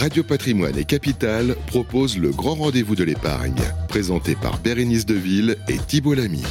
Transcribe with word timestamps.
Radio 0.00 0.22
Patrimoine 0.22 0.78
et 0.78 0.86
Capital 0.86 1.54
proposent 1.66 2.16
le 2.16 2.30
grand 2.30 2.54
rendez-vous 2.54 2.96
de 2.96 3.04
l'épargne, 3.04 3.60
présenté 3.86 4.34
par 4.34 4.56
Bérénice 4.56 5.04
Deville 5.04 5.58
et 5.68 5.76
Thibault 5.76 6.14
Lamy. 6.14 6.42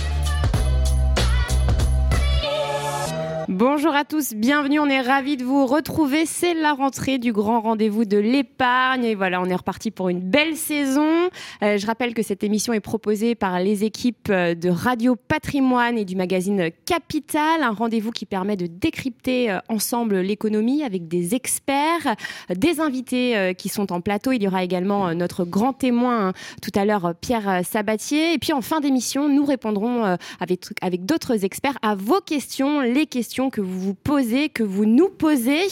Bonjour 3.81 3.96
à 3.96 4.04
tous, 4.04 4.34
bienvenue, 4.34 4.78
on 4.81 4.88
est 4.88 4.99
ravis 4.99 5.38
de 5.38 5.46
vous 5.46 5.65
retrouver. 5.65 6.26
C'est 6.26 6.53
la 6.53 6.74
rentrée 6.74 7.17
du 7.17 7.31
grand 7.31 7.62
rendez-vous 7.62 8.03
de 8.03 8.17
l'épargne 8.17 9.06
et 9.06 9.15
voilà, 9.15 9.42
on 9.42 9.46
est 9.46 9.56
reparti 9.56 9.90
pour 9.90 10.10
une 10.10 10.20
belle 10.20 10.58
saison. 10.58 11.29
Euh, 11.63 11.78
je 11.78 11.88
rappelle 11.88 12.13
que 12.13 12.21
cette 12.21 12.44
émission 12.44 12.74
est 12.74 12.81
proposée 12.81 13.35
par 13.35 13.62
les 13.62 13.85
équipes 13.85 14.28
euh, 14.31 14.53
de 14.53 14.67
Radio 14.67 15.15
Patrimoine 15.15 15.97
et 15.97 16.03
du 16.03 16.17
magazine 16.17 16.71
Capital, 16.85 17.63
un 17.63 17.71
rendez-vous 17.71 18.12
qui 18.12 18.26
permet 18.26 18.57
de 18.57 18.66
décrypter 18.66 19.49
euh, 19.49 19.59
ensemble 19.70 20.20
l'économie 20.20 20.84
avec 20.84 21.07
des 21.07 21.34
experts, 21.34 22.17
des 22.53 22.81
invités 22.81 23.55
qui 23.57 23.70
sont 23.70 23.93
en 23.93 24.02
plateau. 24.02 24.34
Il 24.34 24.43
y 24.43 24.48
aura 24.49 24.61
également 24.61 25.13
notre 25.13 25.45
grand 25.45 25.71
témoin 25.71 26.27
hein, 26.27 26.34
tout 26.61 26.77
à 26.77 26.84
l'heure, 26.84 27.13
Pierre 27.21 27.61
Sabatier. 27.63 28.34
Et 28.34 28.39
puis 28.39 28.52
en 28.52 28.61
fin 28.61 28.81
d'émission, 28.81 29.30
nous 29.30 29.45
répondrons 29.45 30.17
avec, 30.41 30.66
avec 30.81 31.05
d'autres 31.05 31.45
experts 31.45 31.77
à 31.81 31.95
vos 31.95 32.20
questions, 32.20 32.81
les 32.81 33.05
questions 33.05 33.49
que 33.49 33.61
vous 33.61 33.68
vous 33.69 33.93
posez, 33.93 34.49
que 34.49 34.63
vous 34.63 34.85
nous 34.85 35.09
posez. 35.09 35.67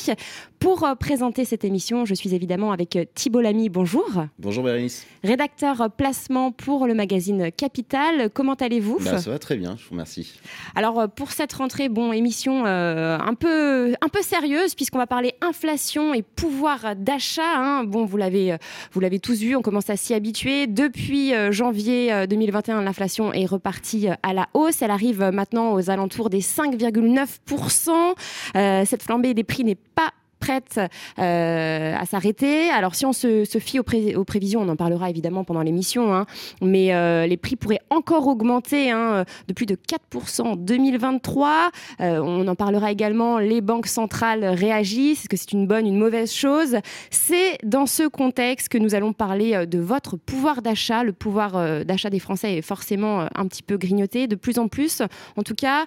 Pour 0.59 0.83
euh, 0.83 0.95
présenter 0.95 1.45
cette 1.45 1.63
émission, 1.63 2.03
je 2.05 2.15
suis 2.15 2.33
évidemment 2.33 2.71
avec 2.71 2.95
euh, 2.95 3.05
Thibault 3.13 3.41
Lamy. 3.41 3.69
Bonjour. 3.69 4.25
Bonjour 4.39 4.63
Bérénice. 4.63 5.05
Rédacteur 5.23 5.81
euh, 5.81 5.87
placement 5.87 6.51
pour 6.51 6.87
le 6.87 6.95
magazine 6.95 7.51
Capital. 7.51 8.31
Comment 8.33 8.55
allez-vous? 8.55 8.97
Bah, 8.99 9.19
Ça 9.19 9.29
va 9.29 9.37
très 9.37 9.55
bien, 9.55 9.75
je 9.77 9.83
vous 9.83 9.91
remercie. 9.91 10.33
Alors 10.75 11.07
pour 11.09 11.31
cette 11.31 11.53
rentrée, 11.53 11.89
bon, 11.89 12.11
émission 12.11 12.65
un, 12.65 13.35
peu, 13.35 13.93
un 14.01 14.09
peu 14.09 14.23
sérieuse 14.23 14.73
puisqu'on 14.73 14.97
va 14.97 15.05
parler 15.05 15.35
inflation 15.41 16.15
et 16.15 16.23
pouvoir 16.23 16.95
d'achat. 16.95 17.55
Hein. 17.55 17.83
Bon, 17.83 18.05
vous 18.05 18.17
l'avez, 18.17 18.57
vous 18.91 18.99
l'avez 18.99 19.19
tous 19.19 19.37
vu, 19.39 19.55
on 19.55 19.61
commence 19.61 19.91
à 19.91 19.95
s'y 19.95 20.15
habituer. 20.15 20.67
Depuis 20.67 21.33
janvier 21.51 22.25
2021, 22.27 22.81
l'inflation 22.81 23.31
est 23.33 23.45
repartie 23.45 24.07
à 24.23 24.33
la 24.33 24.47
hausse. 24.53 24.81
Elle 24.81 24.91
arrive 24.91 25.21
maintenant 25.33 25.73
aux 25.73 25.89
alentours 25.89 26.29
des 26.29 26.41
5,9%. 26.41 28.85
cette 28.85 29.03
flambée 29.03 29.33
des 29.33 29.43
prix 29.43 29.63
n'est 29.63 29.75
pas 29.75 30.11
prête 30.37 30.79
euh, 31.19 31.95
à 31.95 32.05
s'arrêter. 32.05 32.69
Alors 32.69 32.95
si 32.95 33.05
on 33.05 33.13
se, 33.13 33.45
fie 33.59 33.79
aux, 33.79 34.23
prévisions, 34.23 34.61
on 34.61 34.69
en 34.69 34.75
parlera 34.75 35.09
évidemment 35.09 35.43
pendant 35.43 35.61
l'émission, 35.61 36.13
hein, 36.13 36.25
mais 36.61 36.93
euh, 36.93 37.25
les 37.25 37.37
prix 37.37 37.55
pourraient 37.55 37.81
encore 37.89 38.27
augmenter 38.27 38.91
hein, 38.91 39.25
de 39.47 39.53
plus 39.53 39.65
de 39.65 39.75
4% 39.75 40.41
en 40.41 40.55
2023. 40.55 41.71
Euh, 42.01 42.19
on 42.19 42.47
en 42.47 42.55
parlera 42.55 42.91
également, 42.91 43.39
les 43.39 43.61
banques 43.61 43.87
centrales 43.87 44.45
réagissent, 44.45 45.21
est-ce 45.21 45.29
que 45.29 45.37
c'est 45.37 45.53
une 45.53 45.67
bonne, 45.67 45.87
une 45.87 45.97
mauvaise 45.97 46.31
chose? 46.31 46.77
C'est 47.09 47.57
dans 47.63 47.85
ce 47.85 48.07
contexte 48.07 48.69
que 48.69 48.77
nous 48.77 48.95
allons 48.95 49.13
parler 49.13 49.65
de 49.65 49.79
votre 49.79 50.17
pouvoir 50.17 50.61
d'achat. 50.61 51.03
Le 51.03 51.13
pouvoir 51.13 51.83
d'achat 51.85 52.09
des 52.09 52.19
Français 52.19 52.57
est 52.57 52.61
forcément 52.61 53.27
un 53.33 53.47
petit 53.47 53.63
peu 53.63 53.77
grignoté 53.77 54.27
de 54.27 54.35
plus 54.35 54.59
en 54.59 54.67
plus. 54.67 55.01
En 55.35 55.43
tout 55.43 55.55
cas, 55.55 55.85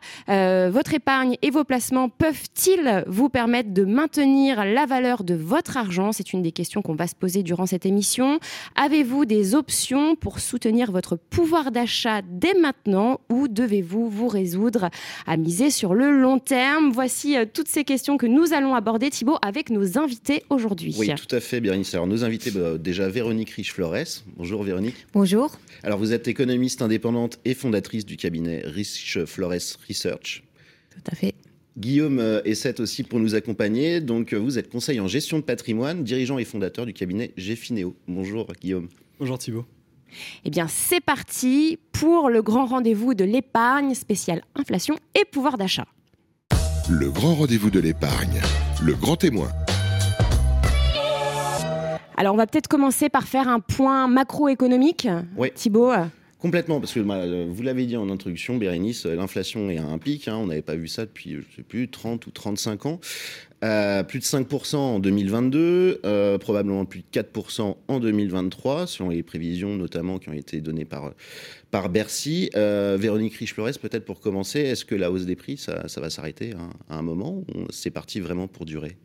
votre 0.71 0.95
épargne 0.95 1.37
et 1.43 1.51
vos 1.51 1.65
placements 1.65 2.09
peuvent-ils 2.09 3.05
vous 3.07 3.29
permettre 3.29 3.73
de 3.73 3.85
maintenir 3.85 4.40
la 4.49 4.87
valeur 4.87 5.25
de 5.25 5.35
votre 5.35 5.77
argent 5.77 6.13
C'est 6.13 6.33
une 6.33 6.43
des 6.43 6.53
questions 6.53 6.83
qu'on 6.83 6.95
va 6.95 7.07
se 7.07 7.15
poser 7.15 7.43
durant 7.43 7.67
cette 7.67 7.87
émission. 7.87 8.41
Avez-vous 8.75 9.25
des 9.25 9.55
options 9.55 10.17
pour 10.17 10.41
soutenir 10.41 10.91
votre 10.93 11.17
pouvoir 11.17 11.71
d'achat 11.71 12.23
dès 12.23 12.55
maintenant 12.55 13.21
ou 13.29 13.49
devez-vous 13.49 14.09
vous 14.09 14.29
résoudre 14.29 14.91
à 15.27 15.37
miser 15.37 15.71
sur 15.71 15.95
le 15.95 16.11
long 16.11 16.39
terme? 16.39 16.91
Voici 16.91 17.37
euh, 17.37 17.45
toutes 17.53 17.69
ces 17.69 17.85
questions 17.85 18.17
que 18.17 18.27
nous 18.27 18.53
allons 18.53 18.75
aborder, 18.75 19.11
Thibault, 19.11 19.39
avec 19.43 19.71
nos 19.71 19.99
invités 19.99 20.45
aujourd'hui. 20.51 20.95
Oui, 20.99 21.11
tout 21.15 21.35
à 21.35 21.41
fait, 21.41 21.61
Bérénice. 21.61 21.95
Alors, 21.95 22.07
nos 22.07 22.25
invités, 22.25 22.51
bah, 22.51 22.79
déjà 22.79 23.09
Véronique 23.09 23.51
Riche-Flores. 23.51 24.25
Bonjour, 24.37 24.63
Véronique. 24.63 25.07
Bonjour. 25.13 25.53
Alors, 25.83 25.99
vous 25.99 26.13
êtes 26.13 26.29
économiste 26.29 26.83
indépendante 26.83 27.39
et 27.45 27.55
fondatrice 27.55 28.07
du 28.07 28.17
cabinet 28.17 28.63
Riche-Flores 28.65 29.77
Research. 29.89 30.43
Tout 30.91 31.11
à 31.11 31.15
fait. 31.15 31.30
Guillaume 31.79 32.41
Essette 32.45 32.81
aussi 32.81 33.03
pour 33.03 33.21
nous 33.21 33.35
accompagner. 33.35 34.01
Donc, 34.01 34.35
vous 34.35 34.59
êtes 34.59 34.71
conseiller 34.71 35.01
en 35.01 35.09
gestion 35.09 35.39
de 35.39 35.45
patrimoine, 35.45 36.05
dirigeant 36.05 36.39
et 36.39 36.45
fondateur 36.45 36.87
du 36.87 36.93
cabinet 36.93 37.33
Gfineo. 37.37 37.95
Bonjour 38.09 38.47
Guillaume. 38.61 38.89
Bonjour 39.19 39.39
Thibault. 39.39 39.67
Eh 40.45 40.51
bien, 40.51 40.67
c'est 40.69 41.01
parti 41.01 41.79
pour 41.93 42.31
le 42.31 42.43
grand 42.43 42.67
rendez-vous 42.67 43.15
de 43.15 43.25
l'épargne 43.25 43.95
spéciale 43.95 44.43
inflation 44.55 44.97
et 45.15 45.25
pouvoir 45.25 45.59
d'achat. 45.59 45.87
Le 46.89 47.11
grand 47.11 47.35
rendez-vous 47.35 47.71
de 47.71 47.79
l'épargne, 47.79 48.41
le 48.83 48.95
grand 48.95 49.17
témoin. 49.17 49.49
Alors, 52.17 52.35
on 52.35 52.37
va 52.37 52.47
peut-être 52.47 52.69
commencer 52.69 53.09
par 53.09 53.29
faire 53.29 53.49
un 53.49 53.61
point 53.61 54.09
macroéconomique. 54.09 55.09
Oui. 55.37 55.53
Thibault 55.55 55.93
Complètement, 56.41 56.81
parce 56.81 56.95
que 56.95 57.01
bah, 57.01 57.27
vous 57.49 57.63
l'avez 57.63 57.85
dit 57.85 57.99
en 57.99 58.09
introduction, 58.09 58.57
Bérénice, 58.57 59.05
l'inflation 59.05 59.69
est 59.69 59.77
à 59.77 59.85
un 59.85 59.99
pic. 59.99 60.27
Hein, 60.27 60.37
on 60.37 60.47
n'avait 60.47 60.63
pas 60.63 60.75
vu 60.75 60.89
ça 60.89 61.05
depuis, 61.05 61.33
je 61.33 61.37
ne 61.37 61.43
sais 61.55 61.63
plus, 61.63 61.89
30 61.89 62.27
ou 62.27 62.31
35 62.31 62.87
ans. 62.87 63.01
Euh, 63.63 64.03
plus 64.03 64.21
de 64.21 64.25
5% 64.25 64.77
en 64.77 64.99
2022, 65.01 66.01
euh, 66.07 66.39
probablement 66.39 66.87
plus 66.87 67.01
de 67.01 67.05
4% 67.13 67.77
en 67.87 68.01
2023, 68.01 68.87
selon 68.87 69.11
les 69.11 69.23
prévisions 69.23 69.77
notamment 69.77 70.19
qui 70.19 70.31
ont 70.31 70.35
été 70.35 70.63
données 70.63 70.87
par, 70.87 71.13
Bercy. 71.91 72.49
Euh, 72.57 72.97
Véronique 72.99 73.35
Riche-Flores, 73.35 73.79
peut-être 73.81 74.07
pour 74.07 74.21
commencer, 74.21 74.61
est-ce 74.61 74.87
que 74.87 74.95
la 74.95 75.11
hausse 75.11 75.27
des 75.27 75.37
prix, 75.37 75.59
ça, 75.59 75.85
va 75.95 76.09
s'arrêter 76.09 76.55
à, 76.89 76.97
un 76.97 77.03
moment 77.03 77.45
c'est 77.69 77.91
parti 77.91 78.19
vraiment 78.19 78.49
pour 78.49 78.65
durer? 78.65 78.97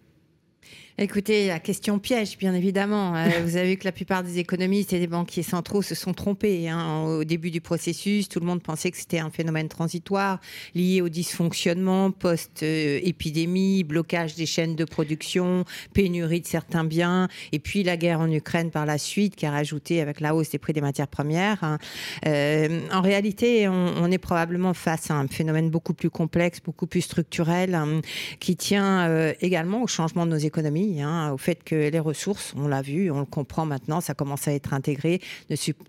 Écoutez, 0.97 1.47
la 1.47 1.59
question 1.59 1.99
piège, 1.99 2.37
bien 2.37 2.53
évidemment. 2.53 3.17
Euh, 3.17 3.27
vous 3.43 3.57
avez 3.57 3.71
vu 3.71 3.75
que 3.75 3.83
la 3.83 3.91
plupart 3.91 4.23
des 4.23 4.39
économistes 4.39 4.93
et 4.93 4.99
des 4.99 5.07
banquiers 5.07 5.43
centraux 5.43 5.81
se 5.81 5.93
sont 5.93 6.13
trompés. 6.13 6.69
Hein. 6.69 7.03
Au 7.03 7.25
début 7.25 7.51
du 7.51 7.59
processus, 7.59 8.29
tout 8.29 8.39
le 8.39 8.45
monde 8.45 8.63
pensait 8.63 8.91
que 8.91 8.97
c'était 8.97 9.19
un 9.19 9.29
phénomène 9.29 9.67
transitoire 9.67 10.39
lié 10.73 11.01
au 11.01 11.09
dysfonctionnement 11.09 12.11
post-épidémie, 12.11 13.83
blocage 13.83 14.35
des 14.35 14.45
chaînes 14.45 14.77
de 14.77 14.85
production, 14.85 15.65
pénurie 15.93 16.39
de 16.39 16.47
certains 16.47 16.85
biens, 16.85 17.27
et 17.51 17.59
puis 17.59 17.83
la 17.83 17.97
guerre 17.97 18.21
en 18.21 18.31
Ukraine 18.31 18.71
par 18.71 18.85
la 18.85 18.97
suite, 18.97 19.35
qui 19.35 19.45
a 19.45 19.51
rajouté 19.51 19.99
avec 19.99 20.21
la 20.21 20.33
hausse 20.33 20.51
des 20.51 20.59
prix 20.59 20.71
des 20.71 20.79
matières 20.79 21.09
premières. 21.09 21.61
Hein. 21.61 21.77
Euh, 22.25 22.79
en 22.93 23.01
réalité, 23.01 23.67
on, 23.67 24.09
est 24.09 24.17
probablement 24.17 24.73
face 24.73 25.11
à 25.11 25.15
un 25.15 25.27
phénomène 25.27 25.69
beaucoup 25.69 25.93
plus 25.93 26.09
complexe, 26.09 26.61
beaucoup 26.63 26.87
plus 26.87 27.01
structurel, 27.01 27.75
hein, 27.75 27.99
qui 28.39 28.55
tient 28.55 29.09
euh, 29.09 29.33
également 29.41 29.83
au 29.83 29.87
changement 29.87 30.25
de 30.25 30.31
nos 30.31 30.37
économies 30.37 30.84
Hein, 31.01 31.31
au 31.31 31.37
fait 31.37 31.63
que 31.63 31.89
les 31.89 31.99
ressources, 31.99 32.53
on 32.57 32.67
l'a 32.67 32.81
vu, 32.81 33.11
on 33.11 33.19
le 33.19 33.25
comprend 33.25 33.65
maintenant, 33.65 34.01
ça 34.01 34.13
commence 34.13 34.47
à 34.47 34.53
être 34.53 34.73
intégré, 34.73 35.21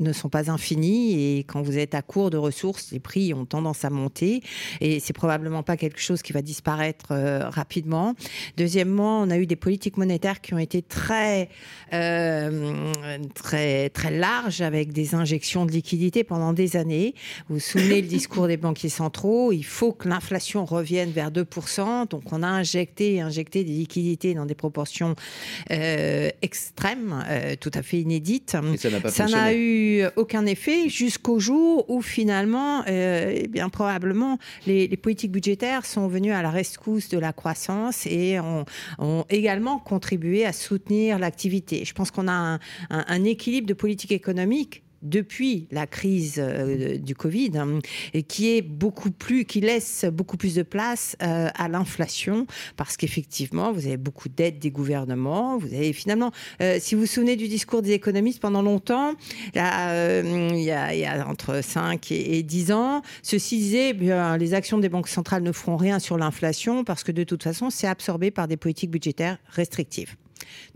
ne, 0.01 0.13
sont 0.13 0.29
pas 0.29 0.51
infinies. 0.51 1.39
Et 1.39 1.39
quand 1.41 1.63
vous 1.63 1.79
êtes 1.79 1.95
à 1.95 2.03
court 2.03 2.31
de 2.31 2.37
ressources, 2.37 2.93
les 2.93 3.01
prix 3.01 3.35
ont 3.35 3.45
tendance 3.45 3.85
à 3.85 3.91
monter. 3.91 4.43
Et 4.81 5.01
c'est 5.01 5.13
probablement 5.13 5.63
pas 5.63 5.77
quelque 5.77 6.01
chose 6.01 6.23
qui 6.23 6.33
va 6.33 6.43
disparaître 6.43 7.13
euh, 7.13 7.49
rapidement. 7.49 8.15
Deuxièmement, 8.57 9.21
on 9.23 9.31
a 9.31 9.39
eu 9.39 9.47
des 9.47 9.57
politiques 9.57 9.97
monétaires 9.97 10.41
qui 10.41 10.55
ont 10.55 10.59
été 10.59 10.83
très, 10.83 11.49
euh, 11.93 12.93
très, 13.35 13.91
très 13.91 14.11
larges 14.11 14.61
avec 14.61 14.93
des 14.93 15.15
injections 15.15 15.67
de 15.67 15.73
liquidités 15.73 16.25
pendant 16.25 16.53
des 16.53 16.77
années. 16.77 17.15
Vous 17.49 17.57
vous 17.57 17.61
souvenez 17.61 18.03
le 18.03 18.09
discours 18.09 18.47
des 18.47 18.57
banquiers 18.57 18.89
centraux 18.89 19.17
il 19.53 19.65
faut 19.65 19.93
que 19.93 20.09
l'inflation 20.09 20.65
revienne 20.65 21.11
vers 21.11 21.31
2%. 21.31 22.09
Donc 22.09 22.33
on 22.33 22.43
a 22.43 22.49
injecté, 22.49 23.21
injecté 23.21 23.65
des 23.65 23.73
liquidités 23.73 24.35
dans 24.35 24.47
des 24.47 24.55
proportions 24.55 24.86
euh, 25.71 26.31
extrême, 26.43 27.25
euh, 27.29 27.55
tout 27.59 27.71
à 27.75 27.83
fait 27.83 28.01
inédite. 28.01 28.57
ça 29.09 29.27
n'a 29.27 29.55
eu 29.55 30.05
aucun 30.17 30.47
effet 30.47 30.89
jusqu'au 30.89 31.39
jour 31.39 31.89
où 31.89 32.03
finalement, 32.03 32.83
euh, 32.89 33.33
eh 33.35 33.49
bien 33.49 33.69
probablement, 33.69 34.39
les, 34.67 34.89
politiques 34.97 35.33
budgétaires 35.33 35.85
sont 35.85 36.09
venues 36.09 36.33
à 36.33 36.43
la 36.43 36.51
rescousse 36.51 37.09
de 37.09 37.19
la 37.19 37.33
croissance 37.33 38.07
et 38.07 38.39
ont, 38.41 38.65
également 39.29 39.79
contribué 39.79 40.45
à 40.47 40.53
soutenir 40.53 41.19
l'activité. 41.19 41.85
Je 41.85 41.93
pense 41.93 42.11
qu'on 42.11 42.29
a 42.29 42.33
un, 42.33 42.61
un 42.91 43.25
équilibre 43.25 43.67
de 43.67 43.75
politique 43.75 44.13
économique 44.13 44.83
depuis 45.09 45.69
la 45.71 45.87
crise 45.87 46.37
euh, 46.39 46.99
du 46.99 47.15
Covid, 47.15 47.53
hein, 47.57 47.79
qui 48.29 48.63
laisse 49.61 50.05
beaucoup 50.13 50.37
plus 50.37 50.55
de 50.55 50.63
place 50.63 51.17
euh, 51.23 51.49
à 51.55 51.69
l'inflation, 51.69 52.47
parce 52.77 52.97
qu'effectivement, 52.97 53.73
vous 53.73 53.87
avez 53.87 53.97
beaucoup 53.97 54.29
d'aides 54.29 54.59
des 54.59 54.71
gouvernements. 54.71 55.59
Vous 55.59 55.73
avez 55.73 55.93
finalement, 55.93 56.33
euh, 56.61 56.79
si 56.81 56.95
vous 56.95 57.03
vous 57.03 57.07
souvenez 57.07 57.37
du 57.37 57.49
discours 57.49 57.83
des 57.83 57.93
économistes 57.93 58.41
pendant 58.41 58.63
longtemps, 58.63 59.15
il 59.55 59.59
y 59.59 60.71
a, 60.71 61.29
entre 61.29 61.63
5 61.63 62.11
et, 62.13 62.43
10 62.43 62.73
ans, 62.73 63.03
ceci 63.23 63.59
disait, 63.59 63.93
bien, 63.93 64.37
les 64.37 64.55
actions 64.55 64.79
des 64.79 64.89
banques 64.89 65.09
centrales 65.09 65.43
ne 65.43 65.53
feront 65.53 65.77
rien 65.77 65.99
sur 65.99 66.19
l'inflation, 66.19 66.85
parce 66.85 67.05
que 67.05 67.13
de 67.13 67.25
toute 67.25 67.43
façon, 67.43 67.71
c'est 67.71 67.87
absorbé 67.87 68.31
par 68.31 68.49
des 68.49 68.57
politiques 68.57 68.91
budgétaires 68.91 69.39
restrictives. 69.49 70.17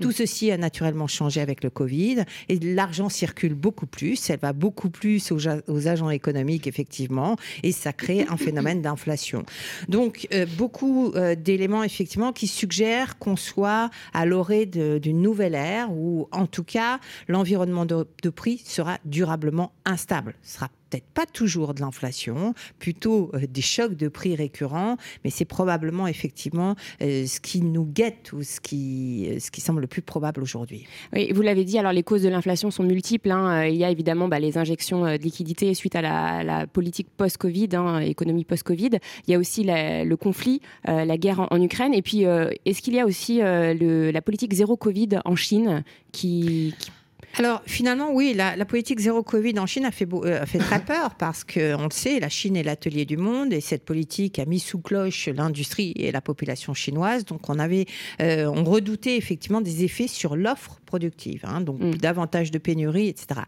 Tout 0.01 0.09
mm. 0.09 0.13
ceci 0.13 0.51
a 0.51 0.57
naturellement 0.57 1.07
changé 1.07 1.41
avec 1.41 1.63
le 1.63 1.71
Covid 1.71 2.25
et 2.49 2.59
l'argent 2.59 3.09
circule 3.09 3.55
beaucoup 3.55 3.87
plus, 3.87 4.31
elle 4.31 4.41
va 4.41 4.53
beaucoup 4.53 4.91
plus 4.91 5.33
aux, 5.33 5.41
aux 5.69 5.89
agents 5.89 6.11
économiques 6.11 6.67
effectivement 6.67 7.37
et 7.63 7.73
ça 7.73 7.93
crée 7.93 8.27
un 8.29 8.37
phénomène 8.37 8.83
d'inflation. 8.83 9.45
Donc 9.89 10.29
euh, 10.33 10.47
beaucoup 10.57 11.13
euh, 11.15 11.35
d'éléments 11.35 11.83
effectivement 11.83 12.33
qui 12.33 12.47
suggèrent 12.47 13.19
qu'on 13.19 13.37
soit 13.37 13.91
à 14.13 14.27
l'orée 14.27 14.67
d'une 14.67 15.23
nouvelle 15.23 15.55
ère 15.55 15.93
où 15.93 16.29
en 16.33 16.47
tout 16.47 16.65
cas 16.65 17.01
l'environnement 17.29 17.87
de, 17.87 18.07
de 18.23 18.31
prix 18.31 18.63
sera 18.65 18.99
durablement 19.05 19.73
instable. 19.85 20.35
Sera 20.43 20.69
peut-être 20.91 21.07
pas 21.15 21.27
toujours 21.27 21.75
de 21.75 21.81
l'inflation, 21.81 22.55
plutôt 22.79 23.31
euh, 23.35 23.47
des 23.49 23.63
chocs 23.63 23.95
de 23.95 24.09
prix 24.09 24.35
récurrents, 24.35 24.97
mais 25.25 25.31
c'est 25.31 25.45
probablement 25.45 26.07
effectivement 26.07 26.75
euh, 27.03 27.27
ce 27.27 27.41
qui 27.41 27.61
nous 27.61 27.85
guette 27.85 28.33
ou 28.33 28.43
ce 28.43 28.61
qui, 28.61 29.29
euh, 29.29 29.39
ce 29.39 29.51
qui 29.51 29.61
semble 29.61 29.81
le 29.81 29.87
plus 29.87 30.03
probable 30.03 30.43
aujourd'hui. 30.43 30.87
Oui, 31.13 31.33
vous 31.33 31.43
l'avez 31.43 31.65
dit, 31.65 31.79
alors 31.79 31.93
les 31.93 32.03
causes 32.03 32.23
de 32.23 32.29
l'inflation 32.29 32.71
sont 32.71 32.83
multiples. 32.83 33.31
Hein. 33.31 33.67
Il 33.67 33.77
y 33.77 33.85
a 33.85 33.91
évidemment 33.91 34.29
bah, 34.29 34.41
les 34.41 34.59
injections 34.59 35.05
de 35.05 35.23
liquidités 35.23 35.73
suite 35.75 35.95
à 35.95 36.03
la, 36.43 36.67
politique 36.67 37.09
post-Covid, 37.17 37.69
hein, 37.75 38.01
économie 38.01 38.45
post-Covid. 38.45 38.99
Il 39.27 39.33
y 39.33 39.35
a 39.35 39.39
aussi 39.39 39.65
le 39.65 40.15
conflit, 40.15 40.61
la 40.85 41.17
guerre 41.17 41.47
en, 41.51 41.61
Ukraine. 41.61 41.95
Et 41.95 42.03
puis, 42.03 42.23
est-ce 42.23 42.83
qu'il 42.83 42.95
y 42.95 43.01
a 43.01 43.07
aussi 43.07 43.39
la 43.39 44.23
politique 44.23 44.53
zéro 44.53 44.77
Covid 44.77 45.21
en 45.25 45.37
Chine 45.37 45.85
qui, 46.13 46.75
qui 46.79 46.91
alors 47.39 47.63
finalement, 47.67 48.13
oui, 48.13 48.35
la, 48.35 48.65
politique 48.65 48.99
zéro 48.99 49.23
Covid 49.23 49.59
en 49.59 49.67
Chine 49.67 49.85
a 49.85 49.91
fait, 49.91 50.09
euh, 50.13 50.45
fait 50.47 50.59
très 50.59 50.81
peur 50.81 51.15
parce 51.15 51.45
qu'on 51.45 51.85
le 51.85 51.93
sait, 51.93 52.21
la 52.21 52.29
Chine 52.29 52.57
est 52.57 52.63
l'atelier 52.63 53.05
du 53.05 53.17
monde 53.17 53.53
et 53.53 53.61
cette 53.61 53.85
politique 53.85 54.39
a 54.39 54.45
mis 54.45 54.59
sous 54.59 54.81
cloche 54.81 55.29
l'industrie 55.29 55.93
et 55.97 56.13
la 56.13 56.21
population 56.21 56.75
chinoise. 56.75 57.25
Donc 57.25 57.49
on 57.49 57.59
avait, 57.59 57.87
euh, 58.21 58.47
on 58.47 58.65
redoutait 58.65 59.17
effectivement 59.17 59.61
des 59.61 59.85
effets 59.85 60.09
sur 60.09 60.37
l'offre 60.37 60.81
productive, 60.87 61.43
hein, 61.45 61.61
donc 61.61 61.81
mm. 61.81 61.95
davantage 61.97 62.51
de 62.51 62.59
pénuries, 62.59 63.09
etc. 63.09 63.43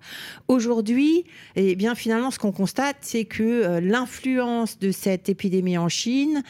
Aujourd'hui, 0.46 1.24
eh 1.56 1.74
bien 1.74 1.94
finalement, 1.94 2.30
ce 2.30 2.38
qu'on 2.38 2.52
constate, 2.52 2.98
c'est 3.00 3.24
que 3.24 3.42
euh, 3.42 3.80
l'influence 3.80 4.78
de 4.78 4.92
cette 4.92 5.28
épidémie 5.28 5.76
en 5.76 5.88
Chine 5.88 6.42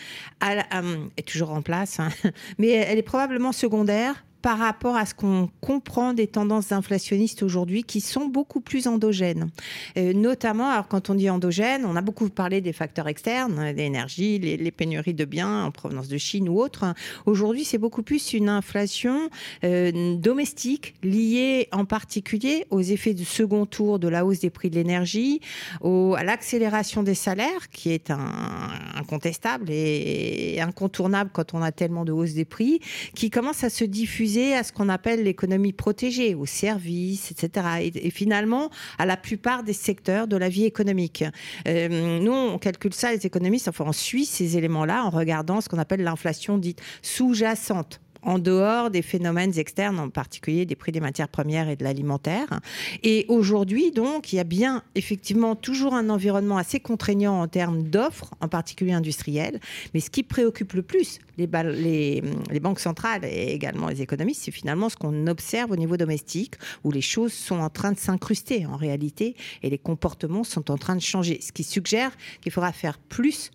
est 1.16 1.26
toujours 1.26 1.52
en 1.52 1.62
place, 1.62 1.98
hein, 1.98 2.08
mais 2.58 2.68
elle 2.68 2.98
est 2.98 3.02
probablement 3.02 3.52
secondaire 3.52 4.22
par 4.42 4.58
rapport 4.58 4.96
à 4.96 5.06
ce 5.06 5.14
qu'on 5.14 5.48
comprend 5.60 6.12
des 6.12 6.26
tendances 6.26 6.72
inflationnistes 6.72 7.42
aujourd'hui 7.42 7.84
qui 7.84 8.00
sont 8.00 8.26
beaucoup 8.26 8.60
plus 8.60 8.88
endogènes. 8.88 9.50
Euh, 9.96 10.12
notamment, 10.12 10.68
alors 10.68 10.88
quand 10.88 11.10
on 11.10 11.14
dit 11.14 11.30
endogène, 11.30 11.84
on 11.86 11.94
a 11.94 12.00
beaucoup 12.00 12.28
parlé 12.28 12.60
des 12.60 12.72
facteurs 12.72 13.06
externes, 13.08 13.70
l'énergie, 13.70 14.38
les, 14.40 14.56
les, 14.56 14.70
pénuries 14.72 15.14
de 15.14 15.24
biens 15.24 15.64
en 15.64 15.70
provenance 15.70 16.08
de 16.08 16.18
Chine 16.18 16.48
ou 16.48 16.60
autres. 16.60 16.92
Aujourd'hui, 17.24 17.64
c'est 17.64 17.78
beaucoup 17.78 18.02
plus 18.02 18.32
une 18.32 18.48
inflation 18.48 19.30
euh, 19.64 20.16
domestique 20.16 20.94
liée 21.04 21.68
en 21.70 21.84
particulier 21.84 22.66
aux 22.70 22.80
effets 22.80 23.14
du 23.14 23.24
second 23.24 23.64
tour 23.64 24.00
de 24.00 24.08
la 24.08 24.26
hausse 24.26 24.40
des 24.40 24.50
prix 24.50 24.70
de 24.70 24.74
l'énergie, 24.74 25.40
à 25.82 26.24
l'accélération 26.24 27.02
des 27.02 27.14
salaires, 27.14 27.70
qui 27.70 27.90
est 27.90 28.12
incontestable 28.96 29.66
et 29.70 30.58
incontournable 30.60 31.30
quand 31.32 31.54
on 31.54 31.62
a 31.62 31.70
tellement 31.70 32.04
de 32.04 32.12
hausse 32.12 32.32
des 32.32 32.44
prix, 32.44 32.80
qui 33.14 33.30
commence 33.30 33.62
à 33.62 33.70
se 33.70 33.84
diffuser 33.84 34.31
à 34.38 34.62
ce 34.62 34.72
qu'on 34.72 34.88
appelle 34.88 35.24
l'économie 35.24 35.72
protégée, 35.72 36.34
aux 36.34 36.46
services, 36.46 37.30
etc. 37.30 37.90
Et, 37.94 38.10
finalement, 38.10 38.70
à 38.98 39.06
la 39.06 39.16
plupart 39.16 39.62
des 39.62 39.72
secteurs 39.72 40.26
de 40.26 40.36
la 40.36 40.48
vie 40.48 40.64
économique. 40.64 41.24
Euh, 41.68 42.20
nous, 42.20 42.32
on 42.32 42.58
calcule 42.58 42.94
ça, 42.94 43.12
les 43.12 43.26
économistes, 43.26 43.68
enfin, 43.68 43.84
on 43.86 43.92
suit 43.92 44.24
ces 44.24 44.56
éléments-là 44.56 45.04
en 45.04 45.10
regardant 45.10 45.60
ce 45.60 45.68
qu'on 45.68 45.78
appelle 45.78 46.02
l'inflation 46.02 46.58
dite 46.58 46.80
sous-jacente 47.02 48.00
en 48.22 48.38
dehors 48.38 48.90
des 48.90 49.02
phénomènes 49.02 49.58
externes, 49.58 49.98
en 49.98 50.10
particulier 50.10 50.66
des 50.66 50.76
prix 50.76 50.92
des 50.92 51.00
matières 51.00 51.28
premières 51.28 51.68
et 51.68 51.76
de 51.76 51.84
l'alimentaire. 51.84 52.60
Et 53.02 53.24
aujourd'hui, 53.28 53.90
donc, 53.90 54.32
il 54.32 54.36
y 54.36 54.40
a 54.40 54.44
bien 54.44 54.82
effectivement 54.94 55.56
toujours 55.56 55.94
un 55.94 56.08
environnement 56.08 56.56
assez 56.56 56.80
contraignant 56.80 57.40
en 57.40 57.48
termes 57.48 57.82
d'offres, 57.82 58.30
en 58.40 58.48
particulier 58.48 58.92
industrielles. 58.92 59.60
Mais 59.94 60.00
ce 60.00 60.10
qui 60.10 60.22
préoccupe 60.22 60.72
le 60.74 60.82
plus 60.82 61.18
les, 61.38 61.46
les, 61.46 62.22
les 62.50 62.60
banques 62.60 62.80
centrales 62.80 63.24
et 63.24 63.52
également 63.52 63.88
les 63.88 64.02
économistes, 64.02 64.42
c'est 64.44 64.50
finalement 64.50 64.88
ce 64.88 64.96
qu'on 64.96 65.26
observe 65.26 65.70
au 65.70 65.76
niveau 65.76 65.96
domestique, 65.96 66.54
où 66.84 66.90
les 66.90 67.00
choses 67.00 67.32
sont 67.32 67.58
en 67.58 67.70
train 67.70 67.92
de 67.92 67.98
s'incruster 67.98 68.66
en 68.66 68.76
réalité 68.76 69.34
et 69.62 69.70
les 69.70 69.78
comportements 69.78 70.44
sont 70.44 70.70
en 70.70 70.78
train 70.78 70.96
de 70.96 71.00
changer. 71.00 71.40
Ce 71.40 71.52
qui 71.52 71.64
suggère 71.64 72.12
qu'il 72.40 72.52
faudra 72.52 72.72
faire 72.72 72.98
plus 72.98 73.50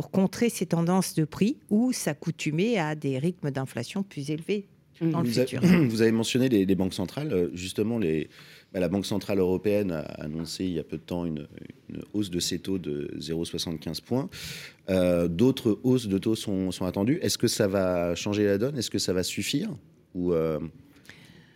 pour 0.00 0.10
contrer 0.10 0.48
ces 0.48 0.64
tendances 0.64 1.12
de 1.12 1.26
prix 1.26 1.58
ou 1.68 1.92
s'accoutumer 1.92 2.78
à 2.78 2.94
des 2.94 3.18
rythmes 3.18 3.50
d'inflation 3.50 4.02
plus 4.02 4.30
élevés 4.30 4.64
dans 5.02 5.20
le 5.20 5.28
futur. 5.28 5.60
vous 5.90 6.00
avez 6.00 6.10
mentionné 6.10 6.48
les, 6.48 6.74
banques 6.74 6.94
centrales. 6.94 7.30
Euh, 7.34 7.50
justement, 7.52 7.98
les, 7.98 8.30
bah, 8.72 8.80
la 8.80 8.88
Banque 8.88 9.04
Centrale 9.04 9.40
Européenne 9.40 9.92
a 9.92 10.00
annoncé 10.22 10.64
il 10.64 10.72
y 10.72 10.78
a 10.78 10.84
peu 10.84 10.96
de 10.96 11.02
temps 11.02 11.26
une, 11.26 11.46
hausse 12.14 12.30
de 12.30 12.40
ses 12.40 12.60
taux 12.60 12.78
de 12.78 13.10
0,75 13.18 14.00
points. 14.00 14.30
Euh, 14.88 15.28
d'autres 15.28 15.78
hausses 15.82 16.08
de 16.08 16.16
taux 16.16 16.34
sont, 16.34 16.70
sont 16.70 16.86
attendues. 16.86 17.18
Est-ce 17.20 17.36
que 17.36 17.46
ça 17.46 17.68
va 17.68 18.14
changer 18.14 18.46
la 18.46 18.56
donne? 18.56 18.78
Est-ce 18.78 18.90
que 18.90 18.98
ça 18.98 19.12
va 19.12 19.22
suffire? 19.22 19.68
Ou 20.14 20.32
euh, 20.32 20.60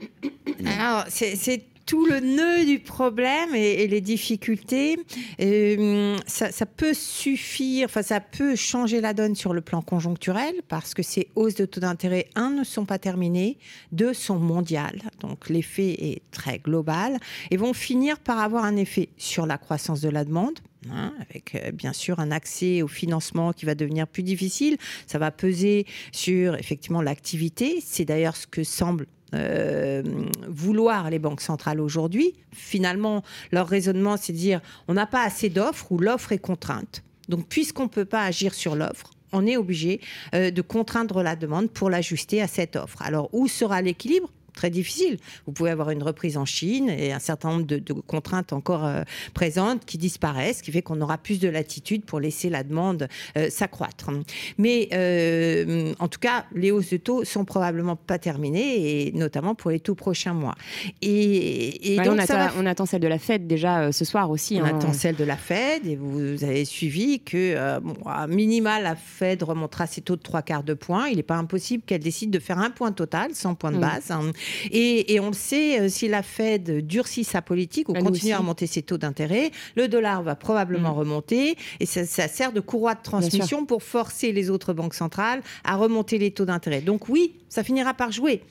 Alors, 0.66 1.06
c'est 1.08 1.62
tout 1.86 2.06
le 2.06 2.20
nœud 2.20 2.64
du 2.64 2.78
problème 2.78 3.54
et, 3.54 3.86
les 3.86 4.00
difficultés, 4.00 4.98
euh, 5.40 6.16
ça, 6.26 6.66
peut 6.66 6.94
suffire, 6.94 7.86
enfin 7.86 8.02
ça 8.02 8.20
peut 8.20 8.56
changer 8.56 9.00
la 9.00 9.12
donne 9.12 9.34
sur 9.34 9.52
le 9.52 9.60
plan 9.60 9.82
conjoncturel 9.82 10.54
parce 10.68 10.94
que 10.94 11.02
ces 11.02 11.28
hausses 11.34 11.54
de 11.54 11.66
taux 11.66 11.80
d'intérêt, 11.80 12.28
un, 12.34 12.50
ne 12.50 12.64
sont 12.64 12.86
pas 12.86 12.98
terminées, 12.98 13.58
deux, 13.92 14.14
sont 14.14 14.38
mondiales, 14.38 15.02
donc 15.20 15.48
l'effet 15.48 15.90
est 15.98 16.22
très 16.30 16.58
global 16.58 17.18
et 17.50 17.56
vont 17.56 17.74
finir 17.74 18.18
par 18.18 18.38
avoir 18.38 18.64
un 18.64 18.76
effet 18.76 19.10
sur 19.16 19.46
la 19.46 19.58
croissance 19.58 20.00
de 20.00 20.08
la 20.08 20.24
demande, 20.24 20.58
hein, 20.90 21.12
avec 21.20 21.54
euh, 21.54 21.70
bien 21.72 21.92
sûr 21.92 22.18
un 22.20 22.30
accès 22.30 22.82
au 22.82 22.88
financement 22.88 23.52
qui 23.52 23.66
va 23.66 23.74
devenir 23.74 24.06
plus 24.06 24.22
difficile. 24.22 24.78
Ça 25.06 25.18
va 25.18 25.30
peser 25.30 25.86
sur 26.12 26.54
effectivement 26.56 27.02
l'activité. 27.02 27.80
C'est 27.84 28.04
d'ailleurs 28.04 28.36
ce 28.36 28.46
que 28.46 28.64
semble 28.64 29.06
euh, 29.34 30.02
vouloir 30.48 31.10
les 31.10 31.18
banques 31.18 31.40
centrales 31.40 31.80
aujourd'hui. 31.80 32.34
Finalement, 32.52 33.22
leur 33.52 33.68
raisonnement, 33.68 34.16
c'est 34.16 34.32
de 34.32 34.38
dire 34.38 34.60
on 34.88 34.94
n'a 34.94 35.06
pas 35.06 35.22
assez 35.22 35.48
d'offres 35.48 35.90
ou 35.92 35.98
l'offre 35.98 36.32
est 36.32 36.38
contrainte. 36.38 37.02
Donc, 37.28 37.48
puisqu'on 37.48 37.84
ne 37.84 37.88
peut 37.88 38.04
pas 38.04 38.22
agir 38.24 38.54
sur 38.54 38.76
l'offre, 38.76 39.10
on 39.32 39.46
est 39.46 39.56
obligé 39.56 40.00
euh, 40.34 40.50
de 40.50 40.62
contraindre 40.62 41.22
la 41.22 41.36
demande 41.36 41.70
pour 41.70 41.90
l'ajuster 41.90 42.40
à 42.40 42.46
cette 42.46 42.76
offre. 42.76 43.02
Alors, 43.02 43.28
où 43.32 43.48
sera 43.48 43.82
l'équilibre? 43.82 44.30
Très 44.54 44.70
difficile. 44.70 45.18
Vous 45.46 45.52
pouvez 45.52 45.70
avoir 45.70 45.90
une 45.90 46.02
reprise 46.02 46.36
en 46.36 46.44
Chine 46.44 46.88
et 46.88 47.12
un 47.12 47.18
certain 47.18 47.50
nombre 47.50 47.66
de, 47.66 47.92
contraintes 47.92 48.52
encore 48.52 48.84
euh, 48.84 49.02
présentes 49.34 49.84
qui 49.84 49.98
disparaissent, 49.98 50.58
ce 50.58 50.62
qui 50.62 50.72
fait 50.72 50.82
qu'on 50.82 51.00
aura 51.00 51.18
plus 51.18 51.40
de 51.40 51.48
latitude 51.48 52.04
pour 52.04 52.20
laisser 52.20 52.48
la 52.48 52.62
demande 52.62 53.08
euh, 53.36 53.50
s'accroître. 53.50 54.10
Mais 54.58 54.88
euh, 54.92 55.92
en 55.98 56.08
tout 56.08 56.20
cas, 56.20 56.46
les 56.54 56.70
hausses 56.70 56.90
de 56.90 56.96
taux 56.96 57.24
sont 57.24 57.44
probablement 57.44 57.96
pas 57.96 58.18
terminées, 58.18 59.06
et 59.06 59.12
notamment 59.12 59.54
pour 59.54 59.70
les 59.70 59.80
tout 59.80 59.94
prochains 59.94 60.34
mois. 60.34 60.54
Et, 61.02 61.96
donc, 62.04 62.14
on, 62.56 62.66
attend, 62.66 62.86
celle 62.86 63.00
de 63.00 63.08
la 63.08 63.18
Fed 63.18 63.46
déjà 63.46 63.92
ce 63.92 64.04
soir 64.04 64.30
aussi. 64.30 64.58
On 64.60 64.64
hein. 64.64 64.76
attend 64.78 64.92
celle 64.92 65.16
de 65.16 65.24
la 65.24 65.36
Fed, 65.36 65.86
et 65.86 65.96
vous 65.96 66.44
avez 66.44 66.64
suivi 66.64 67.20
que, 67.20 67.78
bon, 67.80 67.96
à 68.06 68.26
minima, 68.26 68.80
la 68.80 68.94
Fed 68.94 69.42
remontera 69.42 69.86
ses 69.86 70.00
taux 70.00 70.16
de 70.16 70.22
trois 70.22 70.42
quarts 70.42 70.62
de 70.62 70.74
point. 70.74 71.08
Il 71.08 71.16
n'est 71.16 71.22
pas 71.22 71.36
impossible 71.36 71.82
qu'elle 71.84 72.02
décide 72.02 72.30
de 72.30 72.38
faire 72.38 72.58
un 72.58 72.70
point 72.70 72.92
total, 72.92 73.34
sans 73.34 73.54
point 73.54 73.72
de 73.72 73.78
mm. 73.78 73.80
base. 73.80 74.10
Hein. 74.10 74.30
Et, 74.70 75.18
on 75.20 75.28
le 75.28 75.34
sait, 75.34 75.80
euh, 75.80 75.88
si 75.88 76.08
la 76.08 76.22
Fed 76.22 76.86
durcit 76.86 77.24
sa 77.24 77.42
politique 77.42 77.88
ou 77.88 77.94
continue 77.94 78.32
à 78.32 78.38
remonter 78.38 78.66
ses 78.66 78.82
taux 78.82 78.98
d'intérêt, 78.98 79.50
le 79.76 79.88
dollar 79.88 80.22
va 80.22 80.34
probablement 80.34 80.94
mm. 80.94 80.98
remonter. 80.98 81.56
Et 81.80 81.86
ça, 81.86 82.04
sert 82.04 82.52
de 82.52 82.60
courroie 82.60 82.94
de 82.94 83.02
transmission 83.02 83.66
pour 83.66 83.82
forcer 83.82 84.32
les 84.32 84.50
autres 84.50 84.72
banques 84.72 84.94
centrales 84.94 85.42
à 85.64 85.76
remonter 85.76 86.18
les 86.18 86.30
taux 86.30 86.44
d'intérêt. 86.44 86.80
Donc 86.80 87.08
oui, 87.08 87.34
ça 87.48 87.62
finira 87.62 87.94
par 87.94 88.12
jouer. 88.12 88.42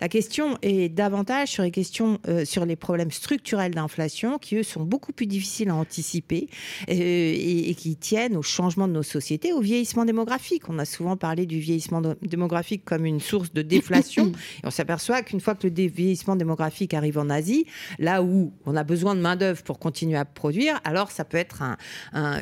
La 0.00 0.08
question 0.08 0.58
est 0.62 0.88
davantage 0.88 1.48
sur 1.48 1.62
les 1.62 1.70
questions, 1.70 2.18
euh, 2.28 2.44
sur 2.44 2.64
les 2.64 2.76
problèmes 2.76 3.10
structurels 3.10 3.72
d'inflation 3.72 4.38
qui, 4.38 4.56
eux, 4.56 4.62
sont 4.62 4.82
beaucoup 4.82 5.12
plus 5.12 5.26
difficiles 5.26 5.70
à 5.70 5.74
anticiper 5.74 6.48
euh, 6.88 6.92
et, 6.92 7.74
qui 7.76 7.96
tiennent 7.96 8.36
au 8.36 8.42
changement 8.42 8.88
de 8.88 8.92
nos 8.92 9.02
sociétés, 9.02 9.52
au 9.52 9.60
vieillissement 9.60 10.04
démographique. 10.04 10.68
On 10.68 10.78
a 10.78 10.84
souvent 10.84 11.16
parlé 11.16 11.46
du 11.46 11.58
vieillissement 11.58 12.02
démographique 12.22 12.84
comme 12.84 13.06
une 13.06 13.20
source 13.20 13.52
de 13.52 13.62
déflation. 13.62 14.26
et 14.62 14.66
on 14.66 14.70
s'aperçoit 14.70 15.22
qu'une 15.22 15.40
fois 15.40 15.54
que 15.54 15.66
le 15.66 15.74
vieillissement 15.74 16.36
démographique 16.36 16.94
arrive 16.94 17.18
en 17.18 17.30
Asie, 17.30 17.66
là 17.98 18.22
où 18.22 18.52
on 18.66 18.76
a 18.76 18.84
besoin 18.84 19.14
de 19.14 19.20
main-d'œuvre 19.20 19.62
pour 19.62 19.78
continuer 19.78 20.16
à 20.16 20.24
produire, 20.24 20.80
alors 20.84 21.10
ça 21.10 21.24
peut 21.24 21.36
être 21.36 21.62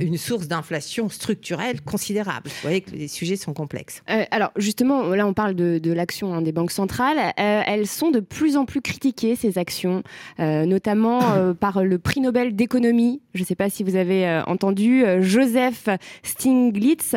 une 0.00 0.16
source 0.16 0.48
d'inflation 0.48 1.08
structurelle 1.08 1.80
considérable. 1.82 2.48
Vous 2.48 2.62
voyez 2.62 2.80
que 2.80 2.90
les 2.90 3.08
sujets 3.08 3.36
sont 3.36 3.54
complexes. 3.54 4.02
Euh, 4.10 4.24
alors, 4.30 4.50
justement, 4.56 5.08
là, 5.08 5.26
on 5.26 5.34
parle 5.34 5.54
de, 5.54 5.78
de 5.78 5.92
la 5.92 6.06
actions 6.06 6.32
hein, 6.32 6.40
des 6.40 6.52
banques 6.52 6.70
centrales, 6.70 7.32
elles 7.66 7.86
sont 7.86 8.10
de 8.10 8.20
plus 8.20 8.56
en 8.56 8.64
plus 8.64 8.80
critiquées, 8.80 9.36
ces 9.36 9.58
actions, 9.58 10.02
notamment 10.38 11.20
par 11.60 11.84
le 11.84 11.98
prix 11.98 12.20
Nobel 12.20 12.54
d'économie. 12.54 13.20
Je 13.34 13.42
ne 13.42 13.46
sais 13.46 13.54
pas 13.54 13.70
si 13.70 13.82
vous 13.82 13.96
avez 13.96 14.42
entendu 14.46 15.04
Joseph 15.20 15.88
Stiglitz, 16.22 17.14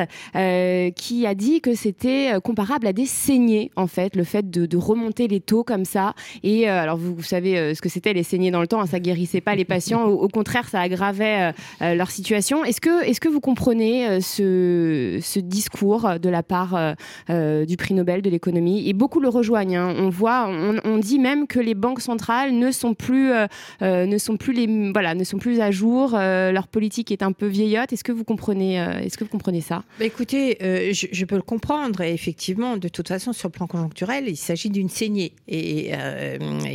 qui 0.95 1.25
a 1.25 1.35
dit 1.35 1.61
que 1.61 1.73
c'était 1.73 2.33
comparable 2.43 2.87
à 2.87 2.93
des 2.93 3.05
saignées, 3.05 3.71
en 3.75 3.87
fait, 3.87 4.15
le 4.15 4.23
fait 4.23 4.49
de, 4.49 4.77
remonter 4.77 5.27
les 5.27 5.41
taux 5.41 5.63
comme 5.63 5.85
ça. 5.85 6.13
Et 6.43 6.67
alors, 6.67 6.97
vous, 6.97 7.21
savez 7.21 7.75
ce 7.75 7.81
que 7.81 7.89
c'était 7.89 8.13
les 8.13 8.23
saignées 8.23 8.51
dans 8.51 8.61
le 8.61 8.67
temps, 8.67 8.81
hein, 8.81 8.85
ça 8.85 8.99
guérissait 8.99 9.41
pas 9.41 9.55
les 9.55 9.65
patients, 9.65 10.05
au, 10.05 10.27
contraire, 10.27 10.67
ça 10.69 10.79
aggravait 10.79 11.53
leur 11.81 12.11
situation. 12.11 12.63
Est-ce 12.63 12.81
que, 12.81 13.03
est 13.03 13.11
-ce 13.11 13.19
que 13.19 13.29
vous 13.29 13.41
comprenez 13.41 14.21
ce, 14.21 15.19
ce 15.21 15.39
discours 15.39 16.19
de 16.21 16.29
la 16.29 16.43
part 16.43 16.75
euh, 16.75 16.93
euh, 17.29 17.65
du 17.65 17.77
prix 17.77 17.93
Nobel 17.93 18.21
de 18.21 18.29
l'économie? 18.29 18.87
Et 18.87 18.93
beaucoup 18.93 19.19
le 19.19 19.29
rejoignent. 19.29 19.77
Hein. 19.77 19.95
On 19.97 20.09
on, 20.27 20.97
dit 20.97 21.19
même 21.19 21.47
que 21.47 21.59
les 21.59 21.75
banques 21.75 22.01
centrales 22.01 22.53
ne 22.53 22.71
sont 22.71 22.93
plus, 22.93 23.31
euh, 23.31 23.47
ne 23.81 24.17
sont 24.17 24.37
plus 24.37 24.53
les, 24.53 24.91
voilà, 24.91 25.15
ne 25.15 25.23
sont 25.23 25.37
plus 25.37 25.59
à 25.61 25.71
jour. 25.71 26.11
leur 26.11 26.67
politique 26.67 27.11
est 27.11 27.23
un 27.23 27.31
peu 27.31 27.47
vieillotte. 27.47 27.93
Est-ce 27.93 28.03
que 28.03 28.11
vous 28.11 28.23
comprenez, 28.23 28.75
est-ce 28.75 29.17
que 29.17 29.23
vous 29.23 29.29
comprenez 29.29 29.61
ça? 29.61 29.83
Bah, 29.99 30.05
Écoutez, 30.05 30.57
je, 30.93 31.25
peux 31.25 31.35
le 31.35 31.41
comprendre. 31.41 32.01
Effectivement, 32.01 32.77
de 32.77 32.87
toute 32.87 33.07
façon, 33.07 33.33
sur 33.33 33.47
le 33.47 33.53
plan 33.53 33.67
conjoncturel, 33.67 34.25
il 34.27 34.37
s'agit 34.37 34.69
d'une 34.69 34.89
saignée. 34.89 35.33
Et, 35.47 35.91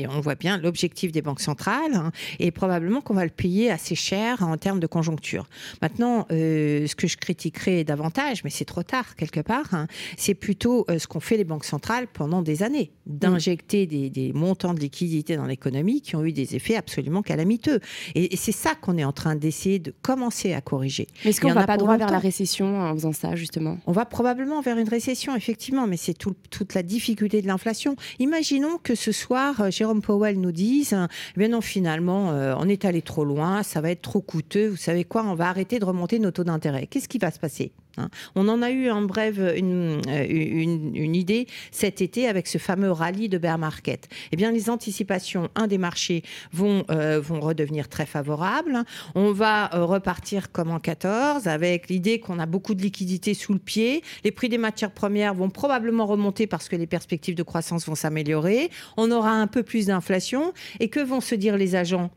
on 0.08 0.20
voit 0.20 0.34
bien 0.34 0.58
l'objectif 0.58 1.12
des 1.12 1.22
banques 1.22 1.40
centrales. 1.40 1.94
Hein, 1.94 2.12
et 2.38 2.50
probablement 2.50 3.00
qu'on 3.00 3.14
va 3.14 3.24
le 3.24 3.30
payer 3.30 3.70
assez 3.70 3.94
cher 3.94 4.42
en 4.42 4.56
termes 4.56 4.80
de 4.80 4.86
conjoncture. 4.86 5.46
Maintenant, 5.82 6.26
ce 6.30 6.94
que 6.94 7.06
je 7.06 7.16
critiquerai 7.16 7.84
davantage, 7.84 8.44
mais 8.44 8.50
c'est 8.50 8.64
trop 8.64 8.82
tard 8.82 9.16
quelque 9.16 9.40
part, 9.40 9.72
hein, 9.72 9.86
c'est 10.16 10.34
plutôt 10.34 10.84
euh, 10.90 10.98
ce 10.98 11.06
qu'ont 11.06 11.20
fait 11.20 11.36
les 11.36 11.44
banques 11.44 11.64
centrales 11.64 12.06
pendant 12.06 12.42
des 12.42 12.62
années, 12.62 12.92
d'injecter 13.34 13.86
des, 13.86 14.32
montants 14.34 14.74
de 14.74 14.80
liquidités 14.80 15.36
dans 15.36 15.46
l'économie 15.46 16.00
qui 16.00 16.16
ont 16.16 16.24
eu 16.24 16.32
des 16.32 16.56
effets 16.56 16.76
absolument 16.76 17.22
calamiteux. 17.22 17.80
Et, 18.14 18.36
c'est 18.36 18.52
ça 18.52 18.74
qu'on 18.74 18.98
est 18.98 19.04
en 19.04 19.12
train 19.12 19.36
d'essayer 19.36 19.78
de 19.78 19.94
commencer 20.02 20.52
à 20.52 20.60
corriger. 20.60 21.06
Mais 21.24 21.30
est-ce 21.30 21.40
qu'on 21.40 21.48
ne 21.48 21.54
va 21.54 21.66
pas 21.66 21.76
droit 21.76 21.96
vers 21.96 22.10
la 22.10 22.18
récession 22.18 22.80
en 22.80 22.94
faisant 22.94 23.12
ça, 23.12 23.36
justement? 23.36 23.78
On 23.86 23.92
va 23.92 24.04
probablement 24.04 24.60
vers 24.60 24.78
une 24.78 24.88
récession, 24.88 25.34
effectivement, 25.36 25.86
mais 25.86 25.96
c'est 25.96 26.14
toute 26.14 26.74
la 26.74 26.82
difficulté 26.82 27.42
de 27.42 27.46
l'inflation. 27.46 27.96
Imaginons 28.18 28.78
que 28.82 28.94
ce 28.94 29.12
soir, 29.12 29.60
euh, 29.60 29.70
Jérôme 29.70 30.02
Powell 30.02 30.40
nous 30.40 30.52
dise, 30.52 30.94
eh 30.94 31.38
bien 31.38 31.48
non, 31.48 31.60
finalement, 31.60 32.32
euh, 32.32 32.54
on 32.58 32.68
est 32.68 32.84
allé 32.84 33.02
trop 33.02 33.24
loin, 33.24 33.62
ça 33.62 33.80
va 33.80 33.90
être 33.90 34.02
trop 34.02 34.20
coûteux, 34.20 34.68
vous 34.68 34.76
savez 34.76 35.04
quoi, 35.04 35.24
on 35.24 35.34
va 35.34 35.48
arrêter 35.48 35.78
de 35.78 35.84
remonter 35.84 36.18
nos 36.18 36.30
taux 36.30 36.44
d'intérêt. 36.44 36.86
Qu'est-ce 36.86 37.08
qui 37.08 37.18
va 37.18 37.30
se 37.30 37.38
passer? 37.38 37.72
Hein. 37.96 38.08
On 38.34 38.48
en 38.48 38.62
a 38.62 38.70
eu 38.70 38.90
en 38.90 39.02
bref 39.02 39.38
une, 39.56 40.00
une, 40.08 41.14
idée 41.14 41.46
cet 41.70 42.00
été 42.00 42.28
avec 42.28 42.46
ce 42.46 42.58
fameux 42.58 42.90
rallye 42.90 43.28
de 43.28 43.38
bear 43.38 43.58
market. 43.58 44.08
Eh 44.32 44.36
bien, 44.36 44.50
les 44.52 44.70
anticipations, 44.70 45.48
un 45.54 45.66
des 45.66 45.78
marchés 45.78 46.22
vont, 46.52 46.84
euh, 46.90 47.20
vont 47.20 47.40
redevenir 47.40 47.88
très 47.88 48.06
favorables. 48.06 48.84
On 49.14 49.32
va 49.32 49.74
euh, 49.74 49.84
repartir 49.84 50.50
comme 50.52 50.70
en 50.70 50.80
14 50.80 51.46
avec 51.46 51.88
l'idée 51.88 52.20
qu'on 52.20 52.38
a 52.38 52.46
beaucoup 52.46 52.74
de 52.74 52.82
liquidités 52.82 53.34
sous 53.34 53.52
le 53.52 53.58
pied. 53.58 54.02
Les 54.24 54.30
prix 54.30 54.48
des 54.48 54.58
matières 54.58 54.92
premières 54.92 55.34
vont 55.34 55.50
probablement 55.50 56.06
remonter 56.06 56.46
parce 56.46 56.68
que 56.68 56.76
les 56.76 56.86
perspectives 56.86 57.34
de 57.34 57.42
croissance 57.42 57.86
vont 57.86 57.94
s'améliorer. 57.94 58.70
On 58.96 59.10
aura 59.10 59.32
un 59.32 59.46
peu 59.46 59.62
plus 59.62 59.86
d'inflation. 59.86 60.52
Et 60.80 60.88
que 60.88 61.00
vont 61.00 61.20
se 61.20 61.34
dire 61.34 61.56
les 61.56 61.76
agents? 61.76 62.10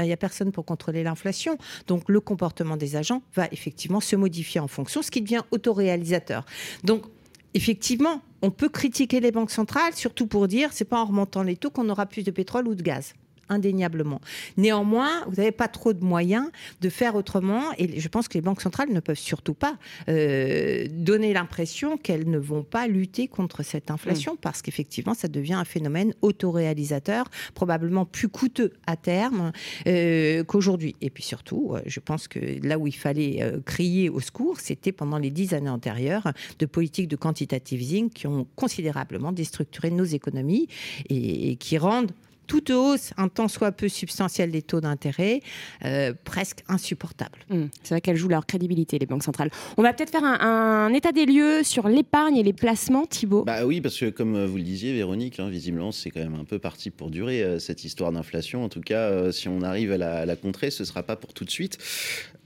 Ben, 0.00 0.04
il 0.04 0.08
n'y 0.08 0.14
a 0.14 0.16
personne 0.16 0.50
pour 0.50 0.64
contrôler 0.64 1.02
l'inflation. 1.02 1.58
Donc 1.86 2.08
le 2.08 2.20
comportement 2.20 2.78
des 2.78 2.96
agents 2.96 3.22
va 3.34 3.46
effectivement 3.52 4.00
se 4.00 4.16
modifier 4.16 4.58
en 4.58 4.68
fonction, 4.68 5.02
ce 5.02 5.10
qui 5.10 5.20
devient 5.20 5.42
autoréalisateur. 5.50 6.46
Donc 6.84 7.04
effectivement, 7.52 8.22
on 8.40 8.50
peut 8.50 8.70
critiquer 8.70 9.20
les 9.20 9.30
banques 9.30 9.50
centrales, 9.50 9.94
surtout 9.94 10.26
pour 10.26 10.48
dire 10.48 10.70
c'est 10.72 10.86
pas 10.86 10.98
en 10.98 11.04
remontant 11.04 11.42
les 11.42 11.56
taux 11.56 11.70
qu'on 11.70 11.88
aura 11.90 12.06
plus 12.06 12.22
de 12.22 12.30
pétrole 12.30 12.66
ou 12.66 12.74
de 12.74 12.82
gaz 12.82 13.14
indéniablement. 13.50 14.20
Néanmoins, 14.56 15.24
vous 15.26 15.36
n'avez 15.36 15.52
pas 15.52 15.68
trop 15.68 15.92
de 15.92 16.02
moyens 16.02 16.48
de 16.80 16.88
faire 16.88 17.14
autrement 17.16 17.64
et 17.76 18.00
je 18.00 18.08
pense 18.08 18.28
que 18.28 18.34
les 18.34 18.40
banques 18.40 18.62
centrales 18.62 18.90
ne 18.90 19.00
peuvent 19.00 19.18
surtout 19.18 19.54
pas 19.54 19.76
euh, 20.08 20.86
donner 20.90 21.34
l'impression 21.34 21.98
qu'elles 21.98 22.30
ne 22.30 22.38
vont 22.38 22.62
pas 22.62 22.86
lutter 22.86 23.28
contre 23.28 23.62
cette 23.62 23.90
inflation 23.90 24.34
mm. 24.34 24.38
parce 24.40 24.62
qu'effectivement, 24.62 25.14
ça 25.14 25.28
devient 25.28 25.54
un 25.54 25.64
phénomène 25.64 26.14
autoréalisateur, 26.22 27.28
probablement 27.54 28.06
plus 28.06 28.28
coûteux 28.28 28.72
à 28.86 28.96
terme 28.96 29.52
euh, 29.86 30.44
qu'aujourd'hui. 30.44 30.94
Et 31.00 31.10
puis 31.10 31.22
surtout, 31.22 31.72
euh, 31.74 31.80
je 31.86 32.00
pense 32.00 32.28
que 32.28 32.38
là 32.66 32.78
où 32.78 32.86
il 32.86 32.96
fallait 32.96 33.40
crier 33.66 34.08
au 34.08 34.20
secours, 34.20 34.60
c'était 34.60 34.92
pendant 34.92 35.18
les 35.18 35.30
dix 35.30 35.54
années 35.54 35.70
antérieures 35.70 36.32
de 36.58 36.66
politiques 36.66 37.08
de 37.08 37.16
quantitative 37.16 37.82
easing 37.82 38.10
qui 38.10 38.26
ont 38.26 38.46
considérablement 38.54 39.32
déstructuré 39.32 39.90
nos 39.90 40.04
économies 40.04 40.68
et 41.08 41.56
qui 41.56 41.78
rendent 41.78 42.12
toute 42.50 42.70
hausse, 42.70 43.12
un 43.16 43.28
tant 43.28 43.46
soit 43.46 43.70
peu 43.70 43.88
substantielle 43.88 44.50
des 44.50 44.60
taux 44.60 44.80
d'intérêt, 44.80 45.40
euh, 45.84 46.12
presque 46.24 46.64
insupportable. 46.66 47.38
Mmh. 47.48 47.66
c'est 47.84 47.94
vrai 47.94 48.00
qu'elles 48.00 48.16
jouent 48.16 48.28
leur 48.28 48.44
crédibilité, 48.44 48.98
les 48.98 49.06
banques 49.06 49.22
centrales. 49.22 49.52
On 49.76 49.82
va 49.84 49.92
peut-être 49.92 50.10
faire 50.10 50.24
un, 50.24 50.92
état 50.92 51.12
des 51.12 51.26
lieux 51.26 51.62
sur 51.62 51.86
l'épargne 51.86 52.36
et 52.36 52.42
les 52.42 52.52
placements, 52.52 53.06
Thibault. 53.06 53.44
Bah 53.44 53.64
oui, 53.64 53.80
parce 53.80 53.96
que 53.96 54.10
comme 54.10 54.34
euh, 54.34 54.46
vous 54.48 54.56
le 54.56 54.64
disiez, 54.64 54.92
Véronique, 54.92 55.38
hein, 55.38 55.48
visiblement, 55.48 55.92
c'est 55.92 56.10
quand 56.10 56.18
même 56.18 56.34
un 56.34 56.44
peu 56.44 56.58
parti 56.58 56.90
pour 56.90 57.10
durer 57.10 57.40
euh, 57.40 57.60
cette 57.60 57.84
histoire 57.84 58.10
d'inflation. 58.10 58.64
En 58.64 58.68
tout 58.68 58.80
cas, 58.80 59.30
si 59.30 59.46
on 59.46 59.62
arrive 59.62 59.92
à 59.92 59.98
la, 59.98 60.34
contrer, 60.34 60.72
ce 60.72 60.82
ne 60.82 60.88
sera 60.88 61.04
pas 61.04 61.14
pour 61.14 61.32
tout 61.32 61.44
de 61.44 61.50
suite. 61.50 61.78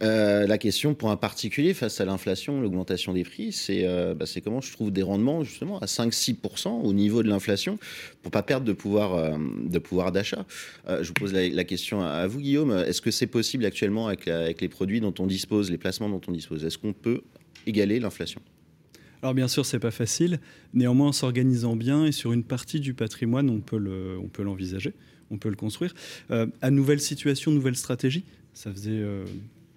la 0.02 0.58
question 0.58 0.92
pour 0.92 1.10
un 1.12 1.16
particulier 1.16 1.72
face 1.72 1.98
à 2.02 2.04
l'inflation, 2.04 2.60
l'augmentation 2.60 3.14
des 3.14 3.24
prix, 3.24 3.52
c'est 3.52 3.86
bah, 4.14 4.26
comment 4.44 4.60
je 4.60 4.70
trouve 4.70 4.90
des 4.90 5.02
rendements 5.02 5.44
justement 5.44 5.78
à 5.78 5.86
5-6% 5.86 6.68
au 6.68 6.92
niveau 6.92 7.22
de 7.22 7.28
l'inflation 7.28 7.78
pour 8.22 8.30
pas 8.30 8.42
perdre 8.42 8.66
de 8.66 8.74
pouvoir, 8.74 9.38
de 9.38 9.78
pouvoir 9.78 9.93
d'achat. 10.12 10.44
Euh, 10.88 11.02
je 11.02 11.08
vous 11.08 11.14
pose 11.14 11.32
la, 11.32 11.64
question 11.64 12.02
à, 12.02 12.26
vous, 12.26 12.40
Guillaume. 12.40 12.72
Est-ce 12.72 13.00
que 13.00 13.10
c'est 13.10 13.26
possible 13.26 13.64
actuellement 13.64 14.08
avec, 14.08 14.26
les 14.26 14.68
produits 14.68 15.00
dont 15.00 15.14
on 15.18 15.26
dispose, 15.26 15.70
les 15.70 15.78
placements 15.78 16.08
dont 16.08 16.20
on 16.26 16.32
dispose? 16.32 16.64
Est-ce 16.64 16.78
qu'on 16.78 16.92
peut 16.92 17.22
égaler 17.66 18.00
l'inflation? 18.00 18.40
Alors 19.22 19.32
bien 19.32 19.48
sûr, 19.48 19.64
c'est 19.64 19.78
pas 19.78 19.90
facile. 19.90 20.38
Néanmoins, 20.74 21.08
en 21.08 21.12
s'organisant 21.12 21.76
bien 21.76 22.04
et 22.04 22.12
sur 22.12 22.32
une 22.32 22.44
partie 22.44 22.80
du 22.80 22.92
patrimoine, 22.92 23.48
on 23.48 23.60
peut 23.60 23.78
l'envisager, 24.42 24.92
on 25.30 25.38
peut 25.38 25.48
le 25.48 25.56
construire. 25.56 25.94
Euh, 26.30 26.46
nouvelle 26.70 27.00
situation, 27.00 27.50
nouvelle 27.50 27.76
stratégie. 27.76 28.24
Ça 28.52 28.70
faisait 28.70 28.90
euh, 28.92 29.24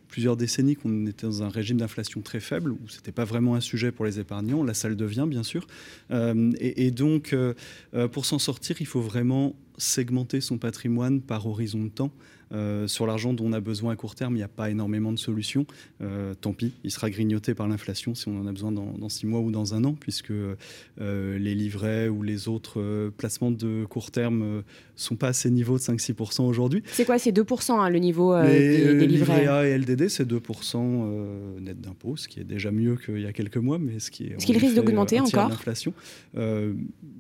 plusieurs 0.08 0.38
décennies 0.38 0.76
qu'on 0.76 1.06
était 1.06 1.26
dans 1.26 1.44
un 1.44 1.50
régime 1.50 1.78
d'inflation 1.78 2.22
très 2.22 2.40
faible, 2.40 2.72
où 2.72 2.80
ce 2.88 2.98
n'était 2.98 3.12
pas 3.12 3.26
vraiment 3.26 3.56
un 3.56 3.62
sujet 3.62 3.92
pour 3.92 4.06
les 4.06 4.20
épargnants. 4.20 4.64
Là, 4.64 4.74
ça 4.74 4.90
le 4.90 4.96
devient, 4.96 5.26
bien 5.28 5.44
sûr. 5.44 5.68
Euh, 6.12 6.52
et, 6.60 6.92
donc, 6.92 7.34
euh, 7.34 7.54
euh, 7.94 8.08
pour 8.08 8.26
s'en 8.26 8.40
sortir, 8.40 8.78
il 8.80 8.86
faut 8.86 9.02
vraiment 9.02 9.56
segmenter 9.78 10.42
son 10.42 10.58
patrimoine 10.58 11.22
par 11.22 11.46
horizon 11.46 11.84
de 11.84 11.90
temps. 11.90 12.12
Euh, 12.54 12.88
sur 12.88 13.08
l'argent 13.08 13.34
dont 13.34 13.46
on 13.46 13.54
a 13.54 13.60
besoin 13.60 13.94
à 13.94 13.96
court 13.96 14.16
terme, 14.16 14.34
il 14.34 14.38
n'y 14.38 14.44
a 14.44 14.48
pas 14.48 14.70
énormément 14.70 15.12
de 15.12 15.20
solutions. 15.20 15.66
Euh, 16.02 16.34
tant 16.40 16.54
pis, 16.54 16.74
il 16.84 16.92
sera 16.92 17.10
grignoté 17.10 17.54
par 17.54 17.68
l'inflation 17.68 18.16
si 18.16 18.28
on 18.28 18.40
en 18.40 18.48
a 18.48 18.52
besoin 18.52 18.72
dans, 18.72 19.10
six 19.10 19.26
mois 19.26 19.40
ou 19.40 19.52
dans 19.52 19.74
un 19.74 19.84
an, 19.84 19.96
puisque 20.00 20.32
euh, 20.32 20.56
les 20.98 21.56
livrets 21.56 22.08
ou 22.08 22.24
les 22.24 22.48
autres 22.48 23.12
placements 23.18 23.52
de 23.52 23.86
court 23.86 24.12
terme 24.12 24.64
sont 24.96 25.16
pas 25.16 25.30
à 25.30 25.34
ces 25.34 25.50
niveaux 25.50 25.78
de 25.78 25.84
5-6% 25.84 26.44
aujourd'hui. 26.44 26.84
C'est 26.92 27.06
quoi 27.06 27.20
C'est 27.20 27.32
2% 27.32 27.80
hein, 27.80 27.90
le 27.90 28.00
niveau 28.00 28.40
des, 28.42 28.96
des, 28.96 29.08
livrets? 29.08 29.48
A 29.48 29.68
et 29.68 29.78
LDD, 29.78 30.10
c'est 30.10 30.30
2% 30.30 31.60
net 31.62 31.80
d'impôt, 31.80 32.18
ce 32.18 32.28
qui 32.28 32.40
est 32.40 32.44
déjà 32.44 32.72
mieux 32.72 32.96
qu'il 32.96 33.22
y 33.22 33.26
a 33.26 33.34
quelques 33.34 33.58
mois, 33.58 33.80
mais 33.80 34.00
ce 34.00 34.12
qui 34.12 34.26
est. 34.26 34.40
Ce 34.40 34.46
qu'il 34.46 34.58
risque 34.58 34.76
d'augmenter 34.76 35.20
encore? 35.20 35.50
L'inflation. 35.50 35.94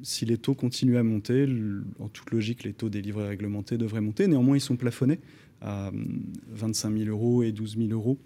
si 0.04 0.26
les 0.26 0.38
taux 0.38 0.56
continuent 0.56 0.98
à 0.98 1.04
monter, 1.04 1.48
en 2.00 2.08
toute 2.08 2.32
logique, 2.32 2.64
les 2.64 2.74
taux 2.74 2.90
des 2.90 3.02
livrets 3.02 3.28
réglementés 3.28 3.78
devraient 3.78 4.02
monter. 4.02 4.28
Néanmoins, 4.28 4.58
ils 4.58 4.62
sont 4.62 4.76
plafonnés 4.76 5.17
à 5.62 5.92
25 6.50 6.98
000 6.98 7.10
euros 7.10 7.44
et 7.44 7.52
12 7.52 7.78
000 7.78 7.90
euros. 7.92 8.18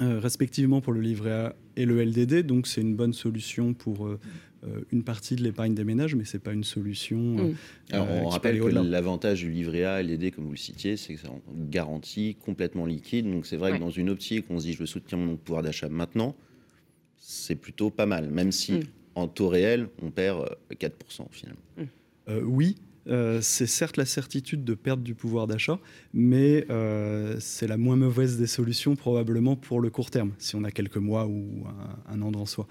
Euh, 0.00 0.20
respectivement 0.20 0.80
pour 0.80 0.94
le 0.94 1.02
livret 1.02 1.32
A 1.32 1.56
et 1.76 1.84
le 1.84 2.02
LDD. 2.02 2.46
Donc 2.46 2.66
c'est 2.66 2.80
une 2.80 2.96
bonne 2.96 3.12
solution 3.12 3.74
pour 3.74 4.06
euh, 4.06 4.18
euh, 4.64 4.80
une 4.90 5.04
partie 5.04 5.36
de 5.36 5.42
l'épargne 5.42 5.74
des 5.74 5.84
ménages, 5.84 6.14
mais 6.14 6.24
c'est 6.24 6.38
pas 6.38 6.54
une 6.54 6.64
solution. 6.64 7.18
Mm. 7.18 7.54
on 7.92 8.28
rappelle 8.28 8.58
que 8.58 8.68
l'avantage 8.68 9.40
du 9.40 9.50
livret 9.50 9.84
A 9.84 10.00
et 10.00 10.04
LDD, 10.04 10.34
comme 10.34 10.44
vous 10.44 10.52
le 10.52 10.56
citiez, 10.56 10.96
c'est 10.96 11.14
que 11.14 11.20
c'est 11.20 11.28
garantie 11.68 12.36
complètement 12.42 12.86
liquide. 12.86 13.30
Donc 13.30 13.44
c'est 13.44 13.58
vrai 13.58 13.72
que 13.72 13.78
dans 13.78 13.90
une 13.90 14.08
optique, 14.08 14.46
on 14.48 14.58
se 14.58 14.64
dit 14.64 14.72
je 14.72 14.78
veux 14.78 14.86
soutenir 14.86 15.22
mon 15.26 15.36
pouvoir 15.36 15.62
d'achat 15.62 15.90
maintenant, 15.90 16.34
c'est 17.18 17.56
plutôt 17.56 17.90
pas 17.90 18.06
mal, 18.06 18.30
même 18.30 18.50
si 18.50 18.72
mm. 18.72 18.82
en 19.16 19.28
taux 19.28 19.48
réel, 19.48 19.88
on 20.02 20.10
perd 20.10 20.56
4% 20.70 21.26
finalement. 21.32 21.60
Mm. 21.76 22.32
oui, 22.44 22.76
euh, 23.08 23.40
c'est 23.40 23.66
certes 23.66 23.96
la 23.96 24.04
certitude 24.04 24.64
de 24.64 24.74
perdre 24.74 25.02
du 25.02 25.14
pouvoir 25.14 25.46
d'achat, 25.46 25.78
mais 26.12 26.66
euh, 26.70 27.36
c'est 27.40 27.66
la 27.66 27.76
moins 27.76 27.96
mauvaise 27.96 28.38
des 28.38 28.46
solutions 28.46 28.96
probablement 28.96 29.56
pour 29.56 29.80
le 29.80 29.90
court 29.90 30.10
terme, 30.10 30.32
si 30.38 30.56
on 30.56 30.64
a 30.64 30.70
quelques 30.70 30.96
mois 30.96 31.26
ou 31.26 31.64
un, 32.08 32.22
an 32.22 32.30
devant 32.30 32.46
soi. 32.46 32.66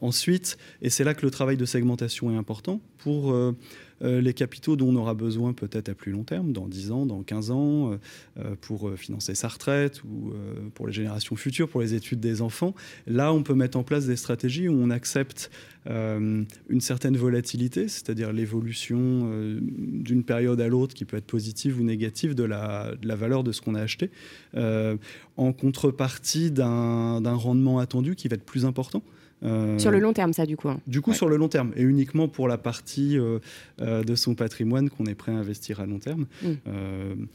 ensuite, 0.00 0.58
et 0.82 0.90
c'est 0.90 1.04
là 1.04 1.14
que 1.14 1.24
le 1.24 1.30
travail 1.30 1.56
de 1.56 1.64
segmentation 1.64 2.30
est 2.32 2.36
important, 2.36 2.80
pour 2.98 3.32
euh, 3.32 3.52
les 4.00 4.32
capitaux 4.32 4.76
dont 4.76 4.88
on 4.88 4.96
aura 4.96 5.14
besoin 5.14 5.52
peut-être 5.52 5.88
à 5.88 5.94
plus 5.94 6.12
long 6.12 6.24
terme, 6.24 6.52
dans 6.52 6.68
10 6.68 6.92
ans, 6.92 7.06
dans 7.06 7.22
15 7.22 7.50
ans, 7.50 7.92
euh, 7.92 7.96
euh, 8.38 8.54
pour 8.60 8.92
financer 8.96 9.34
sa 9.34 9.48
retraite 9.48 10.02
ou 10.04 10.32
pour 10.74 10.86
les 10.86 10.92
générations 10.92 11.36
futures, 11.36 11.68
pour 11.68 11.80
les 11.80 11.94
études 11.94 12.20
des 12.20 12.42
enfants. 12.42 12.74
Là, 13.06 13.32
on 13.32 13.42
peut 13.42 13.54
mettre 13.54 13.78
en 13.78 13.82
place 13.82 14.06
des 14.06 14.16
stratégies 14.16 14.68
où 14.68 14.72
on 14.72 14.90
accepte 14.90 15.50
une 15.86 16.80
certaine 16.80 17.16
volatilité, 17.16 17.88
c'est-à-dire 17.88 18.30
l'évolution 18.30 19.30
d'une 19.60 20.22
période 20.22 20.60
à 20.60 20.68
l'autre 20.68 20.94
qui 20.94 21.06
peut 21.06 21.16
être 21.16 21.26
positive 21.26 21.80
ou 21.80 21.82
négative 21.82 22.34
de 22.34 22.44
la 22.44 22.94
valeur 23.02 23.42
de 23.42 23.52
ce 23.52 23.62
qu'on 23.62 23.74
a 23.74 23.80
acheté, 23.80 24.10
en 24.54 25.52
contrepartie 25.52 26.50
d'un 26.50 27.34
rendement 27.34 27.78
attendu 27.78 28.16
qui 28.16 28.28
va 28.28 28.34
être 28.34 28.44
plus 28.44 28.66
important. 28.66 29.02
Euh, 29.42 29.78
sur 29.78 29.90
le 29.90 29.98
long 29.98 30.12
terme, 30.12 30.32
ça, 30.32 30.46
du 30.46 30.56
coup. 30.56 30.68
Hein. 30.68 30.80
Du 30.86 31.00
coup, 31.00 31.12
sur 31.12 31.28
le 31.28 31.36
long 31.36 31.48
terme, 31.48 31.72
et 31.76 31.82
uniquement 31.82 32.28
pour 32.28 32.48
la 32.48 32.58
partie 32.58 33.18
euh, 33.18 33.38
euh, 33.80 34.02
de 34.02 34.14
son 34.14 34.34
patrimoine 34.34 34.90
qu'on 34.90 35.06
est 35.06 35.14
prêt 35.14 35.32
à 35.32 35.36
investir 35.36 35.80
à 35.80 35.86
long 35.86 35.98
terme. 35.98 36.26
Mm. 36.42 37.26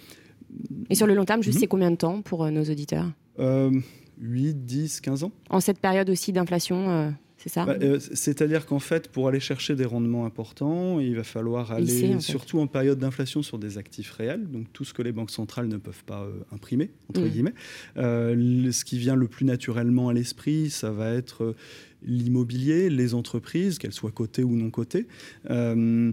et 0.89 0.95
sur 0.95 1.07
le 1.07 1.13
long 1.13 1.25
terme, 1.25 1.43
je 1.43 1.51
mhm. 1.51 1.57
sais 1.57 1.67
combien 1.67 1.91
de 1.91 1.95
temps 1.95 2.21
pour 2.21 2.49
nos 2.49 2.63
auditeurs? 2.63 3.11
8, 4.21 4.65
10, 4.65 5.01
15 5.01 5.23
ans. 5.23 5.31
En 5.49 5.59
cette 5.59 5.79
période 5.79 6.09
aussi 6.09 6.31
d'inflation 6.31 7.13
c'est 7.37 7.49
ça? 7.49 7.65
Bah, 7.65 7.75
C'est-à-dire 8.13 8.65
qu'en 8.65 8.79
fait, 8.79 9.09
pour 9.09 9.27
aller 9.27 9.41
chercher 9.41 9.75
des 9.75 9.83
rendements 9.83 10.25
importants, 10.25 11.01
il 11.01 11.17
va 11.17 11.23
falloir 11.23 11.73
aller, 11.73 12.21
surtout 12.21 12.59
en 12.59 12.67
période 12.67 12.99
d'inflation, 12.99 13.41
sur 13.41 13.57
des 13.57 13.77
actifs 13.77 14.11
réels, 14.11 14.49
donc 14.49 14.71
tout 14.71 14.85
ce 14.85 14.93
que 14.93 15.01
les 15.01 15.11
banques 15.11 15.31
centrales 15.31 15.67
ne 15.67 15.75
peuvent 15.75 16.05
pas 16.05 16.25
imprimer, 16.53 16.91
entre 17.09 17.19
mm. 17.19 17.27
guillemets. 17.27 17.53
ce 17.97 18.85
qui 18.85 18.97
vient 18.97 19.15
le 19.15 19.27
plus 19.27 19.45
naturellement 19.45 20.07
à 20.07 20.13
l'esprit, 20.13 20.69
ça 20.69 20.91
va 20.91 21.11
être 21.11 21.53
l'immobilier, 22.05 22.89
les 22.89 23.13
entreprises, 23.13 23.77
qu'elles 23.77 23.93
soient 23.93 24.11
cotées 24.11 24.43
ou 24.43 24.55
non 24.55 24.69
cotées. 24.69 25.07
Euh, 25.49 26.11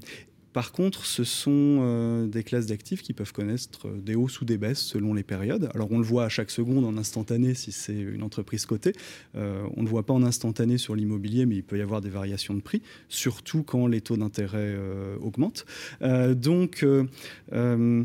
par 0.52 0.72
contre, 0.72 1.06
ce 1.06 1.22
sont 1.22 1.78
euh, 1.80 2.26
des 2.26 2.42
classes 2.42 2.66
d'actifs 2.66 3.02
qui 3.02 3.12
peuvent 3.12 3.32
connaître 3.32 3.88
des 3.88 4.16
hausses 4.16 4.40
ou 4.40 4.44
des 4.44 4.58
baisses 4.58 4.80
selon 4.80 5.14
les 5.14 5.22
périodes. 5.22 5.70
Alors 5.74 5.92
on 5.92 5.98
le 5.98 6.04
voit 6.04 6.24
à 6.24 6.28
chaque 6.28 6.50
seconde 6.50 6.84
en 6.84 6.96
instantané 6.96 7.54
si 7.54 7.70
c'est 7.70 7.98
une 7.98 8.24
entreprise 8.24 8.66
cotée. 8.66 8.92
Euh, 9.36 9.64
on 9.76 9.80
ne 9.80 9.84
le 9.84 9.90
voit 9.90 10.04
pas 10.04 10.12
en 10.12 10.24
instantané 10.24 10.76
sur 10.76 10.96
l'immobilier, 10.96 11.46
mais 11.46 11.56
il 11.56 11.62
peut 11.62 11.78
y 11.78 11.82
avoir 11.82 12.00
des 12.00 12.10
variations 12.10 12.54
de 12.54 12.60
prix, 12.60 12.82
surtout 13.08 13.62
quand 13.62 13.86
les 13.86 14.00
taux 14.00 14.16
d'intérêt 14.16 14.76
augmentent. 15.20 15.66
donc 16.00 16.84
euh, 17.52 18.04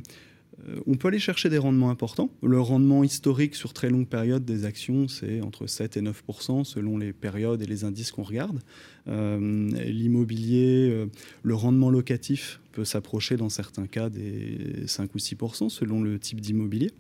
on 0.87 0.95
peut 0.95 1.09
aller 1.09 1.19
chercher 1.19 1.49
des 1.49 1.57
rendements 1.57 1.89
importants. 1.89 2.29
Le 2.41 2.59
rendement 2.59 3.03
historique 3.03 3.55
sur 3.55 3.73
très 3.73 3.89
longue 3.89 4.07
période 4.07 4.45
des 4.45 4.65
actions, 4.65 5.07
c'est 5.07 5.41
entre 5.41 5.67
7 5.67 5.97
et 5.97 6.01
9% 6.01 6.63
selon 6.63 6.97
les 6.97 7.13
périodes 7.13 7.61
et 7.61 7.65
les 7.65 7.83
indices 7.83 8.11
qu'on 8.11 8.23
regarde. 8.23 8.59
Euh, 9.07 9.69
l'immobilier, 9.85 10.89
euh, 10.89 11.05
le 11.43 11.55
rendement 11.55 11.89
locatif 11.89 12.59
peut 12.71 12.85
s'approcher 12.85 13.37
dans 13.37 13.49
certains 13.49 13.87
cas 13.87 14.09
des 14.09 14.87
5 14.87 15.13
ou 15.13 15.19
6% 15.19 15.69
selon 15.69 16.01
le 16.01 16.19
type 16.19 16.41
d'immobilier. 16.41 16.91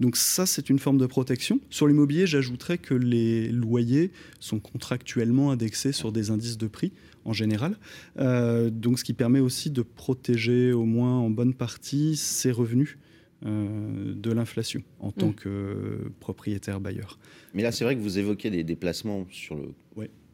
Donc 0.00 0.16
ça, 0.16 0.46
c'est 0.46 0.70
une 0.70 0.78
forme 0.78 0.98
de 0.98 1.06
protection. 1.06 1.60
Sur 1.70 1.86
l'immobilier, 1.86 2.26
j'ajouterais 2.26 2.78
que 2.78 2.94
les 2.94 3.48
loyers 3.48 4.10
sont 4.40 4.58
contractuellement 4.58 5.50
indexés 5.50 5.92
sur 5.92 6.12
des 6.12 6.30
indices 6.30 6.58
de 6.58 6.66
prix 6.66 6.92
en 7.24 7.32
général. 7.32 7.76
Euh, 8.18 8.70
donc, 8.70 8.98
ce 8.98 9.04
qui 9.04 9.12
permet 9.12 9.40
aussi 9.40 9.70
de 9.70 9.82
protéger 9.82 10.72
au 10.72 10.84
moins 10.84 11.18
en 11.18 11.30
bonne 11.30 11.54
partie 11.54 12.16
ses 12.16 12.50
revenus 12.50 12.98
euh, 13.44 14.14
de 14.14 14.32
l'inflation 14.32 14.82
en 15.00 15.12
tant 15.12 15.28
mm. 15.28 15.34
que 15.34 16.10
propriétaire 16.20 16.80
bailleur. 16.80 17.18
Mais 17.54 17.62
là, 17.62 17.72
c'est 17.72 17.84
vrai 17.84 17.96
que 17.96 18.00
vous 18.00 18.18
évoquez 18.18 18.50
des 18.50 18.64
déplacements 18.64 19.26
sur 19.30 19.56
le 19.56 19.74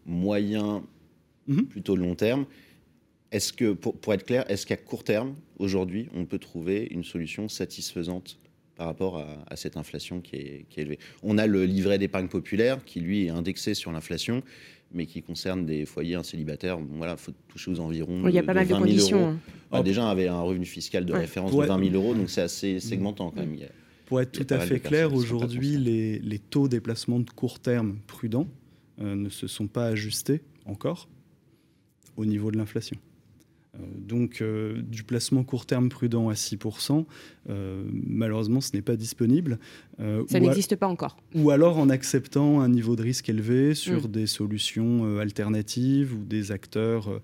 moyen, 0.07 0.83
mm-hmm. 1.49 1.65
plutôt 1.65 1.97
long 1.97 2.15
terme. 2.15 2.47
Est-ce 3.31 3.53
que, 3.53 3.73
pour, 3.73 4.13
être 4.13 4.27
clair, 4.27 4.45
est-ce 4.51 4.67
qu'à 4.67 4.77
court 4.77 5.05
terme, 5.05 5.35
aujourd'hui, 5.59 6.09
on 6.15 6.27
peut 6.27 6.39
trouver 6.39 6.87
une 6.91 7.03
solution 7.03 7.49
satisfaisante 7.49 8.39
par 8.77 8.87
rapport 8.87 9.25
à, 9.47 9.57
cette 9.57 9.77
inflation 9.77 10.21
qui 10.21 10.37
est, 10.37 10.67
qui 10.69 10.81
est, 10.81 10.83
élevée. 10.83 10.99
On 11.23 11.39
a 11.39 11.47
le 11.47 11.65
livret 11.65 11.99
d'épargne 11.99 12.29
populaire 12.29 12.85
qui, 12.85 13.01
lui, 13.01 13.27
est 13.27 13.31
indexé 13.31 13.75
sur 13.75 13.93
l'inflation 13.93 14.43
mais 14.95 15.07
qui 15.07 15.23
concerne 15.23 15.65
des 15.65 15.87
foyers 15.87 16.23
célibataires. 16.23 16.79
Voilà, 16.79 17.13
il 17.13 17.19
faut 17.19 17.33
toucher 17.49 17.71
aux 17.71 17.81
environs. 17.81 18.29
Il 18.29 18.35
y 18.35 18.39
a 18.39 18.43
pas 18.43 18.55
mal 18.55 18.67
de 18.67 18.75
conditions. 18.75 19.29
Hein. 19.29 19.39
Bah, 19.71 19.83
déjà, 19.83 20.05
on 20.05 20.09
avait 20.09 20.29
un 20.29 20.41
revenu 20.41 20.67
fiscal 20.67 21.05
de 21.05 21.13
référence 21.13 21.57
de 21.57 21.65
20 21.65 21.91
000 21.91 21.95
euros, 21.95 22.15
donc 22.15 22.31
c'est 22.31 22.43
assez 22.43 22.81
segmentant 22.81 23.31
quand 23.31 23.41
même. 23.41 23.57
Pour 24.07 24.21
être 24.21 24.33
tout 24.33 24.47
à 24.51 24.59
fait 24.59 24.81
clair, 24.81 25.15
aujourd'hui, 25.15 25.79
les, 25.79 26.19
les, 26.19 26.39
taux 26.39 26.69
des 26.69 26.81
placements 26.81 27.21
de 27.21 27.31
court 27.31 27.61
terme 27.61 27.99
prudents 28.07 28.47
euh, 29.01 29.15
ne 29.15 29.31
se 29.31 29.47
sont 29.47 29.69
pas 29.69 29.87
ajustés 29.87 30.43
encore 30.67 31.09
au 32.17 32.27
niveau 32.27 32.51
de 32.51 32.59
l'inflation. 32.59 32.99
Euh, 33.75 33.79
donc 33.97 34.41
euh, 34.41 34.83
du 34.83 35.03
placement 35.03 35.45
court 35.45 35.65
terme 35.65 35.89
prudent 35.89 36.29
à 36.29 36.35
6%, 36.35 37.07
euh, 37.49 37.85
malheureusement 37.91 38.61
ce 38.61 38.75
n'est 38.75 38.83
pas 38.83 38.97
disponible. 38.97 39.59
Ça 40.29 40.41
n'existe 40.41 40.77
pas 40.77 40.89
encore. 40.89 41.17
Ou 41.35 41.51
alors 41.51 41.79
en 41.79 41.89
acceptant 41.89 42.61
un 42.61 42.69
niveau 42.69 42.97
de 42.97 43.03
risque 43.03 43.29
élevé 43.29 43.75
sur 43.75 44.09
mm. 44.09 44.11
des 44.11 44.27
solutions 44.27 45.19
alternatives 45.19 46.13
ou 46.15 46.25
des 46.25 46.51
acteurs 46.51 47.21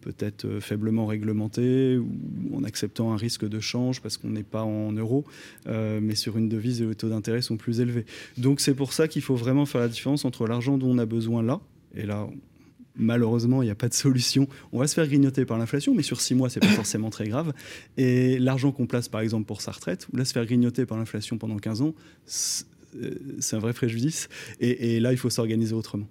peut-être 0.00 0.60
faiblement 0.60 1.06
réglementés 1.06 1.96
ou 1.96 2.56
en 2.56 2.64
acceptant 2.64 3.12
un 3.12 3.16
risque 3.16 3.48
de 3.48 3.60
change 3.60 4.00
parce 4.00 4.16
qu'on 4.16 4.30
n'est 4.30 4.42
pas 4.42 4.62
en 4.62 4.92
euros, 4.92 5.24
mais 5.66 6.14
sur 6.14 6.38
une 6.38 6.48
devise 6.48 6.80
et 6.80 6.86
les 6.86 6.94
taux 6.94 7.10
d'intérêt 7.10 7.42
sont 7.42 7.58
plus 7.58 7.80
élevés. 7.80 8.06
Donc 8.38 8.60
c'est 8.60 8.74
pour 8.74 8.92
ça 8.92 9.06
qu'il 9.06 9.22
faut 9.22 9.36
vraiment 9.36 9.66
faire 9.66 9.82
la 9.82 9.88
différence 9.88 10.24
entre 10.24 10.46
l'argent 10.46 10.78
dont 10.78 10.90
on 10.90 10.98
a 10.98 11.06
besoin 11.06 11.42
là, 11.42 11.60
et 11.94 12.06
là 12.06 12.26
malheureusement, 12.96 13.62
il 13.62 13.66
n'y 13.66 13.70
a 13.70 13.76
pas 13.76 13.88
de 13.88 13.94
solution. 13.94 14.48
On 14.72 14.78
va 14.78 14.86
se 14.86 14.94
faire 14.94 15.06
grignoter 15.06 15.44
par 15.44 15.58
l'inflation, 15.58 15.94
mais 15.94 16.02
sur 16.02 16.20
six 16.20 16.34
mois, 16.34 16.50
c'est 16.50 16.60
pas 16.60 16.66
forcément 16.68 17.10
très 17.10 17.28
grave. 17.28 17.52
Et 17.96 18.38
l'argent 18.38 18.72
qu'on 18.72 18.86
place, 18.86 19.08
par 19.08 19.20
exemple, 19.20 19.46
pour 19.46 19.60
sa 19.60 19.72
retraite, 19.72 20.08
ou 20.12 20.16
là, 20.16 20.24
se 20.24 20.32
faire 20.32 20.46
grignoter 20.46 20.86
par 20.86 20.98
l'inflation 20.98 21.38
pendant 21.38 21.56
15 21.56 21.82
ans, 21.82 21.94
euh, 22.96 23.14
c'est 23.40 23.56
un 23.56 23.60
vrai 23.60 23.72
préjudice. 23.72 24.28
Et, 24.60 25.00
là, 25.00 25.12
il 25.12 25.18
faut 25.18 25.30
s'organiser 25.30 25.74
autrement. 25.74 26.08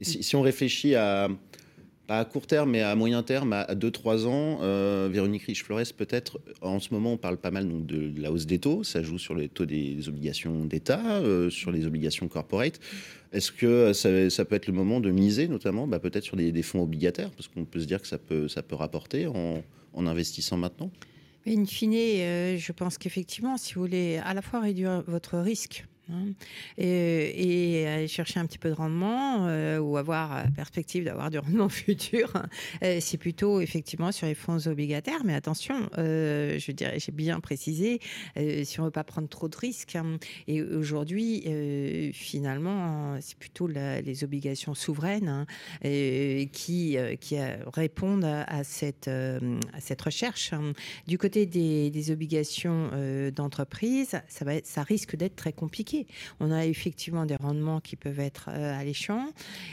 si, 0.00 0.36
on 0.36 0.42
réfléchit 0.42 0.94
à, 0.94 1.28
pas 2.08 2.20
à 2.20 2.24
court 2.24 2.46
terme, 2.46 2.70
mais 2.70 2.80
à 2.80 2.94
moyen 2.96 3.22
terme, 3.22 3.52
à 3.52 3.74
2-3 3.74 4.26
ans, 4.26 4.60
euh, 4.62 5.08
Véronique 5.12 5.42
Riche-Flores, 5.42 5.92
peut-être, 5.96 6.40
en 6.62 6.80
ce 6.80 6.92
moment, 6.92 7.12
on 7.12 7.16
parle 7.18 7.36
pas 7.36 7.50
mal 7.50 7.68
donc, 7.68 7.86
de 7.86 8.20
la 8.20 8.32
hausse 8.32 8.46
des 8.46 8.58
taux, 8.58 8.82
ça 8.82 9.02
joue 9.02 9.18
sur 9.18 9.34
les 9.34 9.48
taux 9.48 9.66
des 9.66 10.08
obligations 10.08 10.64
d'État, 10.64 11.18
euh, 11.18 11.50
sur 11.50 11.70
les 11.70 11.86
obligations 11.86 12.26
corporate. 12.26 12.80
Est-ce 13.32 13.52
que 13.52 13.92
ça, 13.92 14.44
peut 14.44 14.54
être 14.54 14.66
le 14.66 14.72
moment 14.72 15.00
de 15.00 15.10
miser, 15.10 15.48
notamment, 15.48 15.86
bah, 15.86 15.98
peut-être 15.98 16.24
sur 16.24 16.36
des, 16.36 16.62
fonds 16.62 16.82
obligataires, 16.82 17.30
parce 17.30 17.48
qu'on 17.48 17.64
peut 17.64 17.80
se 17.80 17.86
dire 17.86 18.00
que 18.00 18.08
ça 18.08 18.18
peut, 18.18 18.48
ça 18.48 18.62
peut 18.62 18.76
rapporter 18.76 19.26
en, 19.26 19.62
investissant 20.06 20.56
maintenant? 20.56 20.90
In 21.46 21.64
fine, 21.64 21.94
euh, 21.94 22.56
je 22.56 22.72
pense 22.72 22.98
qu'effectivement, 22.98 23.56
si 23.56 23.74
vous 23.74 23.80
voulez 23.80 24.18
à 24.24 24.34
la 24.34 24.42
fois 24.42 24.60
réduire 24.60 25.02
votre 25.06 25.38
risque, 25.38 25.86
Hein. 26.10 26.32
Et, 26.78 27.86
aller 27.86 28.08
chercher 28.08 28.40
un 28.40 28.46
petit 28.46 28.58
peu 28.58 28.70
de 28.70 28.74
rendement 28.74 29.46
euh, 29.46 29.78
ou 29.78 29.96
avoir 29.96 30.44
la 30.44 30.50
perspective 30.50 31.04
d'avoir 31.04 31.30
du 31.30 31.38
rendement 31.38 31.68
futur, 31.68 32.32
euh, 32.82 32.98
c'est 33.00 33.18
plutôt 33.18 33.60
effectivement 33.60 34.12
sur 34.12 34.26
les 34.26 34.34
fonds 34.34 34.66
obligataires. 34.66 35.24
Mais 35.24 35.34
attention, 35.34 35.88
euh, 35.98 36.58
je 36.58 36.72
dirais, 36.72 36.98
j'ai 36.98 37.12
bien 37.12 37.40
précisé, 37.40 38.00
si 38.36 38.80
on 38.80 38.84
ne 38.84 38.88
veut 38.88 38.92
pas 38.92 39.04
prendre 39.04 39.28
trop 39.28 39.48
de 39.48 39.56
risques. 39.56 39.96
Hein. 39.96 40.18
et 40.46 40.62
aujourd'hui, 40.62 41.42
finalement, 42.12 43.18
c'est 43.20 43.36
plutôt 43.36 43.66
les 43.66 44.24
obligations 44.24 44.74
souveraines 44.74 45.28
hein, 45.28 45.46
qui, 46.52 46.96
répondent 47.74 48.24
à, 48.24 48.64
cette, 48.64 49.10
recherche. 50.00 50.52
Du 51.06 51.18
côté 51.18 51.46
des, 51.46 52.10
obligations 52.10 52.90
d'entreprise, 53.34 54.20
ça 54.28 54.82
risque 54.82 55.16
d'être 55.16 55.36
très 55.36 55.52
compliqué 55.52 55.97
on 56.40 56.50
a 56.50 56.66
effectivement 56.66 57.26
des 57.26 57.36
rendements 57.36 57.80
qui 57.80 57.96
peuvent 57.96 58.20
être 58.20 58.50
euh, 58.52 58.78
alléchants, 58.78 59.30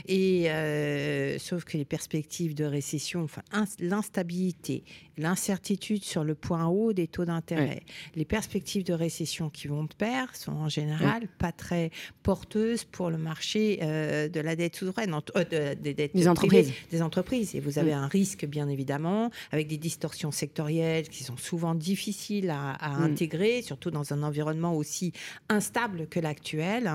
et 0.08 0.50
euh, 0.52 1.38
sauf 1.40 1.64
que 1.64 1.78
les 1.78 1.86
perspectives 1.86 2.56
de 2.56 2.66
récession, 2.66 3.24
enfin 3.24 3.42
l'instabilité, 3.80 4.84
l'incertitude 5.18 6.04
sur 6.04 6.24
le 6.24 6.36
point 6.36 6.66
haut 6.68 6.94
des 6.94 7.08
taux 7.08 7.26
d'intérêt, 7.26 7.84
les 8.16 8.26
perspectives 8.26 8.84
de 8.84 8.94
récession 8.94 9.50
qui 9.50 9.68
vont 9.68 9.84
de 9.84 9.94
pair 9.94 10.36
sont 10.36 10.52
en 10.54 10.70
général 10.70 11.28
pas 11.38 11.52
très 11.52 11.92
porteuses 12.24 12.84
pour 12.84 13.10
le 13.10 13.18
marché 13.18 13.80
euh, 13.82 14.28
de 14.28 14.40
la 14.40 14.56
dette 14.56 14.76
souveraine, 14.76 15.16
des 15.50 15.94
dettes 15.94 16.16
des 16.16 16.28
entreprises. 16.28 16.72
des 16.92 17.02
entreprises. 17.02 17.56
Et 17.56 17.60
vous 17.60 17.80
avez 17.80 17.94
un 17.94 18.08
risque 18.08 18.46
bien 18.46 18.68
évidemment 18.68 19.32
avec 19.52 19.68
des 19.68 19.78
distorsions 19.78 20.32
sectorielles 20.32 21.10
qui 21.10 21.24
sont 21.24 21.38
souvent 21.38 21.76
difficiles 21.76 22.50
à, 22.50 22.72
à 22.72 22.96
intégrer, 22.96 23.62
surtout 23.62 23.92
dans 23.92 24.14
un 24.14 24.24
environnement 24.24 24.76
aussi 24.76 25.12
instable 25.50 26.08
que 26.08 26.15
l'actuel. 26.22 26.90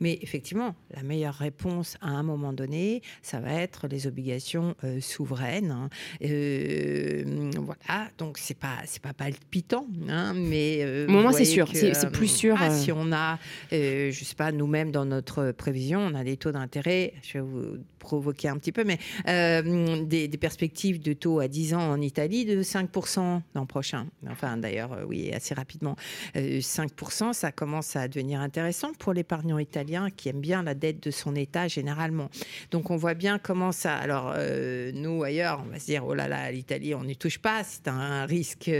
Mais 0.00 0.18
effectivement, 0.22 0.74
la 0.94 1.02
meilleure 1.02 1.34
réponse 1.34 1.96
à 2.00 2.08
un 2.08 2.22
moment 2.22 2.52
donné, 2.52 3.02
ça 3.22 3.40
va 3.40 3.52
être 3.52 3.88
les 3.88 4.06
obligations 4.06 4.74
souveraines. 5.00 5.88
voilà, 6.20 8.10
donc 8.18 8.38
c'est 8.38 8.58
pas 8.58 8.78
c'est 8.86 9.02
pas 9.02 9.12
palpitant, 9.12 9.86
hein, 10.08 10.32
mais 10.34 11.06
moi 11.08 11.32
c'est 11.32 11.44
sûr, 11.44 11.68
c'est 11.72 12.10
plus 12.10 12.28
sûr. 12.28 12.56
Ah, 12.58 12.70
si 12.70 12.92
on 12.92 13.12
a, 13.12 13.38
je 13.70 14.10
sais 14.12 14.34
pas, 14.34 14.52
nous-mêmes 14.52 14.90
dans 14.90 15.04
notre 15.04 15.52
prévision, 15.52 16.00
on 16.00 16.14
a 16.14 16.24
des 16.24 16.36
taux 16.36 16.52
d'intérêt. 16.52 17.14
Je 17.22 17.34
vais 17.34 17.44
vous 17.44 17.76
provoquer 17.98 18.48
un 18.48 18.56
petit 18.56 18.72
peu, 18.72 18.84
mais 18.84 18.98
des, 19.24 20.28
des, 20.28 20.38
perspectives 20.38 21.00
de 21.00 21.12
taux 21.12 21.40
à 21.40 21.48
10 21.48 21.74
ans 21.74 21.90
en 21.90 22.00
Italie 22.00 22.44
de 22.44 22.62
5% 22.62 23.40
l'an 23.54 23.66
prochain. 23.66 24.06
Enfin, 24.28 24.56
d'ailleurs, 24.56 24.92
euh, 24.92 25.04
oui, 25.06 25.32
assez 25.32 25.54
rapidement. 25.54 25.96
5%, 26.34 27.28
euh, 27.28 27.32
ça 27.32 27.52
commence 27.52 27.96
à 27.96 28.08
devenir 28.08 28.40
intéressant 28.40 28.65
pour 28.98 29.12
l'épargnant 29.12 29.58
italien 29.58 30.10
qui 30.10 30.28
aime 30.28 30.40
bien 30.40 30.62
la 30.62 30.74
dette 30.74 31.02
de 31.02 31.10
son 31.10 31.34
État 31.34 31.68
généralement. 31.68 32.30
Donc, 32.70 32.90
on 32.90 32.96
voit 32.96 33.14
bien 33.14 33.38
comment 33.38 33.72
ça. 33.72 33.96
Alors, 33.96 34.32
euh, 34.36 34.90
nous, 34.92 35.22
ailleurs, 35.22 35.62
on 35.64 35.70
va 35.70 35.78
se 35.78 35.86
dire, 35.86 36.04
oh 36.06 36.14
là 36.14 36.28
là, 36.28 36.50
l'Italie, 36.50 36.94
on 36.94 37.04
n'y 37.04 37.16
touche 37.16 37.38
pas, 37.38 37.62
c'est 37.64 37.88
un 37.88 38.26
risque. 38.26 38.70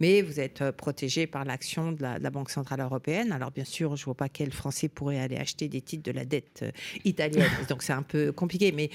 mais 0.00 0.22
vous 0.22 0.40
êtes 0.40 0.70
protégé 0.72 1.26
par 1.26 1.44
l'action 1.44 1.92
de, 1.92 2.02
la, 2.02 2.30
Banque 2.30 2.50
Centrale 2.50 2.80
Européenne. 2.80 3.32
Alors, 3.32 3.50
bien 3.50 3.64
sûr, 3.64 3.96
je 3.96 4.04
vois 4.04 4.14
pas 4.14 4.28
quel 4.28 4.52
Français 4.52 4.88
pourrait 4.88 5.20
aller 5.20 5.36
acheter 5.36 5.68
des 5.68 5.80
titres 5.80 6.04
de 6.04 6.12
la 6.12 6.24
dette 6.24 6.64
italienne. 7.04 7.50
Donc, 7.68 7.82
c'est 7.82 7.92
un 7.92 8.02
peu 8.02 8.32
compliqué. 8.32 8.72
Mais 8.72 8.90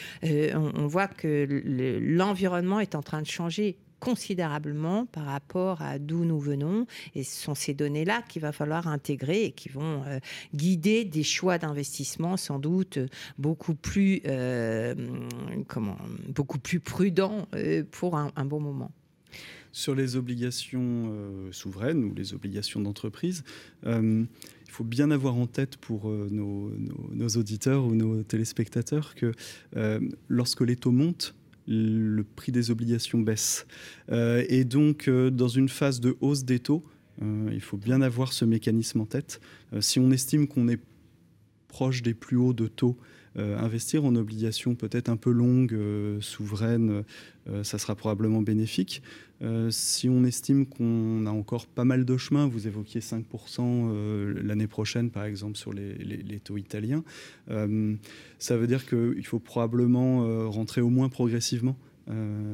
on 0.54 0.88
voit 0.88 1.08
que 1.08 1.48
l'environnement 2.02 2.80
est 2.80 2.96
en 2.96 3.02
train 3.02 3.22
de 3.22 3.28
changer 3.28 3.78
considérablement 4.02 5.06
par 5.06 5.26
rapport 5.26 5.82
à 5.82 6.00
d'où 6.00 6.26
nous 6.26 6.40
venons. 6.40 6.88
Et 7.16 7.24
ce 7.24 7.44
sont 7.44 7.56
ces 7.56 7.74
données-là 7.74 8.24
qu'il 8.28 8.42
va 8.42 8.52
falloir 8.52 8.88
intégrer 8.88 9.46
et 9.46 9.52
qui 9.52 9.70
vont 9.70 10.04
euh, 10.08 10.20
guider 10.54 11.06
des 11.06 11.24
choix 11.24 11.58
d'investissement 11.58 12.36
sans 12.36 12.60
doute 12.60 13.00
beaucoup 13.38 13.76
plus, 13.76 14.22
euh, 14.26 14.96
comment, 15.68 15.98
beaucoup 16.28 16.60
plus 16.60 16.80
prudents 16.80 17.48
euh, 17.54 17.84
pour 17.90 18.18
un, 18.18 18.32
bon 18.46 18.60
moment. 18.60 18.92
Sur 19.72 19.94
les 19.94 20.16
obligations 20.16 21.14
souveraines 21.52 22.04
ou 22.04 22.14
les 22.14 22.34
obligations 22.34 22.82
d'entreprise, 22.82 23.44
il 23.86 24.28
faut 24.68 24.84
bien 24.84 25.12
avoir 25.12 25.36
en 25.36 25.46
tête 25.46 25.78
pour 25.78 26.10
nos, 26.10 26.72
auditeurs 27.38 27.86
ou 27.86 27.96
nos 27.96 28.24
téléspectateurs 28.24 29.16
que 29.16 29.32
lorsque 30.28 30.62
les 30.62 30.76
taux 30.76 30.92
montent, 30.92 31.36
le 31.68 32.24
prix 32.24 32.52
des 32.52 32.72
obligations 32.72 33.20
baisse. 33.20 33.66
Euh, 34.12 34.44
et 34.50 34.64
donc, 34.64 35.08
euh, 35.08 35.30
dans 35.30 35.48
une 35.48 35.70
phase 35.70 36.00
de 36.00 36.18
hausse 36.22 36.44
des 36.44 36.60
taux, 36.60 36.84
euh, 37.22 37.50
il 37.52 37.62
faut 37.62 37.78
bien 37.78 38.02
avoir 38.02 38.34
ce 38.34 38.46
mécanisme 38.46 39.02
en 39.02 39.06
tête. 39.06 39.40
si 39.80 40.00
on 40.00 40.12
estime 40.12 40.48
qu'on 40.48 40.68
est 40.68 40.80
proche 41.68 42.02
des 42.02 42.14
plus 42.14 42.38
hauts 42.38 42.54
de 42.54 42.68
taux, 42.68 42.98
investir 43.36 44.04
en 44.04 44.16
obligations 44.16 44.76
peut-être 44.76 45.10
un 45.10 45.16
peu 45.16 45.32
longues, 45.32 45.78
souveraines, 46.20 47.04
ça 47.64 47.78
sera 47.78 47.96
probablement 47.96 48.42
bénéfique. 48.42 49.02
si 49.70 50.10
on 50.10 50.24
estime 50.26 50.66
qu'on 50.66 51.26
a 51.26 51.30
encore 51.30 51.68
pas 51.68 51.86
mal 51.86 52.04
de 52.04 52.18
chemin, 52.18 52.48
vous 52.48 52.68
évoquiez 52.68 53.00
5% 53.02 54.34
l'année 54.44 54.68
prochaine 54.68 55.10
par 55.12 55.24
exemple 55.24 55.58
sur 55.58 55.72
les, 55.72 55.94
les 55.96 56.40
taux 56.40 56.58
italiens, 56.58 57.04
ça 57.48 58.58
veut 58.58 58.68
dire 58.68 58.86
qu'il 58.86 59.26
faut 59.26 59.40
probablement 59.40 60.50
rentrer 60.50 60.82
au 60.82 60.90
moins 60.90 61.08
progressivement 61.08 61.78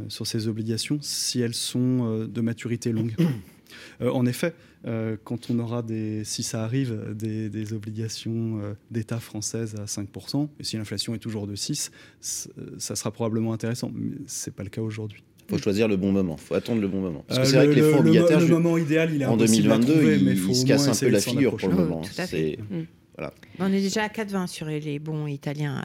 sur 0.09 0.27
ces 0.27 0.47
obligations 0.47 0.99
si 1.01 1.41
elles 1.41 1.55
sont 1.55 2.27
de 2.27 2.41
maturité 2.41 2.91
longue. 2.91 3.15
en 4.01 4.25
effet, 4.25 4.53
euh, 4.86 5.17
quand 5.23 5.49
on 5.49 5.60
aura, 5.60 5.82
des, 5.82 6.23
si 6.23 6.43
ça 6.43 6.63
arrive, 6.63 7.13
des, 7.13 7.73
obligations 7.73 8.60
euh, 8.62 8.73
d'État 8.91 9.19
françaises 9.19 9.75
à 9.75 9.86
5%, 9.86 10.47
et 10.60 10.63
si 10.63 10.77
l'inflation 10.77 11.15
est 11.15 11.19
toujours 11.19 11.47
de 11.47 11.56
6%, 11.56 11.89
ça 12.21 12.95
sera 12.95 13.12
probablement 13.12 13.53
intéressant. 13.53 13.91
Mais 13.93 14.15
ce 14.27 14.49
n'est 14.49 14.53
pas 14.53 14.63
le 14.63 14.69
cas 14.69 14.82
aujourd'hui. 14.82 15.23
Il 15.49 15.56
faut 15.56 15.63
choisir 15.63 15.88
le 15.88 15.95
bon 15.95 16.12
moment, 16.12 16.36
il 16.38 16.43
faut 16.43 16.56
attendre 16.56 16.82
le 16.82 16.88
bon 16.88 16.99
moment. 16.99 17.23
Parce 17.27 17.39
que 17.39 17.45
euh, 17.45 17.49
c'est 17.49 17.56
vrai 17.58 17.67
que 17.67 17.73
les 17.73 17.91
fonds 17.91 17.99
obligataires. 17.99 18.39
Le, 18.39 18.47
moment 18.47 18.77
idéal, 18.77 19.13
il 19.13 19.21
est 19.21 19.25
en 19.25 19.38
2022, 19.38 20.13
il, 20.13 20.27
il 20.27 20.56
se 20.56 20.65
casse 20.65 20.88
un 20.88 20.93
peu 20.93 21.10
la 21.10 21.21
figure 21.21 21.56
pour 21.56 21.69
le 21.69 21.75
moment. 21.75 22.01
Mm. 22.01 22.84
Voilà. 23.17 23.34
On 23.58 23.73
est 23.73 23.82
déjà 23.82 24.03
à 24.03 24.10
4,20 24.10 24.45
sur 24.45 24.67
les 24.67 24.99
bons 24.99 25.25
italiens. 25.25 25.84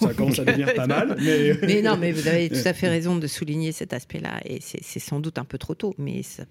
ça 0.00 0.14
commence 0.14 0.40
à 0.40 0.44
devenir 0.44 0.74
pas 0.74 0.86
mal. 0.86 1.16
Mais... 1.20 1.58
mais... 1.62 1.82
non, 1.82 1.96
mais 1.96 2.10
vous 2.10 2.26
avez 2.26 2.48
tout 2.48 2.66
à 2.66 2.72
fait 2.72 2.88
raison 2.88 3.16
de 3.16 3.26
souligner 3.28 3.70
cet 3.70 3.92
aspect-là. 3.92 4.40
Et 4.44 4.58
c'est 4.60 4.98
sans 4.98 5.20
doute 5.20 5.38
un 5.38 5.44
peu 5.44 5.58
trop 5.58 5.74
tôt, 5.74 5.94
mais 5.96 6.22
ça 6.22 6.44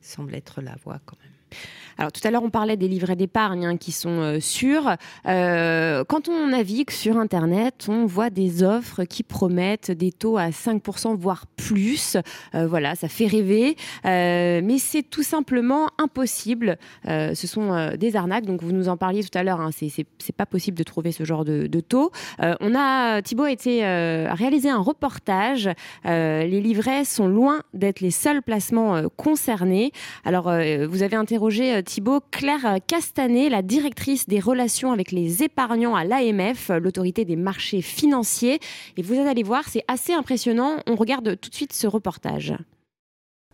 semble 0.00 0.34
être 0.34 0.60
la 0.60 0.76
voie 0.76 1.00
quand 1.04 1.16
même. 1.22 1.58
Alors 2.00 2.12
tout 2.12 2.26
à 2.26 2.30
l'heure, 2.30 2.42
on 2.42 2.48
parlait 2.48 2.78
des 2.78 2.88
livrets 2.88 3.14
d'épargne 3.14 3.66
hein, 3.66 3.76
qui 3.76 3.92
sont 3.92 4.08
euh, 4.08 4.40
sûrs. 4.40 4.96
Euh, 5.26 6.02
quand 6.08 6.30
on 6.30 6.46
navigue 6.46 6.90
sur 6.90 7.18
Internet, 7.18 7.88
on 7.90 8.06
voit 8.06 8.30
des 8.30 8.62
offres 8.62 9.04
qui 9.04 9.22
promettent 9.22 9.90
des 9.90 10.10
taux 10.10 10.38
à 10.38 10.48
5%, 10.48 11.14
voire 11.14 11.44
plus. 11.46 12.16
Euh, 12.54 12.66
voilà, 12.66 12.94
ça 12.94 13.08
fait 13.08 13.26
rêver. 13.26 13.76
mais 14.04 14.78
c'est 14.78 15.02
tout 15.02 15.22
simplement 15.22 15.88
impossible. 15.98 16.78
ce 17.04 17.46
sont 17.46 17.94
des 17.98 18.16
arnaques. 18.16 18.46
Donc 18.46 18.62
vous 18.62 18.72
nous 18.72 18.88
en 18.88 18.96
parliez 18.96 19.22
tout 19.22 19.36
à 19.36 19.42
l'heure. 19.42 19.60
Hein, 19.60 19.68
c'est 19.70 20.32
pas 20.34 20.46
possible 20.46 20.78
de 20.78 20.84
trouver 20.84 21.12
ce 21.12 21.24
genre 21.24 21.44
de, 21.44 21.80
taux. 21.80 22.12
on 22.38 22.74
a, 22.74 23.20
Thibaut 23.20 23.44
a 23.44 23.50
été 23.50 23.84
réalisé 23.84 24.70
un 24.70 24.80
reportage. 24.80 25.68
les 26.04 26.60
livrets 26.62 27.04
sont 27.04 27.28
loin 27.28 27.60
d'être 27.74 28.00
les 28.00 28.10
seuls 28.10 28.42
placements 28.42 29.02
concernés. 29.18 29.92
Alors 30.24 30.44
vous 30.88 31.02
avez 31.02 31.16
interrogé 31.16 31.82
Thibault, 31.90 32.20
Claire 32.30 32.78
Castanet, 32.86 33.48
la 33.48 33.62
directrice 33.62 34.28
des 34.28 34.38
relations 34.38 34.92
avec 34.92 35.10
les 35.10 35.42
épargnants 35.42 35.96
à 35.96 36.04
l'AMF, 36.04 36.68
l'autorité 36.68 37.24
des 37.24 37.34
marchés 37.34 37.82
financiers. 37.82 38.60
Et 38.96 39.02
vous 39.02 39.14
allez 39.14 39.42
voir, 39.42 39.64
c'est 39.68 39.82
assez 39.88 40.12
impressionnant. 40.12 40.76
On 40.86 40.94
regarde 40.94 41.36
tout 41.40 41.50
de 41.50 41.54
suite 41.56 41.72
ce 41.72 41.88
reportage. 41.88 42.54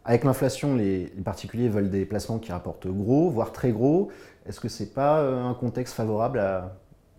Avec 0.04 0.22
l'inflation, 0.22 0.76
les 0.76 1.06
particuliers 1.24 1.70
veulent 1.70 1.88
des 1.88 2.04
placements 2.04 2.38
qui 2.38 2.52
rapportent 2.52 2.88
gros, 2.88 3.30
voire 3.30 3.52
très 3.52 3.72
gros. 3.72 4.10
Est-ce 4.44 4.60
que 4.60 4.68
ce 4.68 4.82
n'est 4.82 4.90
pas 4.90 5.20
euh, 5.20 5.42
un 5.42 5.54
contexte 5.54 5.94
favorable 5.94 6.38
à, 6.38 6.76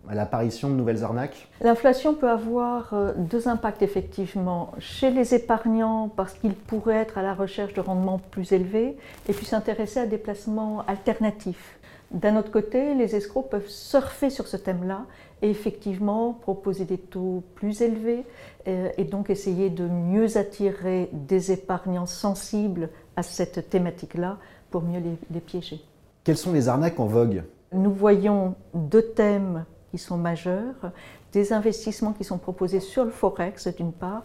à 0.08 0.14
l'apparition 0.14 0.70
de 0.70 0.74
nouvelles 0.74 1.04
arnaques 1.04 1.48
L'inflation 1.60 2.14
peut 2.14 2.30
avoir 2.30 2.94
euh, 2.94 3.12
deux 3.16 3.48
impacts 3.48 3.82
effectivement 3.82 4.72
chez 4.78 5.10
les 5.10 5.34
épargnants 5.34 6.08
parce 6.08 6.34
qu'ils 6.34 6.54
pourraient 6.54 6.96
être 6.96 7.18
à 7.18 7.22
la 7.22 7.34
recherche 7.34 7.74
de 7.74 7.80
rendements 7.80 8.20
plus 8.30 8.52
élevés 8.52 8.96
et 9.28 9.32
puis 9.32 9.46
s'intéresser 9.46 10.00
à 10.00 10.06
des 10.06 10.18
placements 10.18 10.84
alternatifs. 10.86 11.78
D'un 12.10 12.36
autre 12.36 12.50
côté, 12.50 12.94
les 12.94 13.16
escrocs 13.16 13.50
peuvent 13.50 13.68
surfer 13.68 14.30
sur 14.30 14.46
ce 14.46 14.56
thème-là 14.56 15.02
et 15.42 15.50
effectivement 15.50 16.32
proposer 16.32 16.84
des 16.84 16.96
taux 16.96 17.42
plus 17.54 17.82
élevés 17.82 18.24
euh, 18.66 18.88
et 18.96 19.04
donc 19.04 19.28
essayer 19.28 19.68
de 19.68 19.84
mieux 19.84 20.38
attirer 20.38 21.10
des 21.12 21.52
épargnants 21.52 22.06
sensibles 22.06 22.88
à 23.16 23.22
cette 23.22 23.68
thématique-là 23.68 24.38
pour 24.70 24.82
mieux 24.82 25.00
les, 25.00 25.16
les 25.30 25.40
piéger. 25.40 25.80
Quelles 26.24 26.38
sont 26.38 26.52
les 26.52 26.68
arnaques 26.68 26.98
en 26.98 27.06
vogue? 27.06 27.42
Nous 27.72 27.92
voyons 27.92 28.54
deux 28.72 29.02
thèmes 29.02 29.64
qui 29.90 29.98
sont 29.98 30.16
majeurs, 30.16 30.92
des 31.32 31.52
investissements 31.52 32.12
qui 32.12 32.24
sont 32.24 32.38
proposés 32.38 32.80
sur 32.80 33.04
le 33.04 33.10
forex 33.10 33.68
d'une 33.68 33.92
part 33.92 34.22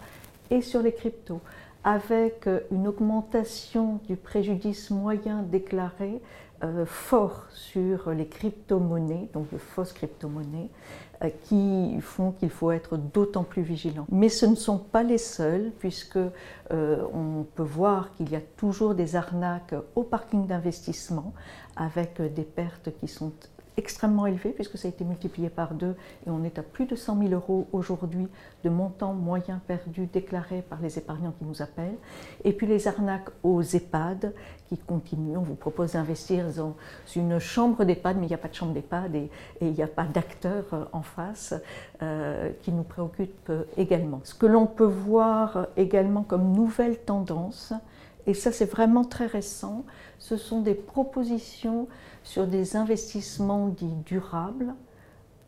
et 0.49 0.61
sur 0.61 0.81
les 0.81 0.93
cryptos, 0.93 1.41
avec 1.83 2.47
euh, 2.47 2.61
une 2.71 2.87
augmentation 2.87 3.99
du 4.07 4.15
préjudice 4.15 4.89
moyen 4.89 5.43
déclaré 5.43 6.21
euh, 6.63 6.85
fort 6.85 7.45
sur 7.49 8.11
les 8.11 8.27
crypto-monnaies, 8.27 9.29
donc 9.33 9.51
de 9.51 9.57
fausses 9.57 9.91
crypto-monnaies, 9.91 10.69
euh, 11.23 11.29
qui 11.43 11.99
font 11.99 12.31
qu'il 12.31 12.49
faut 12.49 12.71
être 12.71 12.95
d'autant 12.95 13.43
plus 13.43 13.63
vigilant. 13.63 14.05
Mais 14.09 14.29
ce 14.29 14.45
ne 14.45 14.55
sont 14.55 14.77
pas 14.77 15.03
les 15.03 15.17
seuls, 15.17 15.71
puisque 15.79 16.19
on 16.71 17.45
peut 17.55 17.63
voir 17.63 18.15
qu'il 18.15 18.31
y 18.31 18.35
a 18.35 18.41
toujours 18.57 18.95
des 18.95 19.15
arnaques 19.15 19.75
au 19.95 20.03
parking 20.03 20.47
d'investissement, 20.47 21.33
avec 21.75 22.21
des 22.21 22.43
pertes 22.43 22.89
qui 22.99 23.07
sont 23.07 23.31
extrêmement 23.77 24.25
élevé 24.25 24.51
puisque 24.51 24.77
ça 24.77 24.87
a 24.87 24.89
été 24.89 25.03
multiplié 25.03 25.49
par 25.49 25.73
deux 25.73 25.95
et 26.25 26.29
on 26.29 26.43
est 26.43 26.59
à 26.59 26.63
plus 26.63 26.85
de 26.85 26.95
100 26.95 27.19
000 27.19 27.33
euros 27.33 27.67
aujourd'hui 27.71 28.27
de 28.63 28.69
montant 28.69 29.13
moyen 29.13 29.61
perdu 29.67 30.07
déclaré 30.07 30.61
par 30.61 30.81
les 30.81 30.97
épargnants 30.97 31.33
qui 31.37 31.45
nous 31.45 31.61
appellent. 31.61 31.97
Et 32.43 32.53
puis 32.53 32.67
les 32.67 32.87
arnaques 32.87 33.29
aux 33.43 33.61
EHPAD 33.61 34.33
qui 34.69 34.77
continuent. 34.77 35.37
On 35.37 35.41
vous 35.41 35.55
propose 35.55 35.93
d'investir 35.93 36.45
dans 36.55 36.75
une 37.15 37.39
chambre 37.39 37.83
d'EHPAD, 37.83 38.17
mais 38.17 38.25
il 38.25 38.29
n'y 38.29 38.35
a 38.35 38.39
pas 38.39 38.47
de 38.47 38.55
chambre 38.55 38.73
d'EHPAD 38.73 39.15
et, 39.15 39.29
il 39.61 39.71
n'y 39.71 39.83
a 39.83 39.87
pas 39.87 40.05
d'acteur 40.05 40.65
euh, 40.73 40.85
en 40.91 41.01
face 41.01 41.53
euh, 42.01 42.51
qui 42.61 42.71
nous 42.71 42.83
préoccupe 42.83 43.49
euh, 43.49 43.63
également. 43.77 44.21
Ce 44.23 44.33
que 44.33 44.45
l'on 44.45 44.65
peut 44.65 44.83
voir 44.83 45.67
également 45.77 46.23
comme 46.23 46.51
nouvelle 46.53 46.97
tendance, 46.97 47.73
et 48.25 48.33
ça 48.33 48.51
c'est 48.51 48.69
vraiment 48.69 49.03
très 49.03 49.25
récent, 49.25 49.83
ce 50.19 50.37
sont 50.37 50.61
des 50.61 50.75
propositions 50.75 51.87
sur 52.23 52.47
des 52.47 52.75
investissements 52.75 53.67
dits 53.67 53.95
durables. 54.05 54.73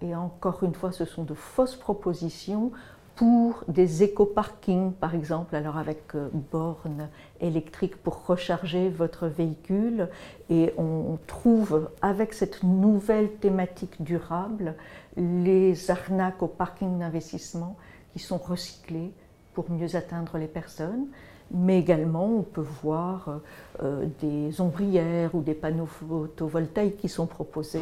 Et 0.02 0.16
encore 0.16 0.64
une 0.64 0.74
fois, 0.74 0.92
ce 0.92 1.06
sont 1.06 1.24
de 1.24 1.34
fausses 1.34 1.76
propositions 1.76 2.72
pour 3.16 3.64
des 3.70 4.04
éco-parkings, 4.04 4.92
par 4.92 5.16
exemple, 5.16 5.56
alors 5.56 5.78
avec 5.78 6.16
euh, 6.16 6.28
bornes 6.52 7.08
électriques 7.40 7.96
pour 7.96 8.26
recharger 8.26 8.90
votre 8.90 9.28
véhicule. 9.28 10.10
Et 10.50 10.74
on 10.78 11.18
trouve, 11.26 11.90
avec 12.02 12.34
cette 12.34 12.62
nouvelle 12.64 13.32
thématique 13.36 14.02
durable, 14.02 14.76
les 15.16 15.90
arnaques 15.90 16.44
au 16.44 16.48
parking 16.48 17.00
d'investissement 17.00 17.78
qui 18.12 18.20
sont 18.20 18.38
recyclées 18.38 19.12
pour 19.54 19.72
mieux 19.72 19.96
atteindre 19.96 20.38
les 20.38 20.48
personnes 20.48 21.08
mais 21.52 21.80
également 21.80 22.26
on 22.26 22.42
peut 22.42 22.66
voir 22.84 23.40
euh, 23.84 24.06
des 24.22 24.62
ombrières 24.62 25.34
ou 25.36 25.42
des 25.42 25.54
panneaux 25.54 25.86
photovoltaïques 25.86 26.98
qui 26.98 27.10
sont 27.10 27.28
proposés 27.28 27.80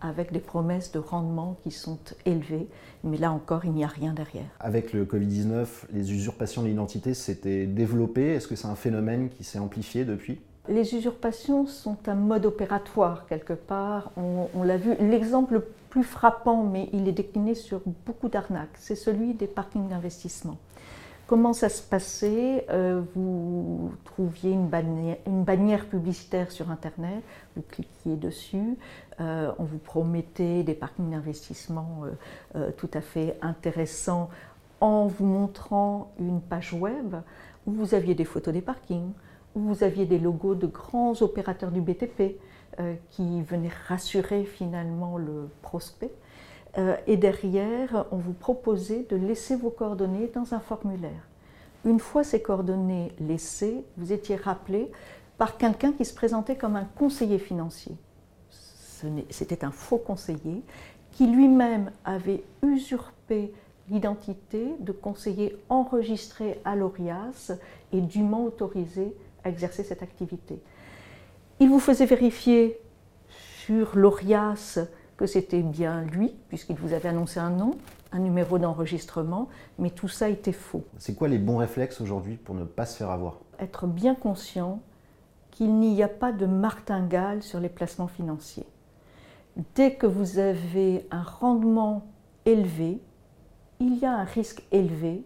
avec 0.00 0.32
des 0.32 0.40
promesses 0.40 0.92
de 0.92 0.98
rendement 0.98 1.56
qui 1.62 1.70
sont 1.70 1.98
élevées, 2.24 2.68
mais 3.04 3.16
là 3.16 3.32
encore 3.32 3.64
il 3.64 3.72
n'y 3.72 3.84
a 3.84 3.88
rien 3.88 4.12
derrière. 4.12 4.46
Avec 4.60 4.92
le 4.92 5.04
Covid-19, 5.04 5.66
les 5.92 6.12
usurpations 6.12 6.62
de 6.62 6.68
l'identité 6.68 7.14
s'étaient 7.14 7.66
développées, 7.66 8.34
est-ce 8.34 8.48
que 8.48 8.56
c'est 8.56 8.68
un 8.68 8.76
phénomène 8.76 9.28
qui 9.30 9.44
s'est 9.44 9.58
amplifié 9.58 10.04
depuis? 10.04 10.40
Les 10.68 10.94
usurpations 10.96 11.66
sont 11.66 11.96
un 12.08 12.16
mode 12.16 12.44
opératoire 12.44 13.26
quelque 13.26 13.52
part, 13.52 14.10
on, 14.16 14.48
on 14.54 14.62
l'a 14.64 14.76
vu. 14.76 14.94
L'exemple 14.98 15.54
le 15.54 15.64
plus 15.90 16.02
frappant, 16.02 16.64
mais 16.64 16.90
il 16.92 17.08
est 17.08 17.12
décliné 17.12 17.54
sur 17.54 17.80
beaucoup 18.04 18.28
d'arnaques, 18.28 18.74
c'est 18.74 18.96
celui 18.96 19.32
des 19.32 19.46
parkings 19.46 19.88
d'investissement. 19.88 20.58
Comment 21.26 21.52
ça 21.52 21.68
se 21.68 21.82
passait? 21.82 22.64
Euh, 22.70 23.02
Vous 23.16 23.92
trouviez 24.04 24.52
une 24.52 24.68
bannière, 24.68 25.86
publicitaire 25.86 26.52
sur 26.52 26.70
Internet, 26.70 27.20
vous 27.56 27.62
cliquiez 27.62 28.14
dessus, 28.14 28.78
euh, 29.20 29.50
on 29.58 29.64
vous 29.64 29.78
promettait 29.78 30.62
des 30.62 30.74
parkings 30.74 31.10
d'investissement 31.10 32.02
euh, 32.54 32.70
tout 32.76 32.90
à 32.94 33.00
fait 33.00 33.36
intéressants 33.42 34.30
en 34.80 35.08
vous 35.08 35.26
montrant 35.26 36.12
une 36.20 36.40
page 36.40 36.72
web 36.72 37.16
où 37.66 37.72
vous 37.72 37.94
aviez 37.96 38.14
des 38.14 38.24
photos 38.24 38.54
des 38.54 38.62
parkings, 38.62 39.10
où 39.56 39.60
vous 39.62 39.82
aviez 39.82 40.06
des 40.06 40.20
logos 40.20 40.54
de 40.54 40.68
grands 40.68 41.20
opérateurs 41.22 41.72
du 41.72 41.80
BTP 41.80 42.38
qui 43.10 43.42
venaient 43.42 43.70
rassurer 43.88 44.44
finalement 44.44 45.16
le 45.16 45.48
prospect. 45.62 46.12
Euh, 46.78 46.96
et 47.06 47.16
derrière, 47.16 48.06
on 48.10 48.16
vous 48.16 48.32
proposait 48.32 49.06
de 49.08 49.16
laisser 49.16 49.56
vos 49.56 49.70
coordonnées 49.70 50.30
dans 50.34 50.54
un 50.54 50.60
formulaire. 50.60 51.28
Une 51.84 52.00
fois 52.00 52.24
ces 52.24 52.42
coordonnées 52.42 53.12
laissées, 53.20 53.84
vous 53.96 54.12
étiez 54.12 54.36
rappelé 54.36 54.90
par 55.38 55.56
quelqu'un 55.56 55.92
qui 55.92 56.04
se 56.04 56.14
présentait 56.14 56.56
comme 56.56 56.76
un 56.76 56.84
conseiller 56.84 57.38
financier. 57.38 57.94
C'était 59.30 59.64
un 59.64 59.70
faux 59.70 59.98
conseiller 59.98 60.62
qui 61.12 61.26
lui-même 61.26 61.92
avait 62.04 62.42
usurpé 62.62 63.52
l'identité 63.88 64.74
de 64.80 64.92
conseiller 64.92 65.56
enregistré 65.68 66.60
à 66.64 66.74
l'ORIAS 66.74 67.52
et 67.92 68.00
dûment 68.00 68.44
autorisé 68.44 69.14
à 69.44 69.50
exercer 69.50 69.84
cette 69.84 70.02
activité. 70.02 70.58
Il 71.60 71.68
vous 71.68 71.78
faisait 71.78 72.06
vérifier 72.06 72.80
sur 73.28 73.96
l'ORIAS 73.96 74.78
que 75.16 75.26
c'était 75.26 75.62
bien 75.62 76.02
lui, 76.02 76.34
puisqu'il 76.48 76.76
vous 76.76 76.92
avait 76.92 77.08
annoncé 77.08 77.40
un 77.40 77.50
nom, 77.50 77.72
un 78.12 78.18
numéro 78.18 78.58
d'enregistrement, 78.58 79.48
mais 79.78 79.90
tout 79.90 80.08
ça 80.08 80.28
était 80.28 80.52
faux. 80.52 80.84
C'est 80.98 81.14
quoi 81.14 81.28
les 81.28 81.38
bons 81.38 81.56
réflexes 81.56 82.00
aujourd'hui 82.00 82.36
pour 82.36 82.54
ne 82.54 82.64
pas 82.64 82.86
se 82.86 82.98
faire 82.98 83.10
avoir? 83.10 83.38
Être 83.58 83.86
bien 83.86 84.14
conscient 84.14 84.80
qu'il 85.50 85.74
n'y 85.74 86.02
a 86.02 86.08
pas 86.08 86.32
de 86.32 86.44
martingale 86.44 87.42
sur 87.42 87.60
les 87.60 87.70
placements 87.70 88.08
financiers. 88.08 88.66
Dès 89.74 89.94
que 89.94 90.06
vous 90.06 90.38
avez 90.38 91.06
un 91.10 91.22
rendement 91.22 92.06
élevé, 92.44 93.00
il 93.80 93.96
y 93.98 94.04
a 94.04 94.12
un 94.12 94.24
risque 94.24 94.62
élevé 94.70 95.24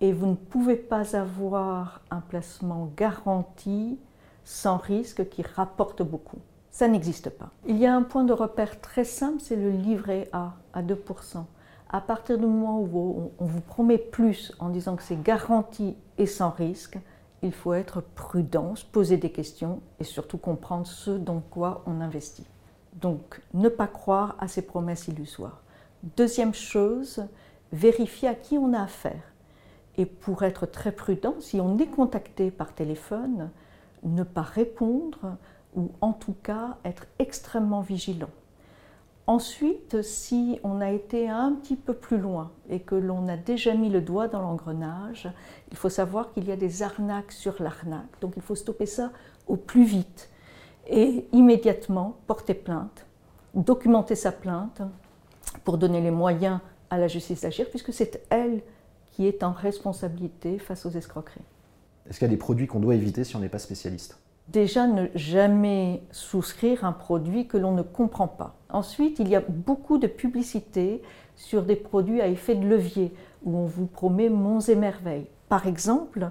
et 0.00 0.12
vous 0.12 0.26
ne 0.26 0.34
pouvez 0.34 0.74
pas 0.74 1.16
avoir 1.16 2.00
un 2.10 2.20
placement 2.20 2.90
garanti 2.96 3.98
sans 4.42 4.76
risque 4.76 5.28
qui 5.28 5.42
rapporte 5.42 6.02
beaucoup. 6.02 6.40
Ça 6.74 6.88
n'existe 6.88 7.30
pas. 7.30 7.50
Il 7.68 7.78
y 7.78 7.86
a 7.86 7.94
un 7.94 8.02
point 8.02 8.24
de 8.24 8.32
repère 8.32 8.80
très 8.80 9.04
simple, 9.04 9.40
c'est 9.40 9.54
le 9.54 9.70
livret 9.70 10.28
A 10.32 10.54
à 10.72 10.82
2%. 10.82 11.44
À 11.88 12.00
partir 12.00 12.36
du 12.36 12.46
moment 12.46 12.80
où 12.80 13.30
on 13.38 13.44
vous 13.44 13.60
promet 13.60 13.96
plus 13.96 14.52
en 14.58 14.70
disant 14.70 14.96
que 14.96 15.04
c'est 15.04 15.22
garanti 15.22 15.96
et 16.18 16.26
sans 16.26 16.50
risque, 16.50 16.98
il 17.42 17.52
faut 17.52 17.74
être 17.74 18.00
prudent, 18.00 18.74
se 18.74 18.84
poser 18.84 19.18
des 19.18 19.30
questions 19.30 19.82
et 20.00 20.04
surtout 20.04 20.36
comprendre 20.36 20.88
ce 20.88 21.12
dans 21.12 21.38
quoi 21.38 21.84
on 21.86 22.00
investit. 22.00 22.48
Donc 22.94 23.40
ne 23.52 23.68
pas 23.68 23.86
croire 23.86 24.34
à 24.40 24.48
ces 24.48 24.62
promesses 24.62 25.06
illusoires. 25.06 25.62
Deuxième 26.16 26.54
chose, 26.54 27.24
vérifier 27.72 28.26
à 28.26 28.34
qui 28.34 28.58
on 28.58 28.72
a 28.72 28.82
affaire. 28.82 29.32
Et 29.96 30.06
pour 30.06 30.42
être 30.42 30.66
très 30.66 30.90
prudent, 30.90 31.36
si 31.38 31.60
on 31.60 31.78
est 31.78 31.86
contacté 31.86 32.50
par 32.50 32.74
téléphone, 32.74 33.50
ne 34.02 34.24
pas 34.24 34.42
répondre, 34.42 35.36
ou 35.74 35.90
en 36.00 36.12
tout 36.12 36.34
cas 36.42 36.78
être 36.84 37.06
extrêmement 37.18 37.80
vigilant. 37.80 38.30
Ensuite, 39.26 40.02
si 40.02 40.60
on 40.64 40.82
a 40.82 40.90
été 40.90 41.30
un 41.30 41.52
petit 41.52 41.76
peu 41.76 41.94
plus 41.94 42.18
loin 42.18 42.50
et 42.68 42.80
que 42.80 42.94
l'on 42.94 43.26
a 43.26 43.38
déjà 43.38 43.74
mis 43.74 43.88
le 43.88 44.02
doigt 44.02 44.28
dans 44.28 44.42
l'engrenage, 44.42 45.30
il 45.70 45.78
faut 45.78 45.88
savoir 45.88 46.30
qu'il 46.32 46.46
y 46.46 46.52
a 46.52 46.56
des 46.56 46.82
arnaques 46.82 47.32
sur 47.32 47.62
l'arnaque. 47.62 48.20
Donc 48.20 48.34
il 48.36 48.42
faut 48.42 48.54
stopper 48.54 48.84
ça 48.84 49.12
au 49.46 49.56
plus 49.56 49.84
vite 49.84 50.28
et 50.86 51.26
immédiatement 51.32 52.18
porter 52.26 52.52
plainte, 52.52 53.06
documenter 53.54 54.14
sa 54.14 54.30
plainte 54.30 54.82
pour 55.64 55.78
donner 55.78 56.02
les 56.02 56.10
moyens 56.10 56.60
à 56.90 56.98
la 56.98 57.08
justice 57.08 57.40
d'agir 57.40 57.70
puisque 57.70 57.94
c'est 57.94 58.26
elle 58.28 58.62
qui 59.12 59.26
est 59.26 59.42
en 59.42 59.52
responsabilité 59.52 60.58
face 60.58 60.84
aux 60.84 60.90
escroqueries. 60.90 61.40
Est-ce 62.08 62.18
qu'il 62.18 62.26
y 62.26 62.30
a 62.30 62.34
des 62.34 62.36
produits 62.36 62.66
qu'on 62.66 62.80
doit 62.80 62.94
éviter 62.94 63.24
si 63.24 63.36
on 63.36 63.38
n'est 63.38 63.48
pas 63.48 63.58
spécialiste? 63.58 64.18
Déjà, 64.48 64.86
ne 64.86 65.06
jamais 65.14 66.02
souscrire 66.10 66.84
un 66.84 66.92
produit 66.92 67.46
que 67.46 67.56
l'on 67.56 67.72
ne 67.72 67.82
comprend 67.82 68.28
pas. 68.28 68.54
Ensuite, 68.68 69.18
il 69.18 69.28
y 69.28 69.36
a 69.36 69.40
beaucoup 69.40 69.98
de 69.98 70.06
publicités 70.06 71.02
sur 71.34 71.62
des 71.62 71.76
produits 71.76 72.20
à 72.20 72.28
effet 72.28 72.54
de 72.54 72.66
levier 72.66 73.12
où 73.44 73.56
on 73.56 73.64
vous 73.64 73.86
promet 73.86 74.28
monts 74.28 74.60
et 74.60 74.74
merveilles. 74.74 75.26
Par 75.48 75.66
exemple, 75.66 76.30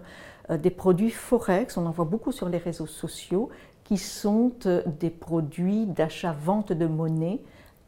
euh, 0.49 0.57
des 0.57 0.69
produits 0.69 1.09
Forex, 1.09 1.77
on 1.77 1.85
en 1.85 1.91
voit 1.91 2.05
beaucoup 2.05 2.31
sur 2.31 2.49
les 2.49 2.57
réseaux 2.57 2.87
sociaux, 2.87 3.49
qui 3.83 3.97
sont 3.97 4.53
euh, 4.65 4.81
des 4.99 5.09
produits 5.09 5.85
d'achat-vente 5.85 6.71
de 6.71 6.85
monnaie 6.85 7.41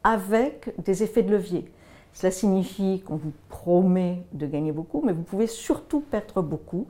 avec 0.04 0.74
des 0.84 1.02
effets 1.02 1.22
de 1.22 1.30
levier. 1.30 1.70
Cela 2.12 2.30
signifie 2.30 3.00
qu'on 3.00 3.16
vous 3.16 3.32
promet 3.48 4.24
de 4.32 4.46
gagner 4.46 4.72
beaucoup, 4.72 5.02
mais 5.04 5.12
vous 5.12 5.22
pouvez 5.22 5.46
surtout 5.46 6.00
perdre 6.00 6.42
beaucoup, 6.42 6.86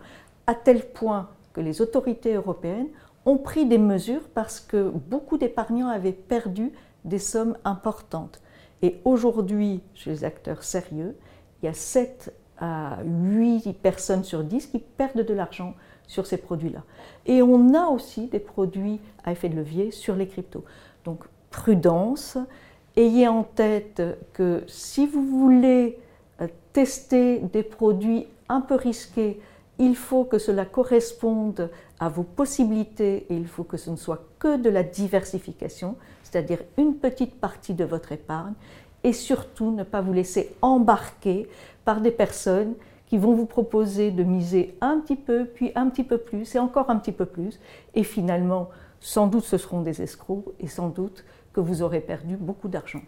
à 0.46 0.54
tel 0.54 0.84
point 0.88 1.28
que 1.52 1.60
les 1.60 1.80
autorités 1.80 2.34
européennes 2.34 2.88
ont 3.26 3.36
pris 3.36 3.66
des 3.66 3.78
mesures 3.78 4.28
parce 4.34 4.60
que 4.60 4.90
beaucoup 4.90 5.36
d'épargnants 5.36 5.88
avaient 5.88 6.12
perdu 6.12 6.72
des 7.04 7.18
sommes 7.18 7.56
importantes. 7.64 8.40
Et 8.82 9.00
aujourd'hui, 9.04 9.82
chez 9.94 10.10
les 10.10 10.24
acteurs 10.24 10.62
sérieux, 10.62 11.16
il 11.62 11.66
y 11.66 11.68
a 11.68 11.74
7 11.74 12.32
à 12.58 12.98
8 13.04 13.72
personnes 13.74 14.24
sur 14.24 14.44
10 14.44 14.68
qui 14.68 14.78
perdent 14.78 15.24
de 15.24 15.34
l'argent 15.34 15.74
sur 16.06 16.26
ces 16.26 16.36
produits-là. 16.36 16.84
Et 17.26 17.42
on 17.42 17.74
a 17.74 17.86
aussi 17.88 18.28
des 18.28 18.38
produits 18.38 19.00
à 19.24 19.32
effet 19.32 19.48
de 19.48 19.56
levier 19.56 19.90
sur 19.90 20.14
les 20.14 20.28
cryptos. 20.28 20.64
Donc 21.04 21.24
prudence, 21.50 22.38
ayez 22.96 23.28
en 23.28 23.42
tête 23.42 24.02
que 24.32 24.62
si 24.68 25.06
vous 25.06 25.26
voulez 25.26 25.98
euh, 26.40 26.48
tester 26.72 27.38
des 27.38 27.62
produits 27.62 28.26
un 28.48 28.60
peu 28.60 28.74
risqués, 28.74 29.40
il 29.78 29.96
faut 29.96 30.24
que 30.24 30.38
cela 30.38 30.64
corresponde 30.64 31.70
à 31.98 32.08
vos 32.08 32.22
possibilités 32.22 33.26
et 33.28 33.36
il 33.36 33.46
faut 33.46 33.64
que 33.64 33.76
ce 33.76 33.90
ne 33.90 33.96
soit 33.96 34.24
que 34.38 34.56
de 34.56 34.70
la 34.70 34.82
diversification, 34.82 35.96
c'est-à-dire 36.22 36.60
une 36.78 36.94
petite 36.94 37.38
partie 37.40 37.74
de 37.74 37.84
votre 37.84 38.12
épargne 38.12 38.54
et 39.04 39.12
surtout 39.12 39.70
ne 39.70 39.84
pas 39.84 40.00
vous 40.00 40.12
laisser 40.12 40.54
embarquer 40.62 41.48
par 41.84 42.00
des 42.00 42.10
personnes 42.10 42.74
qui 43.06 43.18
vont 43.18 43.34
vous 43.34 43.46
proposer 43.46 44.10
de 44.10 44.24
miser 44.24 44.76
un 44.80 44.98
petit 44.98 45.16
peu, 45.16 45.44
puis 45.44 45.70
un 45.74 45.88
petit 45.88 46.04
peu 46.04 46.18
plus 46.18 46.54
et 46.54 46.58
encore 46.58 46.90
un 46.90 46.96
petit 46.96 47.12
peu 47.12 47.26
plus 47.26 47.60
et 47.94 48.02
finalement 48.02 48.68
sans 49.00 49.26
doute 49.26 49.44
ce 49.44 49.58
seront 49.58 49.82
des 49.82 50.02
escrocs 50.02 50.46
et 50.58 50.66
sans 50.66 50.88
doute 50.88 51.24
que 51.52 51.60
vous 51.60 51.82
aurez 51.82 52.00
perdu 52.00 52.36
beaucoup 52.36 52.68
d'argent. 52.68 53.02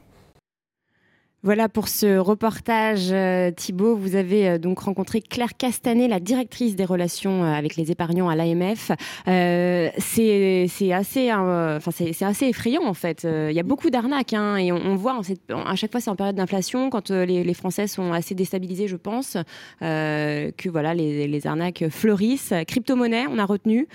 Voilà 1.45 1.69
pour 1.69 1.87
ce 1.87 2.19
reportage, 2.19 3.13
euh, 3.13 3.53
Thibault. 3.53 3.95
Vous 3.95 4.17
avez 4.17 4.49
euh, 4.49 4.59
donc 4.59 4.81
rencontré 4.81 5.21
Claire 5.21 5.57
Castanet, 5.57 6.09
la 6.09 6.19
directrice 6.19 6.75
des 6.75 6.85
relations 6.85 7.45
euh, 7.45 7.53
avec 7.53 7.77
les 7.77 7.93
épargnants 7.93 8.29
à 8.29 8.35
l'AMF. 8.35 8.91
c'est 9.25 10.93
assez, 10.93 11.33
enfin 11.33 11.91
c'est 11.93 12.25
assez 12.25 12.47
effrayant 12.47 12.85
en 12.85 12.95
fait. 12.95 13.25
Il 13.25 13.55
y 13.55 13.61
a 13.61 13.63
beaucoup 13.63 13.89
d'arnaques 13.89 14.33
hein, 14.33 14.57
et 14.57 14.73
on, 14.73 14.97
voit 14.97 15.21
à 15.51 15.77
chaque 15.77 15.93
fois 15.93 16.01
c'est 16.01 16.11
en 16.11 16.17
période 16.17 16.35
d'inflation 16.35 16.91
quand 16.91 17.11
les, 17.11 17.55
Français 17.55 17.87
sont 17.87 18.13
assez 18.13 18.35
déstabilisés, 18.35 18.89
je 18.89 18.97
pense, 18.97 19.37
que 19.81 20.69
voilà 20.69 20.95
les, 20.95 21.29
les, 21.29 21.47
arnaques 21.47 21.85
fleurissent. 21.89 22.53
Crypto-monnaie, 22.67 23.27
on 23.31 23.39
a 23.39 23.45
retenu, 23.45 23.87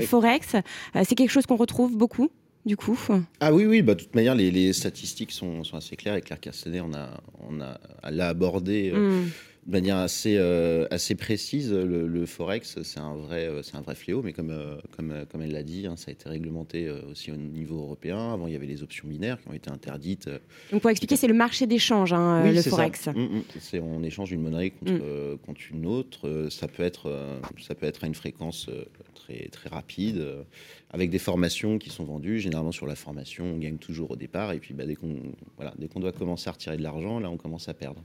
forex, 0.00 0.56
c'est 1.02 1.14
quelque 1.14 1.30
chose 1.30 1.46
qu'on 1.46 1.56
retrouve 1.56 1.96
beaucoup 1.96 2.30
du 2.64 2.76
coup 2.76 2.98
Ah 3.40 3.52
oui, 3.52 3.66
oui, 3.66 3.82
bah, 3.82 3.94
de 3.94 4.00
toute 4.00 4.14
manière, 4.14 4.34
les, 4.34 4.72
statistiques 4.72 5.32
sont, 5.32 5.64
sont, 5.64 5.76
assez 5.76 5.96
claires. 5.96 6.16
Et 6.16 6.20
Claire 6.20 6.40
Castanet, 6.40 6.80
on 6.80 6.94
a, 6.94 7.20
on 7.48 7.60
a, 7.60 7.78
elle 8.02 8.20
a 8.20 8.28
abordé 8.28 8.92
euh, 8.94 9.24
mm. 9.24 9.30
De 9.66 9.70
manière 9.70 9.98
assez, 9.98 10.36
euh, 10.38 10.86
assez 10.90 11.14
précise, 11.14 11.72
le, 11.72 12.26
forex, 12.26 12.82
c'est 12.82 12.98
un, 12.98 13.14
vrai, 13.14 13.46
euh, 13.46 13.62
c'est 13.62 13.76
un 13.76 13.80
vrai 13.80 13.94
fléau, 13.94 14.20
mais 14.22 14.32
comme, 14.32 14.50
euh, 14.50 14.76
comme, 14.96 15.14
comme 15.30 15.42
elle 15.42 15.52
l'a 15.52 15.62
dit, 15.62 15.86
hein, 15.86 15.94
ça 15.96 16.06
a 16.08 16.12
été 16.12 16.28
réglementé 16.28 16.90
aussi 17.10 17.30
au 17.30 17.36
niveau 17.36 17.78
européen. 17.78 18.32
Avant, 18.32 18.48
il 18.48 18.52
y 18.54 18.56
avait 18.56 18.66
les 18.66 18.82
options 18.82 19.06
binaires 19.06 19.40
qui 19.40 19.48
ont 19.48 19.52
été 19.52 19.70
interdites. 19.70 20.28
Donc, 20.72 20.80
pour 20.82 20.90
expliquer, 20.90 21.16
c'est 21.16 21.28
le 21.28 21.34
marché 21.34 21.66
d'échange, 21.66 22.12
hein, 22.12 22.42
le 22.44 22.60
forex. 22.60 23.06
Mm, 23.06 23.20
mm. 23.20 23.42
C'est, 23.60 23.78
on 23.78 24.02
échange 24.02 24.32
une 24.32 24.42
monnaie 24.42 24.70
contre, 24.70 24.92
mm. 24.92 25.38
contre 25.46 25.60
une 25.70 25.86
autre. 25.86 26.48
Ça 26.50 26.66
peut, 26.66 26.82
être, 26.82 27.40
ça 27.60 27.76
peut 27.76 27.86
être 27.86 28.02
à 28.02 28.08
une 28.08 28.14
fréquence 28.16 28.68
très, 29.14 29.48
très 29.48 29.68
rapide 29.68 30.26
avec 30.90 31.10
des 31.10 31.18
formations 31.18 31.78
qui 31.78 31.90
sont 31.90 32.04
vendues. 32.04 32.40
Généralement, 32.40 32.72
sur 32.72 32.86
la 32.86 32.94
formation, 32.94 33.44
on 33.44 33.58
gagne 33.58 33.78
toujours 33.78 34.10
au 34.10 34.16
départ. 34.16 34.52
Et 34.52 34.58
puis, 34.58 34.74
bah, 34.74 34.84
dès 34.86 34.94
qu'on 34.94 35.16
voilà, 35.56 35.72
dès 35.78 35.88
qu'on 35.88 36.00
doit 36.00 36.12
commencer 36.12 36.48
à 36.48 36.52
retirer 36.52 36.76
de 36.76 36.82
l'argent, 36.82 37.18
là, 37.20 37.30
on 37.30 37.36
commence 37.36 37.68
à 37.68 37.74
perdre. 37.74 38.02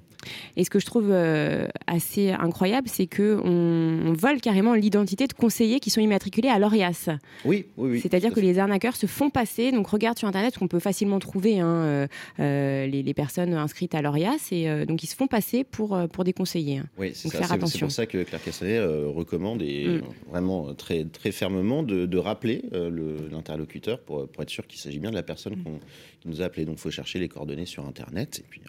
Et 0.55 0.63
ce 0.63 0.69
que 0.69 0.79
je 0.79 0.85
trouve 0.85 1.11
euh, 1.47 1.67
assez 1.87 2.31
incroyable, 2.31 2.87
c'est 2.87 3.07
qu'on 3.07 3.41
on 3.43 4.13
vole 4.13 4.41
carrément 4.41 4.73
l'identité 4.73 5.27
de 5.27 5.33
conseillers 5.33 5.79
qui 5.79 5.89
sont 5.89 6.01
immatriculés 6.01 6.49
à 6.49 6.59
l'ORIAS. 6.59 7.09
Oui, 7.45 7.65
oui, 7.77 7.91
oui. 7.91 7.99
C'est-à-dire 8.01 8.33
que 8.33 8.39
les 8.39 8.59
arnaqueurs 8.59 8.95
se 8.95 9.05
font 9.05 9.29
passer. 9.29 9.71
Donc, 9.71 9.87
regarde 9.87 10.17
sur 10.17 10.27
Internet, 10.27 10.57
qu'on 10.57 10.67
peut 10.67 10.79
facilement 10.79 11.19
trouver 11.19 11.59
hein, 11.59 11.67
euh, 11.67 12.07
euh, 12.39 12.87
les, 12.87 13.13
personnes 13.13 13.53
inscrites 13.53 13.95
à 13.95 14.01
l'ORIAS. 14.01 14.49
Et 14.51 14.85
donc, 14.85 15.03
ils 15.03 15.07
se 15.07 15.15
font 15.15 15.27
passer 15.27 15.63
pour, 15.63 15.97
pour 16.11 16.23
des 16.23 16.33
conseillers. 16.33 16.79
Hein. 16.79 16.85
Oui, 16.97 17.11
c'est 17.13 17.29
ça. 17.29 17.43
C'est 17.65 17.79
pour 17.79 17.91
ça 17.91 18.05
que 18.05 18.23
Claire 18.23 18.43
Cassanet 18.43 18.79
recommande 18.79 19.61
et 19.61 19.87
mm. 19.87 20.01
vraiment 20.29 20.73
très, 20.73 21.05
très 21.05 21.31
fermement 21.31 21.83
de, 21.83 22.05
de 22.05 22.17
rappeler 22.17 22.63
euh, 22.73 23.29
l'interlocuteur 23.31 23.99
pour, 23.99 24.27
pour, 24.27 24.43
être 24.43 24.49
sûr 24.49 24.67
qu'il 24.67 24.79
s'agit 24.79 24.99
bien 24.99 25.09
de 25.09 25.15
la 25.15 25.23
personne 25.23 25.53
mm. 25.53 25.79
qui 26.21 26.27
nous 26.27 26.41
a 26.41 26.45
appelé. 26.45 26.65
Donc 26.65 26.75
il 26.77 26.81
faut 26.81 26.91
chercher 26.91 27.19
les 27.19 27.27
coordonnées 27.27 27.65
sur 27.65 27.85
Internet 27.85 28.39
et 28.39 28.45
puis 28.47 28.61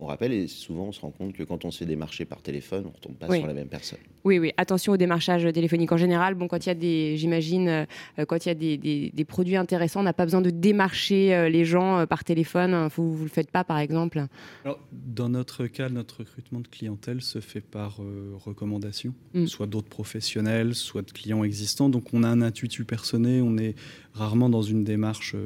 on 0.00 0.06
rappelle, 0.06 0.32
et 0.32 0.48
souvent 0.48 0.86
on 0.86 0.92
se 0.92 1.00
rend 1.00 1.10
compte 1.10 1.34
que 1.34 1.42
quand 1.42 1.64
on 1.64 1.70
se 1.70 1.78
fait 1.78 1.86
démarcher 1.86 2.24
par 2.24 2.40
téléphone, 2.40 2.84
on 2.86 2.88
ne 2.88 2.94
retombe 2.94 3.16
pas 3.16 3.34
sur 3.34 3.46
la 3.46 3.52
même 3.52 3.68
personne. 3.68 3.98
Oui, 4.24 4.38
oui, 4.38 4.52
attention 4.56 4.94
au 4.94 4.96
démarchage 4.96 5.50
téléphonique 5.52 5.92
en 5.92 5.98
général. 5.98 6.34
Bon, 6.34 6.48
quand 6.48 6.64
il 6.64 6.68
y 6.68 6.72
a 6.72 6.74
des, 6.74 7.16
j'imagine, 7.18 7.68
euh, 7.68 8.24
quand 8.26 8.44
il 8.44 8.48
y 8.48 8.52
a 8.52 8.54
des, 8.54 9.10
des, 9.12 9.24
produits 9.24 9.56
intéressants, 9.56 10.00
on 10.00 10.04
n'a 10.04 10.14
pas 10.14 10.24
besoin 10.24 10.40
de 10.40 10.50
démarcher 10.50 11.34
euh, 11.34 11.48
les 11.50 11.66
gens 11.66 11.98
euh, 11.98 12.06
par 12.06 12.24
téléphone. 12.24 12.88
Vous 12.96 13.18
ne 13.18 13.22
le 13.24 13.28
faites 13.28 13.50
pas, 13.50 13.62
par 13.62 13.78
exemple 13.78 14.24
Alors, 14.64 14.80
Dans 14.92 15.28
notre 15.28 15.66
cas, 15.66 15.90
notre 15.90 16.20
recrutement 16.20 16.60
de 16.60 16.68
clientèle 16.68 17.20
se 17.20 17.40
fait 17.40 17.60
par 17.60 17.98
recommandation, 18.44 19.14
mm. 19.34 19.46
soit 19.46 19.66
d'autres 19.66 19.88
professionnels, 19.88 20.74
soit 20.74 21.02
de 21.02 21.10
clients 21.10 21.44
existants. 21.44 21.90
Donc 21.90 22.14
on 22.14 22.22
a 22.22 22.28
un 22.28 22.40
intuitu 22.40 22.84
personnel, 22.84 23.42
on 23.42 23.58
est 23.58 23.74
rarement 24.14 24.48
dans 24.48 24.62
une 24.62 24.82
démarche 24.82 25.36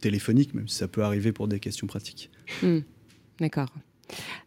téléphonique, 0.00 0.54
même 0.54 0.68
si 0.68 0.76
ça 0.76 0.88
peut 0.88 1.02
arriver 1.02 1.32
pour 1.32 1.48
des 1.48 1.58
questions 1.58 1.86
pratiques. 1.86 2.30
Mm. 2.62 2.78
D'accord. 3.40 3.68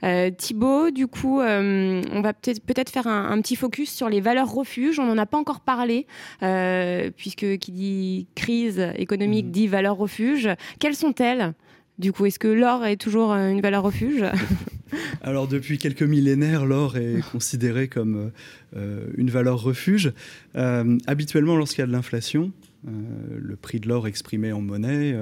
Euh, 0.03 0.29
Thibaut, 0.32 0.91
du 0.91 1.08
coup, 1.08 1.39
euh, 1.39 2.01
on 2.12 2.21
va 2.21 2.34
peut-être 2.34 2.62
peut 2.62 2.73
faire 2.91 3.08
un, 3.08 3.41
petit 3.41 3.56
focus 3.56 3.91
sur 3.91 4.10
les 4.10 4.21
valeurs 4.21 4.51
refuges. 4.51 4.99
On 4.99 5.06
n'en 5.06 5.17
a 5.17 5.25
pas 5.25 5.38
encore 5.38 5.62
parlé, 5.62 6.08
euh, 6.41 7.10
puisque 7.15 7.58
qui 7.58 7.71
dit 7.71 8.27
crise 8.36 8.86
économique 8.95 9.47
mhm. 9.47 9.51
dit 9.51 9.67
valeurs 9.67 9.97
refuges. 9.97 10.49
Quelles 10.79 10.95
sont-elles 10.95 11.53
du 11.99 12.12
coup, 12.12 12.25
est-ce 12.25 12.39
que 12.39 12.47
l'or 12.47 12.88
est 12.88 12.95
toujours 12.95 13.34
une 13.34 13.62
valeur 13.62 13.84
refuge? 13.84 14.25
Alors, 15.21 15.47
depuis 15.47 15.77
quelques 15.77 16.01
millénaires, 16.01 16.65
l'or 16.65 16.97
est 16.97 17.21
considéré 17.32 17.88
comme 17.88 18.32
une 18.75 19.29
valeur 19.29 19.62
refuge. 19.62 20.12
habituellement, 20.56 21.56
lorsqu'il 21.56 21.82
y 21.82 21.84
a 21.84 21.86
de 21.86 21.91
l'inflation, 21.91 22.51
le 22.84 23.56
prix 23.56 23.79
de 23.79 23.88
l'or 23.88 24.08
exprimé 24.08 24.51
en 24.51 24.62
monnaie 24.62 25.15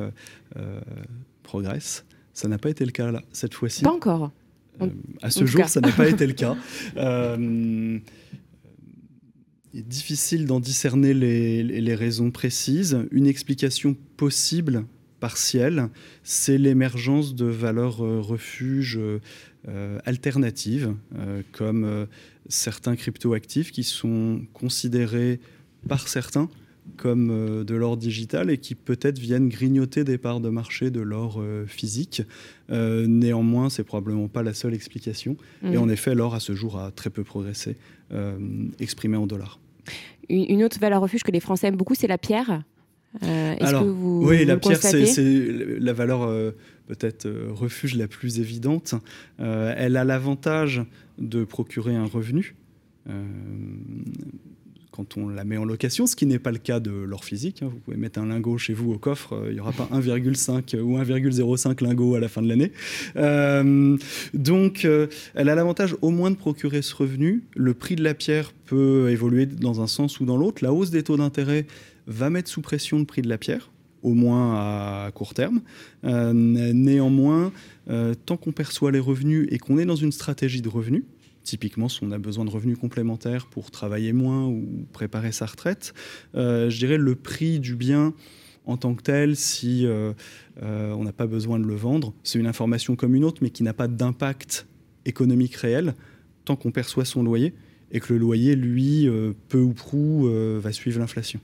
progresse. 1.44 2.06
Ça 2.34 2.48
n'a 2.48 2.58
pas 2.58 2.70
été 2.70 2.86
le 2.86 2.92
cas 2.92 3.12
là, 3.12 3.22
cette 3.32 3.54
fois-ci. 3.54 3.84
Pas 3.84 3.92
encore. 3.92 4.32
Euh, 4.82 4.88
à 5.22 5.30
ce 5.30 5.46
jour, 5.46 5.68
ça 5.68 5.82
n'a 5.82 5.92
pas 5.92 6.10
été 6.10 6.28
le 6.28 6.34
cas. 6.34 6.56
Euh, 6.98 8.00
il 9.74 9.80
est 9.80 9.84
difficile 9.84 10.46
d'en 10.46 10.60
discerner 10.60 11.14
les, 11.14 11.96
raisons 11.96 12.30
précises. 12.30 13.00
Une 13.12 13.26
explication 13.26 13.96
possible, 14.18 14.86
partielle, 15.22 15.88
c'est 16.24 16.58
l'émergence 16.58 17.36
de 17.36 17.46
valeurs 17.46 18.04
euh, 18.04 18.20
refuges 18.20 19.00
alternatives, 20.06 20.96
comme 21.52 22.08
certains 22.50 22.96
cryptoactifs 22.96 23.72
qui 23.72 23.84
sont 23.84 24.42
considérés 24.54 25.40
par 25.88 26.08
certains 26.08 26.50
comme 26.98 27.30
euh, 27.32 27.64
de 27.64 27.76
l'or 27.76 27.98
digital 27.98 28.50
et 28.50 28.58
qui 28.58 28.76
peut-être 28.76 29.20
viennent 29.20 29.50
grignoter 29.50 30.04
des 30.04 30.18
parts 30.18 30.40
de 30.40 30.50
marché 30.50 30.92
de 30.92 31.02
l'or 31.02 31.40
euh, 31.40 31.66
physique. 31.66 32.24
Euh, 32.70 33.06
néanmoins, 33.08 33.70
c'est 33.70 33.84
probablement 33.84 34.28
pas 34.28 34.44
la 34.44 34.54
seule 34.54 34.74
explication. 34.74 35.38
Et 35.64 35.78
mm. 35.78 35.82
en 35.82 35.90
effet, 35.90 36.16
l'or 36.16 36.36
à 36.36 36.40
ce 36.40 36.54
jour 36.54 36.80
a 36.80 36.92
très 36.92 37.10
peu 37.10 37.24
progressé, 37.24 37.76
exprimé 38.80 39.16
en 39.16 39.26
dollars. 39.26 39.60
Une 40.28 40.64
autre 40.64 40.80
valeur 40.80 41.02
refuge 41.02 41.24
que 41.24 41.32
les 41.32 41.40
Français 41.40 41.68
aiment 41.68 41.78
beaucoup, 41.78 41.96
c'est 41.96 42.08
la 42.08 42.18
pierre. 42.18 42.64
Alors, 43.22 43.84
que 43.84 43.88
vous, 43.88 44.28
oui, 44.28 44.46
la 44.46 44.58
pierre, 44.58 44.82
c'est 44.82 45.48
la 45.80 45.94
valeur 45.94 46.28
peut-être 46.88 47.30
refuge 47.50 47.96
la 47.96 48.08
plus 48.08 48.40
évidente. 48.40 48.96
elle 49.40 49.96
a 49.96 50.04
l'avantage 50.04 50.84
de 51.20 51.46
procurer 51.46 51.96
un 51.96 52.06
revenu 52.06 52.56
quand 54.92 55.18
on 55.18 55.30
la 55.30 55.46
met 55.46 55.58
en 55.58 55.64
location, 55.64 56.06
ce 56.06 56.16
qui 56.16 56.26
n'est 56.26 56.40
pas 56.40 56.52
le 56.52 56.58
cas 56.58 56.80
de 56.80 56.92
l'or 56.92 57.24
physique. 57.24 57.64
Hein. 57.64 57.70
Vous 57.72 57.80
pouvez 57.80 57.98
mettre 57.98 58.20
un 58.20 58.26
lingot 58.26 58.58
chez 58.58 58.74
vous 58.74 58.92
au 58.92 58.98
coffre, 58.98 59.34
euh, 59.34 59.48
il 59.48 59.54
n'y 59.54 59.60
aura 59.62 59.72
pas 59.72 59.88
1,5 59.92 60.80
ou 60.82 60.98
1,05 60.98 61.84
lingots 61.84 62.16
à 62.16 62.20
la 62.20 62.28
fin 62.28 62.42
de 62.42 62.50
l'année. 62.50 62.72
Euh, 63.16 63.98
donc, 64.34 64.84
euh, 64.84 65.08
elle 65.34 65.48
a 65.50 65.56
l'avantage 65.56 65.96
au 66.02 66.10
moins 66.10 66.30
de 66.30 66.36
procurer 66.36 66.82
ce 66.82 66.94
revenu. 66.94 67.44
Le 67.56 67.74
prix 67.74 67.96
de 67.96 68.04
la 68.04 68.14
pierre 68.14 68.52
peut 68.66 69.10
évoluer 69.10 69.46
dans 69.46 69.82
un 69.82 69.88
sens 69.88 70.20
ou 70.20 70.26
dans 70.26 70.38
l'autre. 70.38 70.64
La 70.64 70.74
hausse 70.74 70.92
des 70.92 71.04
taux 71.04 71.18
d'intérêt 71.18 71.66
va 72.08 72.30
mettre 72.30 72.50
sous 72.50 72.62
pression 72.62 73.00
le 73.00 73.06
prix 73.06 73.22
de 73.22 73.30
la 73.30 73.38
pierre 73.38 73.72
au 74.04 74.14
moins 74.14 74.56
à 74.56 75.12
court 75.12 75.36
terme. 75.36 75.62
néanmoins, 76.04 77.52
tant 78.26 78.36
qu'on 78.36 78.52
perçoit 78.52 78.92
les 78.92 79.00
revenus 79.00 79.48
et 79.52 79.60
qu'on 79.60 79.78
est 79.78 79.86
dans 79.86 79.96
une 79.96 80.12
stratégie 80.12 80.64
de 80.64 80.70
revenus, 80.70 81.04
Typiquement, 81.44 81.90
si 81.90 82.04
on 82.04 82.12
a 82.12 82.20
besoin 82.20 82.46
de 82.46 82.52
revenus 82.52 82.78
complémentaires 82.78 83.48
pour 83.48 83.72
travailler 83.72 84.14
moins 84.14 84.46
ou 84.46 84.86
préparer 84.94 85.32
sa 85.32 85.48
retraite, 85.48 85.94
euh, 86.36 86.70
je 86.70 86.78
dirais 86.78 86.98
le 86.98 87.16
prix 87.16 87.60
du 87.60 87.76
bien 87.76 88.14
en 88.66 88.78
tant 88.78 88.94
que 88.94 89.02
tel, 89.02 89.36
si 89.36 89.88
euh, 89.88 90.14
euh, 90.62 90.92
on 90.92 91.04
n'a 91.04 91.14
pas 91.14 91.26
besoin 91.26 91.58
de 91.58 91.66
le 91.66 91.74
vendre, 91.74 92.14
c'est 92.24 92.38
une 92.38 92.46
information 92.46 92.96
comme 92.96 93.16
une 93.16 93.24
autre, 93.24 93.40
mais 93.42 93.50
qui 93.50 93.64
n'a 93.64 93.74
pas 93.74 93.88
d'impact 93.88 94.68
économique 95.06 95.56
réel 95.56 95.96
tant 96.46 96.56
qu'on 96.56 96.72
perçoit 96.72 97.06
son 97.06 97.24
loyer 97.24 97.56
et 97.92 98.00
que 98.00 98.14
le 98.14 98.20
loyer, 98.20 98.56
lui, 98.56 99.10
peu 99.50 99.60
ou 99.60 99.74
prou, 99.74 100.30
va 100.60 100.72
suivre 100.72 101.00
l'inflation. 101.00 101.42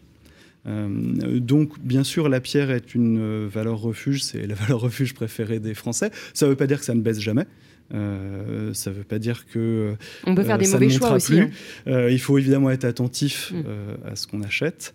donc, 0.66 1.78
bien 1.80 2.04
sûr, 2.04 2.30
la 2.30 2.40
pierre 2.40 2.72
est 2.72 2.96
une 2.96 3.48
valeur 3.48 3.80
refuge, 3.80 4.24
c'est 4.24 4.48
la 4.48 4.56
valeur 4.56 4.80
refuge 4.80 5.14
préférée 5.14 5.60
des 5.60 5.74
Français. 5.74 6.12
Ça 6.34 6.46
ne 6.46 6.52
veut 6.52 6.56
pas 6.56 6.68
dire 6.68 6.80
que 6.80 6.86
ça 6.86 6.96
ne 6.96 7.02
baisse 7.02 7.20
jamais. 7.20 7.46
Euh, 7.94 8.74
ça 8.74 8.90
ne 8.90 8.96
veut 8.96 9.04
pas 9.04 9.20
dire 9.20 9.46
que 9.48 9.96
on 10.26 10.36
peut 10.36 10.44
faire 10.44 10.56
euh, 10.56 10.60
des 10.60 10.70
mauvais 10.70 10.90
choix 10.90 11.14
aussi. 11.14 11.40
Hein. 11.40 11.50
Euh, 11.88 12.12
il 12.12 12.20
faut 12.20 12.38
évidemment 12.38 12.70
être 12.70 12.86
attentif 12.86 13.54
mm. 13.54 14.10
à 14.10 14.16
ce 14.16 14.28
qu'on 14.28 14.42
achète, 14.42 14.94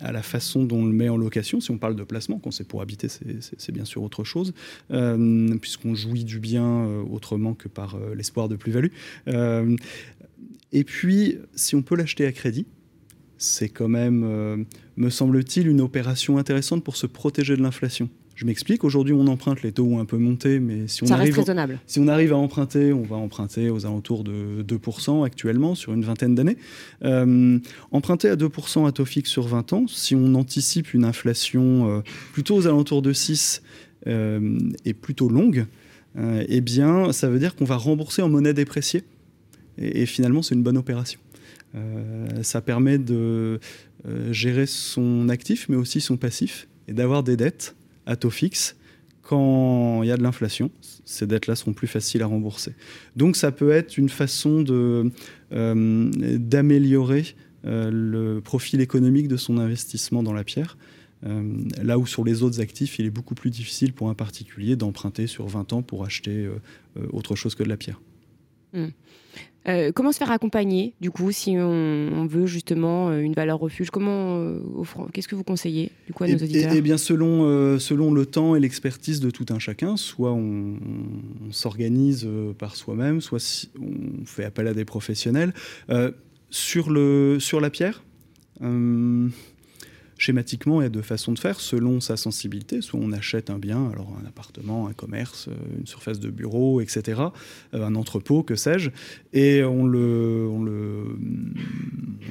à 0.00 0.12
la 0.12 0.22
façon 0.22 0.64
dont 0.64 0.78
on 0.78 0.86
le 0.86 0.92
met 0.92 1.08
en 1.08 1.16
location. 1.16 1.60
Si 1.60 1.70
on 1.70 1.78
parle 1.78 1.96
de 1.96 2.02
placement, 2.02 2.38
quand 2.38 2.50
c'est 2.50 2.66
pour 2.66 2.82
habiter, 2.82 3.08
c'est 3.08 3.72
bien 3.72 3.84
sûr 3.84 4.02
autre 4.02 4.24
chose, 4.24 4.54
puisqu'on 5.60 5.94
jouit 5.94 6.24
du 6.24 6.40
bien 6.40 6.86
autrement 7.10 7.54
que 7.54 7.68
par 7.68 7.98
l'espoir 8.16 8.48
de 8.48 8.56
plus-value. 8.56 8.90
et 10.72 10.84
puis, 10.84 11.38
si 11.54 11.76
on 11.76 11.82
peut 11.82 11.96
l'acheter 11.96 12.26
à 12.26 12.32
crédit, 12.32 12.66
c'est 13.36 13.68
quand 13.68 13.88
même, 13.88 14.64
me 14.96 15.10
semble-t-il, 15.10 15.68
une 15.68 15.82
opération 15.82 16.38
intéressante 16.38 16.82
pour 16.82 16.96
se 16.96 17.06
protéger 17.06 17.54
de 17.56 17.62
l'inflation. 17.62 18.08
Je 18.34 18.46
m'explique, 18.46 18.82
aujourd'hui 18.82 19.14
on 19.14 19.28
emprunte, 19.28 19.62
les 19.62 19.70
taux 19.70 19.84
ont 19.84 20.00
un 20.00 20.04
peu 20.04 20.16
monté, 20.16 20.58
mais 20.58 20.88
si 20.88 21.04
on, 21.04 21.10
arrive, 21.10 21.38
si 21.86 22.00
on 22.00 22.08
arrive 22.08 22.32
à 22.32 22.36
emprunter, 22.36 22.92
on 22.92 23.02
va 23.02 23.14
emprunter 23.14 23.70
aux 23.70 23.86
alentours 23.86 24.24
de 24.24 24.64
2% 24.66 25.24
actuellement 25.24 25.76
sur 25.76 25.92
une 25.92 26.02
vingtaine 26.02 26.34
d'années. 26.34 26.56
Euh, 27.04 27.58
emprunter 27.92 28.28
à 28.28 28.34
2% 28.34 28.88
à 28.88 28.92
taux 28.92 29.04
fixe 29.04 29.30
sur 29.30 29.46
20 29.46 29.72
ans, 29.72 29.84
si 29.86 30.16
on 30.16 30.34
anticipe 30.34 30.94
une 30.94 31.04
inflation 31.04 31.88
euh, 31.88 32.00
plutôt 32.32 32.56
aux 32.56 32.66
alentours 32.66 33.02
de 33.02 33.12
6 33.12 33.62
euh, 34.08 34.58
et 34.84 34.94
plutôt 34.94 35.28
longue, 35.28 35.66
eh 36.16 36.60
bien 36.60 37.12
ça 37.12 37.28
veut 37.28 37.40
dire 37.40 37.56
qu'on 37.56 37.64
va 37.64 37.76
rembourser 37.76 38.22
en 38.22 38.28
monnaie 38.28 38.54
dépréciée. 38.54 39.02
Et, 39.78 40.02
et 40.02 40.06
finalement 40.06 40.42
c'est 40.42 40.54
une 40.54 40.62
bonne 40.62 40.76
opération. 40.76 41.18
ça 42.42 42.60
permet 42.60 42.98
de 42.98 43.58
gérer 44.30 44.66
son 44.66 45.28
actif, 45.28 45.68
mais 45.68 45.76
aussi 45.76 46.00
son 46.00 46.16
passif, 46.16 46.68
et 46.86 46.92
d'avoir 46.92 47.24
des 47.24 47.36
dettes 47.36 47.74
à 48.06 48.16
taux 48.16 48.30
fixe 48.30 48.76
quand 49.22 50.02
il 50.02 50.08
y 50.08 50.12
a 50.12 50.16
de 50.16 50.22
l'inflation. 50.22 50.70
Ces 51.04 51.26
dettes-là 51.26 51.56
seront 51.56 51.72
plus 51.72 51.86
faciles 51.86 52.22
à 52.22 52.26
rembourser. 52.26 52.74
Donc 53.16 53.36
ça 53.36 53.52
peut 53.52 53.70
être 53.70 53.98
une 53.98 54.08
façon 54.08 54.64
euh, 54.68 56.10
d'améliorer 56.38 57.34
euh, 57.64 57.90
le 57.90 58.40
profil 58.40 58.80
économique 58.80 59.28
de 59.28 59.36
son 59.36 59.58
investissement 59.58 60.22
dans 60.22 60.32
la 60.32 60.44
pierre. 60.44 60.76
Euh, 61.24 61.42
là 61.82 61.98
où 61.98 62.06
sur 62.06 62.24
les 62.24 62.42
autres 62.42 62.60
actifs, 62.60 62.98
il 62.98 63.06
est 63.06 63.10
beaucoup 63.10 63.34
plus 63.34 63.50
difficile 63.50 63.92
pour 63.92 64.10
un 64.10 64.14
particulier 64.14 64.76
d'emprunter 64.76 65.26
sur 65.26 65.46
20 65.46 65.72
ans 65.72 65.82
pour 65.82 66.04
acheter 66.04 66.48
autre 67.12 67.34
chose 67.34 67.54
que 67.54 67.62
de 67.62 67.68
la 67.68 67.76
pierre. 67.76 68.00
Hmm. 68.74 68.88
Euh, 69.66 69.92
comment 69.92 70.12
se 70.12 70.18
faire 70.18 70.30
accompagner, 70.30 70.92
du 71.00 71.10
coup, 71.10 71.32
si 71.32 71.56
on, 71.58 72.26
veut 72.26 72.44
justement 72.44 73.08
euh, 73.08 73.20
une 73.20 73.32
valeur 73.32 73.58
refuge? 73.58 73.90
Comment 73.90 74.36
euh, 74.38 74.58
Qu'est-ce 75.12 75.28
que 75.28 75.34
vous 75.34 75.44
conseillez, 75.44 75.90
du 76.06 76.12
coup, 76.12 76.24
à 76.24 76.28
nos 76.28 76.34
auditeurs? 76.34 76.72
Eh 76.74 76.82
bien, 76.82 76.98
selon, 76.98 77.78
selon 77.78 78.12
le 78.12 78.26
temps 78.26 78.56
et 78.56 78.60
l'expertise 78.60 79.20
de 79.20 79.30
tout 79.30 79.46
un 79.48 79.58
chacun, 79.58 79.96
soit 79.96 80.32
on, 80.32 80.76
s'organise 81.50 82.28
par 82.58 82.76
soi-même, 82.76 83.20
soit 83.20 83.68
on 83.80 84.26
fait 84.26 84.44
appel 84.44 84.68
à 84.68 84.74
des 84.74 84.84
professionnels. 84.84 85.54
sur, 86.50 86.90
le, 86.90 87.38
sur 87.40 87.60
la 87.60 87.70
pierre, 87.70 88.02
schématiquement, 90.24 90.80
il 90.80 90.84
y 90.84 90.86
a 90.86 90.90
de 90.90 91.02
faire 91.02 91.60
selon 91.60 92.00
sa 92.00 92.16
sensibilité. 92.16 92.80
Soit 92.80 92.98
on 93.02 93.12
achète 93.12 93.50
un 93.50 93.58
bien, 93.58 93.90
alors 93.90 94.16
un 94.22 94.26
appartement, 94.26 94.88
un 94.88 94.94
commerce, 94.94 95.48
euh, 95.48 95.78
une 95.78 95.86
surface 95.86 96.18
de 96.18 96.30
bureau, 96.30 96.80
etc., 96.80 97.20
euh, 97.74 97.84
un 97.84 97.94
entrepôt, 97.94 98.42
que 98.42 98.56
sais-je, 98.56 98.90
et 99.34 99.62
on 99.62 99.86
le 99.86 100.48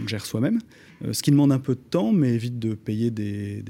gère 0.08 0.26
soi-même. 0.26 0.60
Euh, 1.04 1.14
ce 1.14 1.22
qui 1.22 1.32
demande 1.32 1.52
un 1.52 1.60
peu 1.60 1.76
de 1.76 1.80
temps, 1.80 2.12
mais 2.12 2.34
évite 2.34 2.60
de 2.60 2.74
payer 2.74 3.12
des, 3.12 3.64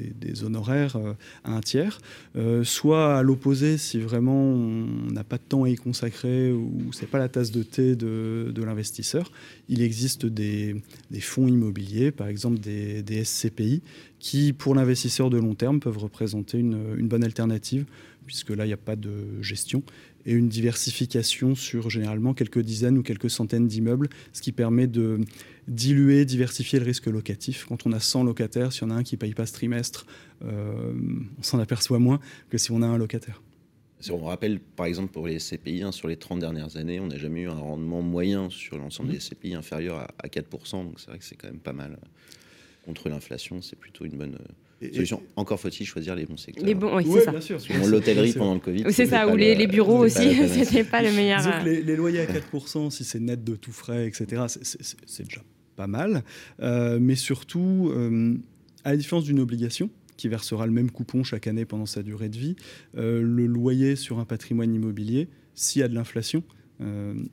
honoraires 0.43 0.95
euh, 0.95 1.13
à 1.43 1.55
un 1.55 1.61
tiers. 1.61 1.99
Euh, 2.35 2.63
soit 2.63 3.17
à 3.17 3.23
l'opposé, 3.23 3.77
si 3.77 3.99
vraiment 3.99 4.35
on 4.35 5.11
n'a 5.11 5.23
pas 5.23 5.37
de 5.37 5.43
temps 5.43 5.63
à 5.63 5.69
y 5.69 5.75
consacrer 5.75 6.51
ou 6.51 6.91
c'est 6.91 7.05
pas 7.07 7.19
la 7.19 7.29
tasse 7.29 7.51
de 7.51 7.63
thé 7.63 7.95
de, 7.95 8.63
l'investisseur, 8.63 9.31
il 9.69 9.81
existe 9.81 10.25
des, 10.25 10.81
fonds 11.19 11.47
immobiliers, 11.47 12.11
par 12.11 12.27
exemple 12.27 12.59
des, 12.59 13.23
SCPI, 13.23 13.81
qui, 14.19 14.53
pour 14.53 14.73
l'investisseur 14.75 15.29
de 15.29 15.37
long 15.37 15.53
terme, 15.53 15.79
peuvent 15.79 15.97
représenter 15.97 16.59
une 16.59 17.07
bonne 17.07 17.23
alternative, 17.23 17.85
puisque 18.25 18.49
là, 18.49 18.65
il 18.65 18.69
n'y 18.69 18.73
a 18.73 18.77
pas 18.77 18.95
de 18.95 19.41
gestion 19.41 19.83
et 20.25 20.33
une 20.33 20.49
diversification 20.49 21.55
sur 21.55 21.89
généralement 21.89 22.33
quelques 22.33 22.59
dizaines 22.59 22.97
ou 22.97 23.03
quelques 23.03 23.29
centaines 23.29 23.67
d'immeubles, 23.67 24.09
ce 24.31 24.41
qui 24.41 24.51
permet 24.51 24.87
de 24.87 25.19
diluer, 25.67 26.25
diversifier 26.25 26.79
le 26.79 26.85
risque 26.85 27.07
locatif. 27.07 27.65
Quand 27.67 27.85
on 27.85 27.91
a 27.91 27.99
100 27.99 28.23
locataires, 28.23 28.71
s'il 28.71 28.83
y 28.83 28.85
en 28.85 28.91
a 28.91 28.95
un 28.95 29.03
qui 29.03 29.15
ne 29.15 29.19
paye 29.19 29.33
pas 29.33 29.45
ce 29.45 29.53
trimestre, 29.53 30.05
euh, 30.43 30.93
on 31.37 31.43
s'en 31.43 31.59
aperçoit 31.59 31.99
moins 31.99 32.19
que 32.49 32.57
si 32.57 32.71
on 32.71 32.81
a 32.81 32.87
un 32.87 32.97
locataire. 32.97 33.41
Si 33.99 34.11
on 34.11 34.25
rappelle, 34.25 34.59
par 34.59 34.85
exemple, 34.85 35.13
pour 35.13 35.27
les 35.27 35.37
CPI, 35.39 35.83
hein, 35.83 35.93
sur 35.93 36.09
les 36.09 36.17
30 36.17 36.39
dernières 36.39 36.75
années, 36.75 36.99
on 36.99 37.07
n'a 37.07 37.17
jamais 37.17 37.41
eu 37.41 37.47
un 37.47 37.53
rendement 37.53 38.01
moyen 38.01 38.49
sur 38.49 38.77
l'ensemble 38.77 39.11
des 39.11 39.19
CPI 39.19 39.53
inférieur 39.53 39.97
à, 39.97 40.13
à 40.19 40.27
4%. 40.27 40.71
Donc 40.83 40.99
c'est 40.99 41.07
vrai 41.07 41.19
que 41.19 41.23
c'est 41.23 41.35
quand 41.35 41.47
même 41.47 41.59
pas 41.59 41.71
mal. 41.71 41.97
Contre 42.85 43.07
l'inflation, 43.07 43.61
c'est 43.61 43.77
plutôt 43.77 44.03
une 44.03 44.17
bonne, 44.17 44.37
encore 45.35 45.59
faut-il 45.59 45.85
choisir 45.85 46.15
les 46.15 46.25
bons 46.25 46.37
secteurs. 46.37 46.65
Les 46.65 46.73
bons, 46.73 46.95
oui, 46.95 47.05
c'est 47.11 47.21
ça. 47.21 47.31
Bien 47.31 47.41
sûr. 47.41 47.59
L'hôtellerie 47.87 48.33
pendant 48.33 48.53
le 48.55 48.59
Covid. 48.59 48.85
C'est 48.89 49.05
ça, 49.05 49.27
ou 49.27 49.35
les, 49.35 49.67
bureaux 49.67 50.05
aussi, 50.05 50.35
c'était 50.47 50.83
pas 50.83 51.01
le 51.01 51.11
meilleur. 51.11 51.45
Euh. 51.45 51.63
Les, 51.63 51.81
les, 51.81 51.95
loyers 51.95 52.21
à 52.21 52.25
4%, 52.25 52.89
si 52.89 53.03
c'est 53.03 53.19
net 53.19 53.43
de 53.43 53.55
tout 53.55 53.71
frais, 53.71 54.07
etc., 54.07 54.43
c'est 54.47 55.23
déjà 55.23 55.41
pas 55.75 55.87
mal. 55.87 56.23
Euh, 56.61 56.99
mais 57.01 57.15
surtout, 57.15 57.91
euh, 57.95 58.35
à 58.83 58.91
la 58.91 58.97
différence 58.97 59.23
d'une 59.23 59.39
obligation, 59.39 59.89
qui 60.17 60.27
versera 60.27 60.65
le 60.65 60.71
même 60.71 60.91
coupon 60.91 61.23
chaque 61.23 61.47
année 61.47 61.65
pendant 61.65 61.87
sa 61.87 62.03
durée 62.03 62.29
de 62.29 62.37
vie, 62.37 62.55
le 62.93 63.45
loyer 63.47 63.95
sur 63.95 64.19
un 64.19 64.25
patrimoine 64.25 64.73
immobilier, 64.73 65.27
s'il 65.55 65.81
y 65.81 65.83
a 65.83 65.87
de 65.87 65.95
l'inflation, 65.95 66.43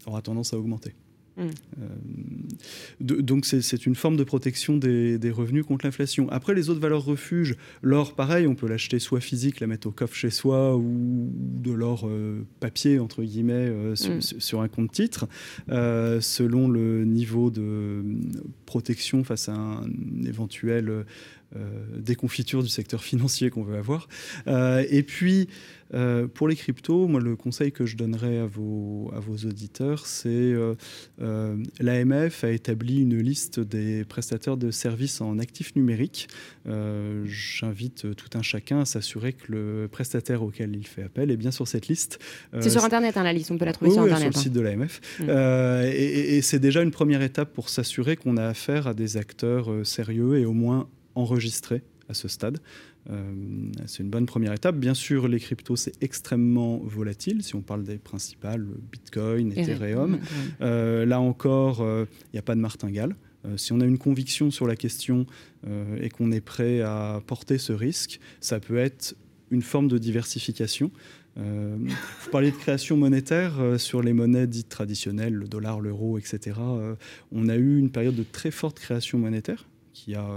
aura 0.07 0.22
tendance 0.22 0.55
à 0.55 0.59
augmenter. 0.59 0.94
Euh, 1.41 1.47
donc 3.01 3.47
c'est 3.47 3.86
une 3.86 3.95
forme 3.95 4.16
de 4.16 4.24
protection 4.24 4.76
des, 4.76 5.18
revenus 5.30 5.64
contre 5.64 5.86
l'inflation. 5.86 6.28
Après, 6.30 6.55
les 6.55 6.70
autres 6.70 6.80
valeurs 6.80 7.05
refuges, 7.05 7.57
l'or, 7.82 8.14
pareil, 8.14 8.47
on 8.47 8.55
peut 8.55 8.66
l'acheter 8.66 8.99
soit 8.99 9.20
physique, 9.20 9.61
la 9.61 9.66
mettre 9.66 9.86
au 9.86 9.93
coffre 9.93 10.14
chez 10.14 10.30
soi, 10.30 10.76
ou 10.76 11.30
de 11.34 11.72
l'or 11.72 12.07
euh, 12.07 12.45
papier, 12.59 12.99
entre 12.99 13.22
guillemets, 13.22 13.68
euh, 13.68 13.93
mm. 13.93 14.20
sur, 14.20 14.61
un 14.61 14.68
compte 14.68 14.93
titre, 14.93 15.28
selon 15.68 16.68
le 16.68 17.05
niveau 17.05 17.51
de 17.51 18.03
protection 18.66 19.24
face 19.24 19.49
à 19.49 19.55
un 19.55 19.88
éventuel 20.24 21.05
déconfiture 21.96 22.62
du 22.62 22.68
secteur 22.68 23.03
financier 23.03 23.51
qu'on 23.51 23.62
veut 23.62 23.76
avoir. 23.76 24.09
et 24.46 25.03
puis, 25.03 25.48
euh, 25.92 26.28
pour 26.28 26.48
les 26.48 26.57
cryptos, 26.57 27.09
moi, 27.09 27.20
le 27.20 27.36
conseil 27.36 27.72
que 27.72 27.84
je 27.84 27.96
donnerais 27.96 28.38
à 28.38 28.46
vos, 28.46 29.11
à 29.14 29.20
vos 29.20 29.36
auditeurs, 29.36 30.07
c'est 30.07 30.28
euh, 30.28 30.74
euh 31.20 31.57
l'AMF 31.80 32.44
a 32.44 32.51
établi 32.51 33.01
une 33.01 33.18
liste 33.18 33.61
des 33.61 34.05
prestataires 34.05 34.57
de 34.57 34.70
services 34.70 35.20
en 35.20 35.38
actifs 35.38 35.74
numériques. 35.74 36.28
Euh, 36.68 37.24
j'invite 37.26 38.14
tout 38.14 38.38
un 38.38 38.42
chacun 38.42 38.80
à 38.80 38.84
s'assurer 38.84 39.32
que 39.32 39.51
le 39.51 39.88
prestataire 39.90 40.42
auquel 40.42 40.76
il 40.76 40.86
fait 40.86 41.03
appel 41.03 41.30
est 41.30 41.36
bien 41.36 41.51
sur 41.51 41.66
cette 41.66 41.88
liste. 41.88 42.18
c'est 42.61 42.70
sur 42.70 42.84
Internet, 42.84 43.16
hein, 43.16 43.24
la 43.24 43.32
liste, 43.32 43.51
on 43.51 43.59
peut 43.59 43.64
la 43.64 43.72
trouver 43.72 43.90
sur 43.90 44.03
Internet. 44.03 44.20
sur 44.20 44.30
le 44.30 44.36
hein. 44.36 44.42
site 44.42 44.53
de 44.53 44.61
l'AMF. 44.61 45.01
Mm. 45.20 45.30
et, 45.92 46.36
et 46.36 46.42
c'est 46.42 46.61
déjà 46.61 46.82
une 46.82 46.90
première 46.90 47.22
étape 47.22 47.53
pour 47.53 47.68
s'assurer 47.68 48.16
qu'on 48.16 48.36
a 48.36 48.46
affaire 48.46 48.86
à 48.86 48.94
des 48.94 49.16
acteurs 49.16 49.68
sérieux 49.84 50.38
et 50.38 50.44
au 50.44 50.53
moins 50.53 50.88
enregistrés 51.21 51.83
à 52.09 52.14
ce 52.14 52.29
stade. 52.29 52.59
Euh, 53.09 53.33
c'est 53.87 54.03
une 54.03 54.11
bonne 54.11 54.27
première 54.27 54.53
étape. 54.53 54.77
Bien 54.77 54.95
sûr, 54.95 55.29
les 55.29 55.41
cryptos, 55.41 55.77
c'est 55.77 56.03
extrêmement 56.03 56.79
volatile. 56.79 57.43
Si 57.43 57.55
on 57.55 57.62
parle 57.62 57.85
des 57.85 57.97
principales, 57.97 58.66
Bitcoin, 58.93 59.53
Ethereum, 59.57 60.18
euh, 60.61 61.07
là 61.07 61.21
encore, 61.21 61.79
il 61.81 61.85
euh, 61.85 62.05
n'y 62.33 62.39
a 62.39 62.43
pas 62.43 62.55
de 62.55 62.61
martingale. 62.61 63.16
si 63.57 63.73
on 63.73 63.81
a 63.81 63.87
une 63.87 63.99
conviction 63.99 64.51
sur 64.51 64.66
la 64.66 64.77
question 64.77 65.25
et 66.03 66.11
qu'on 66.11 66.31
est 66.31 66.43
prêt 66.43 66.83
à 66.83 67.23
porter 67.27 67.57
ce 67.57 67.73
risque, 67.73 68.21
ça 68.41 68.61
peut 68.61 68.77
être 68.77 69.16
une 69.51 69.62
forme 69.62 69.89
de 69.89 69.97
diversification. 69.97 70.91
vous 71.37 72.31
parliez 72.31 72.51
de 72.51 72.57
création 72.57 72.99
monétaire 72.99 73.55
sur 73.79 74.03
les 74.03 74.12
monnaies 74.12 74.47
dites 74.47 74.68
traditionnelles, 74.68 75.33
le 75.33 75.49
dollar, 75.49 75.81
l'euro, 75.81 76.18
etc. 76.18 76.61
on 77.33 77.49
a 77.49 77.57
eu 77.57 77.79
une 77.79 77.91
période 77.91 78.14
de 78.14 78.25
très 78.25 78.51
forte 78.51 78.79
création 78.79 79.18
monétaire 79.18 79.66
qui 79.95 80.14
a 80.14 80.29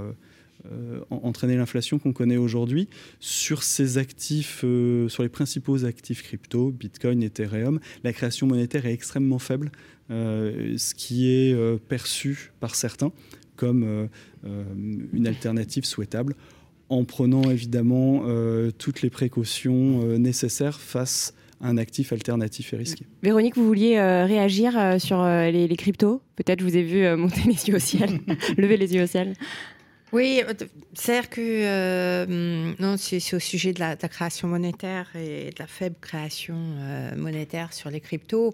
entraîner 1.09 1.55
l'inflation 1.55 1.99
qu'on 1.99 2.13
connaît 2.13 2.37
aujourd'hui 2.37 2.87
sur 3.19 3.63
ces 3.63 3.97
actifs, 3.97 4.61
euh, 4.63 5.09
sur 5.09 5.23
les 5.23 5.29
principaux 5.29 5.85
actifs 5.85 6.23
crypto, 6.23 6.71
Bitcoin, 6.71 7.21
Ethereum. 7.23 7.79
La 8.03 8.13
création 8.13 8.47
monétaire 8.47 8.85
est 8.85 8.93
extrêmement 8.93 9.39
faible, 9.39 9.71
euh, 10.11 10.75
ce 10.77 10.93
qui 10.93 11.29
est 11.29 11.55
perçu 11.87 12.51
par 12.59 12.75
certains 12.75 13.11
comme 13.55 14.09
une 14.43 15.27
alternative 15.27 15.85
souhaitable, 15.85 16.35
en 16.89 17.05
prenant 17.05 17.43
évidemment 17.51 18.23
toutes 18.79 19.03
les 19.03 19.11
précautions 19.11 20.17
nécessaires 20.17 20.79
face 20.79 21.35
à 21.61 21.69
un 21.69 21.77
actif 21.77 22.11
alternatif 22.11 22.73
et 22.73 22.77
risqué. 22.77 23.05
Véronique, 23.21 23.55
vous 23.55 23.65
vouliez 23.65 23.99
réagir 23.99 24.99
sur 24.99 25.23
les, 25.23 25.67
les, 25.67 25.77
cryptos? 25.77 26.21
Peut-être 26.35 26.61
je 26.61 26.65
vous 26.65 26.75
ai 26.75 26.83
vu 26.83 27.15
monter 27.15 27.41
les 27.45 27.67
yeux 27.67 27.75
au 27.75 27.79
ciel, 27.79 28.19
lever 28.57 28.75
les 28.75 28.95
yeux 28.95 29.03
au 29.03 29.07
ciel. 29.07 29.35
Oui, 30.13 30.43
euh, 30.47 30.53
c'est-à-dire 30.93 31.29
que 31.29 31.41
euh, 31.41 32.73
non, 32.79 32.97
c'est 32.97 33.33
au 33.33 33.39
sujet 33.39 33.73
de 33.73 33.79
la, 33.79 33.95
création 33.95 34.47
monétaire 34.47 35.09
et 35.15 35.49
de 35.49 35.55
la 35.57 35.65
faible 35.65 35.95
création 35.99 36.55
euh, 36.55 37.15
monétaire 37.15 37.73
sur 37.73 37.89
les 37.89 37.99
cryptos. 37.99 38.53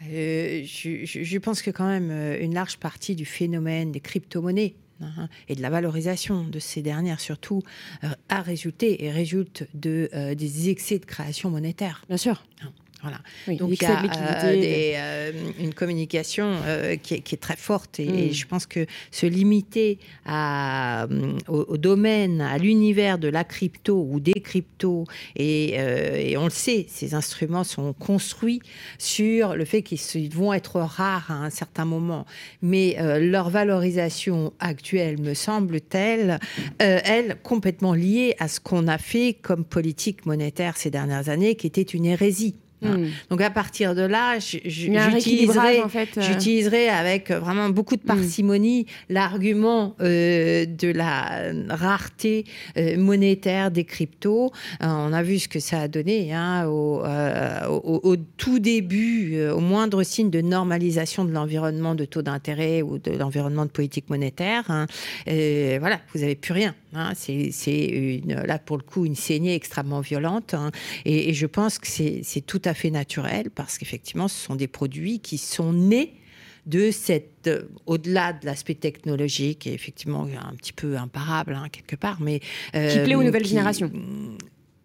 je, 0.00 1.38
pense 1.38 1.62
que 1.62 1.70
quand 1.70 1.86
même 1.86 2.10
une 2.40 2.54
large 2.54 2.78
partie 2.78 3.14
du 3.14 3.24
phénomène 3.24 3.92
des 3.92 4.00
crypto-monnaies 4.00 4.74
hein, 5.00 5.28
et 5.48 5.54
de 5.54 5.62
la 5.62 5.70
valorisation 5.70 6.42
de 6.42 6.58
ces 6.58 6.82
dernières 6.82 7.20
surtout 7.20 7.62
a 8.28 8.42
résulté 8.42 9.04
et 9.04 9.12
résulte 9.12 9.68
de 9.74 10.10
des 10.34 10.70
excès 10.70 10.98
de 10.98 11.06
création 11.06 11.50
monétaire. 11.50 12.04
Bien 12.08 12.18
sûr. 12.18 12.44
Hein. 12.62 12.72
Voilà. 13.02 13.18
Donc 13.58 13.70
il 13.70 13.82
y 13.82 13.86
a 13.86 14.02
euh, 14.44 14.54
euh, 14.54 15.32
une 15.60 15.74
communication 15.74 16.50
euh, 16.64 16.96
qui, 16.96 17.14
est, 17.14 17.40
très 17.40 17.56
forte 17.56 18.00
et, 18.00 18.30
mm. 18.30 18.32
je 18.32 18.46
pense 18.46 18.66
que 18.66 18.86
se 19.10 19.26
limiter 19.26 19.98
à, 20.24 21.06
au, 21.46 21.76
domaine, 21.76 22.40
à 22.40 22.56
l'univers 22.58 23.18
de 23.18 23.28
la 23.28 23.44
crypto 23.44 24.06
ou 24.10 24.18
des 24.18 24.40
cryptos, 24.40 25.04
et, 25.36 26.34
on 26.38 26.44
le 26.44 26.50
sait, 26.50 26.86
ces 26.88 27.14
instruments 27.14 27.64
sont 27.64 27.92
construits 27.92 28.60
sur 28.98 29.54
le 29.54 29.64
fait 29.64 29.82
qu'ils 29.82 30.34
vont 30.34 30.52
être 30.52 30.80
rares 30.80 31.30
à 31.30 31.34
un 31.34 31.50
certain 31.50 31.84
moment, 31.84 32.26
mais 32.62 32.96
leur 33.20 33.50
valorisation 33.50 34.52
actuelle 34.58 35.20
me 35.20 35.34
semble-t-elle, 35.34 36.38
elle, 36.78 37.36
complètement 37.42 37.94
liée 37.94 38.34
à 38.38 38.48
ce 38.48 38.60
qu'on 38.60 38.88
a 38.88 38.98
fait 38.98 39.36
comme 39.40 39.64
politique 39.64 40.26
monétaire 40.26 40.76
ces 40.76 40.90
dernières 40.90 41.28
années, 41.28 41.54
qui 41.56 41.66
était 41.66 41.82
une 41.82 42.06
hérésie. 42.06 42.56
Hmm. 42.82 43.06
Donc 43.30 43.40
à 43.40 43.48
partir 43.48 43.94
de 43.94 44.02
là, 44.02 44.38
j'utiliserai 44.38 45.82
en 45.82 45.88
fait, 45.88 46.18
euh. 46.18 46.90
avec 46.92 47.30
vraiment 47.30 47.70
beaucoup 47.70 47.96
de 47.96 48.02
hmm. 48.02 48.06
parcimonie 48.06 48.86
l'argument 49.08 49.96
euh, 50.02 50.66
de 50.66 50.88
la 50.88 51.52
rareté 51.70 52.44
euh, 52.76 52.98
monétaire 52.98 53.70
des 53.70 53.84
cryptos. 53.84 54.52
on 54.80 55.12
a 55.12 55.22
vu 55.22 55.38
ce 55.38 55.48
que 55.48 55.58
ça 55.58 55.80
a 55.80 55.88
donné 55.88 56.34
hein, 56.34 56.66
au, 56.66 57.02
au, 57.02 58.16
tout 58.36 58.58
début, 58.58 59.40
au 59.48 59.60
moindre 59.60 60.02
signe 60.02 60.30
de 60.30 60.42
normalisation 60.42 61.24
de 61.24 61.32
l'environnement 61.32 61.94
de 61.94 62.04
taux 62.04 62.22
d'intérêt 62.22 62.82
ou 62.82 62.98
de 62.98 63.12
l'environnement 63.12 63.64
de 63.64 63.70
politique 63.70 64.10
monétaire. 64.10 64.64
Hein. 64.70 64.86
voilà, 65.26 66.00
vous 66.12 66.20
n'avez 66.20 66.34
plus 66.34 66.52
rien. 66.52 66.74
Hein. 66.96 67.12
c'est 67.14 68.22
là 68.26 68.58
pour 68.58 68.76
le 68.76 68.82
coup 68.82 69.04
une 69.04 69.14
saignée 69.14 69.54
extrêmement 69.54 70.00
violente 70.00 70.54
hein. 70.54 70.70
et, 71.04 71.34
je 71.34 71.46
pense 71.46 71.78
que 71.78 71.86
c'est 71.86 72.46
tout 72.46 72.62
à 72.64 72.74
fait 72.74 72.90
naturel 72.90 73.50
parce 73.50 73.78
qu'effectivement 73.78 74.28
ce 74.28 74.36
sont 74.36 74.54
des 74.54 74.68
produits 74.68 75.20
qui 75.20 75.38
sont 75.38 75.72
nés 75.72 76.14
de 76.66 76.90
cette, 76.90 77.46
euh, 77.46 77.62
au-delà 77.86 78.32
de 78.32 78.44
l'aspect 78.44 78.74
technologique, 78.74 79.68
et 79.68 79.72
effectivement 79.72 80.24
un 80.24 80.54
petit 80.56 80.72
peu 80.72 80.96
imparable 80.96 81.54
hein, 81.54 81.68
quelque 81.70 81.94
part, 81.94 82.20
mais 82.20 82.40
qui 82.72 82.98
plaît 83.04 83.14
aux 83.14 83.22
nouvelles 83.22 83.46
générations. 83.46 83.88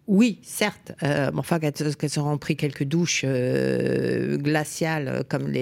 Oui, 0.08 0.40
certes. 0.42 0.92
Euh, 1.04 1.30
enfin, 1.36 1.60
qu'elles 1.60 2.18
auront 2.18 2.36
pris 2.36 2.56
quelques 2.56 2.82
douches 2.82 3.22
euh, 3.24 4.36
glaciales 4.36 5.08
euh, 5.08 5.22
comme 5.22 5.52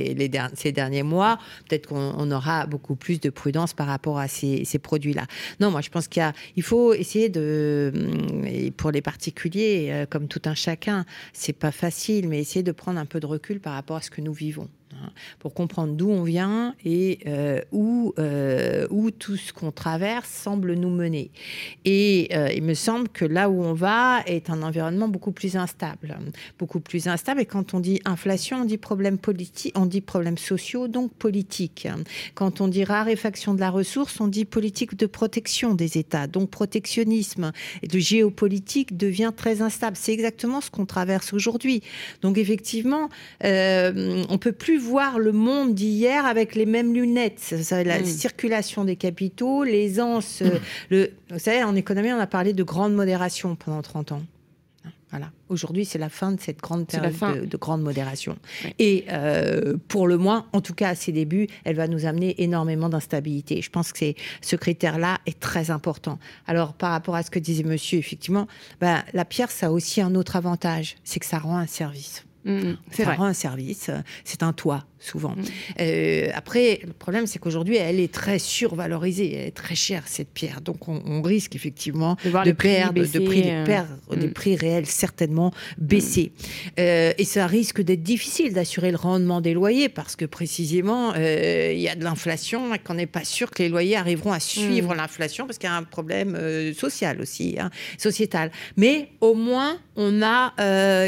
ces 0.55 0.73
derniers 0.73 1.03
mois, 1.03 1.39
peut-être 1.69 1.89
qu'on 1.89 2.31
aura 2.31 2.67
beaucoup 2.67 2.97
plus 2.97 3.21
de 3.21 3.29
prudence 3.29 3.75
par 3.75 3.87
rapport 3.87 4.19
à 4.19 4.29
ces, 4.29 4.65
produits-là. 4.83 5.27
Non, 5.61 5.71
moi, 5.71 5.83
je 5.83 5.91
pense 5.91 6.09
qu'il 6.09 6.33
il 6.57 6.63
faut 6.63 6.95
essayer 6.95 7.29
de, 7.29 7.93
pour 8.77 8.91
les 8.91 9.03
particuliers, 9.03 10.07
comme 10.09 10.27
tout 10.27 10.43
un 10.47 10.55
chacun, 10.55 11.05
c'est 11.35 11.53
pas 11.53 11.73
facile, 11.73 12.29
mais 12.29 12.41
essayer 12.41 12.63
de 12.63 12.73
prendre 12.73 12.99
un 12.99 13.07
peu 13.07 13.21
de 13.21 13.27
recul 13.27 13.61
par 13.61 13.75
rapport 13.75 13.97
à 13.97 14.03
ce 14.03 14.11
que 14.11 14.23
nous 14.23 14.33
vivons. 14.33 14.69
Hein, 15.03 15.11
pour 15.39 15.55
comprendre 15.55 15.95
d'où 15.95 16.11
on 16.11 16.25
vient 16.25 16.75
et 16.85 17.21
euh, 17.27 17.61
où, 17.73 18.13
euh, 18.19 18.87
où 18.91 19.11
tout 19.11 19.37
ce 19.37 19.53
qu'on 19.53 19.71
traverse 19.71 20.29
semble 20.29 20.75
nous 20.75 20.91
mener. 20.91 21.31
Et 21.85 22.29
euh, 22.35 22.51
il 22.55 22.63
me 22.63 22.75
semble 22.75 23.09
que 23.09 23.25
là 23.25 23.49
où 23.49 23.63
on 23.63 23.73
va 23.73 24.23
est 24.27 24.51
un 24.51 24.63
environnement 24.63 25.09
beaucoup 25.09 25.33
plus 25.33 25.57
instable. 25.57 26.19
Beaucoup 26.59 26.81
plus 26.81 27.09
instable. 27.09 27.41
Et 27.41 27.47
quand 27.47 27.73
on 27.73 27.81
dit 27.81 28.01
inflation, 28.05 28.63
on 28.63 28.65
dit 28.65 28.79
problème 28.79 29.17
politique, 29.17 29.73
on 29.77 29.87
dit 29.87 30.01
problèmes 30.01 30.39
sociaux, 30.39 30.89
donc 30.89 31.13
politique. 31.15 31.89
Quand 32.35 32.61
on 32.61 32.69
dit 32.69 32.85
raréfaction 32.85 33.55
de 33.55 33.61
la 33.61 33.71
ressource, 33.71 34.21
on 34.21 34.29
dit 34.29 34.45
politique 34.45 34.97
de 34.97 35.07
protection 35.07 35.75
des 35.75 35.99
États, 35.99 36.27
donc 36.27 36.51
protectionnisme. 36.51 37.53
Et 37.83 37.89
le 37.89 37.99
géopolitique 37.99 38.97
devient 38.97 39.33
très 39.35 39.63
instable. 39.63 39.97
C'est 39.97 40.13
exactement 40.13 40.61
ce 40.61 40.71
qu'on 40.71 40.87
traverse 40.87 41.33
aujourd'hui. 41.33 41.83
Donc 42.23 42.37
effectivement, 42.37 43.09
on 43.43 44.39
peut 44.39 44.53
plus 44.53 44.79
voir 44.91 45.19
le 45.19 45.33
monde 45.33 45.75
d'hier 45.75 46.27
avec 46.27 46.55
les 46.55 46.67
mêmes 46.67 46.93
lunettes. 46.93 47.55
la 47.71 48.01
mm. 48.01 48.05
circulation 48.05 48.85
des 48.85 48.97
capitaux, 48.97 49.63
l'aisance. 49.63 50.43
Le, 50.91 51.13
vous 51.31 51.39
savez, 51.39 51.63
en 51.63 51.77
économie, 51.77 52.13
on 52.13 52.19
a 52.19 52.27
parlé 52.27 52.53
de 52.53 52.63
grande 52.63 52.95
modération 52.95 53.55
pendant 53.55 53.83
30 53.83 54.13
ans. 54.13 54.23
Voilà. 55.11 55.33
Aujourd'hui, 55.49 55.85
c'est 55.85 55.99
la 55.99 56.09
fin 56.09 56.31
de 56.31 56.41
cette 56.41 56.61
grande 56.61 56.87
période 56.87 57.49
de, 57.49 57.57
grande 57.57 57.83
modération. 57.83 58.37
Et 58.79 59.07
euh, 59.11 59.77
pour 59.89 60.07
le 60.07 60.17
moins, 60.17 60.47
en 60.53 60.61
tout 60.61 60.75
cas 60.75 60.91
à 60.91 60.95
ses 60.95 61.11
débuts, 61.11 61.49
elle 61.65 61.75
va 61.75 61.89
nous 61.89 62.07
amener 62.07 62.41
énormément 62.43 62.89
d'instabilité. 62.89 63.61
Je 63.61 63.71
pense 63.71 63.93
que 63.93 64.15
ce 64.41 64.55
critère-là 64.55 65.19
est 65.27 65.41
très 65.41 65.73
important. 65.73 66.21
Alors, 66.47 66.75
par 66.75 66.93
rapport 66.93 67.17
à 67.17 67.25
ce 67.25 67.31
que 67.31 67.41
disait 67.41 67.65
monsieur, 67.65 67.99
effectivement, 67.99 68.47
ben, 68.81 69.03
la 69.13 69.25
pierre, 69.25 69.51
ça 69.51 69.67
a 69.67 69.71
aussi 69.71 70.01
un 70.01 70.15
autre 70.15 70.37
avantage, 70.37 70.97
c'est 71.03 71.19
que 71.19 71.27
ça 71.27 71.39
rend 71.39 71.57
un 71.57 71.67
service. 71.67 72.25
Mm, 72.45 72.53
mm. 72.53 72.77
ça 72.93 73.15
rend 73.15 73.25
un 73.27 73.33
service, 73.33 73.91
c'est 74.25 74.43
un 74.43 74.53
toit 74.53 74.85
souvent. 75.01 75.31
Mm. 75.31 75.45
Euh, 75.81 76.29
après, 76.35 76.81
le 76.87 76.93
problème, 76.93 77.27
c'est 77.27 77.39
qu'aujourd'hui, 77.39 77.77
elle 77.77 77.99
est 77.99 78.13
très 78.13 78.39
survalorisée, 78.39 79.35
elle 79.35 79.49
est 79.49 79.57
très 79.57 79.75
chère 79.75 80.05
cette 80.07 80.29
pierre, 80.29 80.61
donc 80.61 80.89
on, 80.89 81.21
risque 81.23 81.55
effectivement 81.55 82.17
de, 82.25 82.31
de 82.31 82.53
perdre, 82.53 82.95
de 82.95 83.19
prix, 83.19 83.43
de 83.43 83.65
perdre 83.67 84.17
des 84.17 84.29
prix 84.29 84.57
réels 84.57 84.87
certainement 84.87 85.53
baisser. 85.77 86.33
Euh, 86.79 87.13
et 87.19 87.25
ça 87.25 87.47
risque 87.47 87.83
d'être 87.83 88.03
difficile 88.03 88.55
d'assurer 88.55 88.91
le 88.91 88.97
rendement 88.97 89.41
des 89.41 89.53
loyers 89.53 89.89
parce 89.89 90.17
que 90.17 90.25
précisément, 90.25 91.13
euh, 91.15 91.73
il 91.75 91.81
y 91.81 91.89
a 91.89 91.95
de 91.95 92.05
l'inflation 92.05 92.75
et 92.75 92.79
qu'on 92.79 92.95
n'est 92.95 93.07
pas 93.07 93.25
sûr 93.25 93.51
que 93.51 93.63
les 93.63 93.69
loyers 93.69 93.97
arriveront 93.97 94.33
à 94.33 94.41
suivre 94.41 94.95
l'inflation 94.95 95.47
parce 95.47 95.59
qu'il 95.59 95.69
y 95.69 95.73
a 95.73 95.77
un 95.77 95.83
problème 95.83 96.39
social 96.75 97.21
aussi, 97.21 97.57
hein, 97.59 97.71
sociétal. 97.99 98.51
Mais 98.77 99.11
au 99.21 99.35
moins, 99.35 99.79
on 99.97 100.23
a 100.23 100.55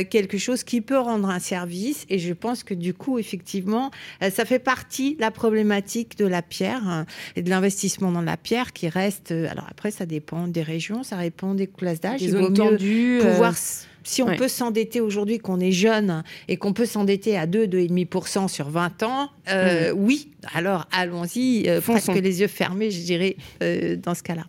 quelque 0.04 0.38
chose 0.38 0.62
qui 0.62 0.80
peut 0.82 0.98
rendre 0.98 1.30
un 1.30 1.40
service. 1.40 2.04
Et 2.10 2.18
je 2.18 2.32
pense 2.32 2.62
que 2.64 2.74
du 2.74 2.94
coup, 2.94 3.18
effectivement, 3.18 3.81
euh, 4.22 4.30
ça 4.30 4.44
fait 4.44 4.58
partie 4.58 5.16
de 5.16 5.20
la 5.20 5.30
problématique 5.30 6.16
de 6.18 6.26
la 6.26 6.42
pierre 6.42 6.86
hein, 6.86 7.06
et 7.36 7.42
de 7.42 7.50
l'investissement 7.50 8.12
dans 8.12 8.22
la 8.22 8.36
pierre 8.36 8.72
qui 8.72 8.88
reste. 8.88 9.32
Euh, 9.32 9.50
alors 9.50 9.66
après, 9.70 9.90
ça 9.90 10.06
dépend 10.06 10.46
des 10.46 10.62
régions, 10.62 11.02
ça 11.02 11.16
dépend 11.16 11.54
des 11.54 11.66
classes 11.66 12.00
d'âge. 12.00 12.22
Il 12.22 12.32
vaut 12.32 12.50
mieux 12.50 13.18
pouvoir. 13.20 13.52
Euh, 13.52 13.86
si 14.04 14.20
on 14.20 14.34
peut 14.34 14.48
s'endetter 14.48 15.00
aujourd'hui, 15.00 15.38
qu'on 15.38 15.60
est 15.60 15.70
jeune 15.70 16.24
et 16.48 16.56
qu'on 16.56 16.72
peut 16.72 16.86
s'endetter 16.86 17.38
à 17.38 17.46
2, 17.46 17.66
2,5% 17.66 18.48
sur 18.48 18.68
20 18.68 19.04
ans, 19.04 19.30
mm. 19.46 19.92
oui, 19.94 20.32
alors 20.54 20.88
allons-y, 20.90 21.68
presque 21.84 22.08
les 22.08 22.40
yeux 22.40 22.48
fermés, 22.48 22.90
je 22.90 23.00
dirais, 23.00 23.36
dans 23.60 24.16
ce 24.16 24.24
cas-là. 24.24 24.46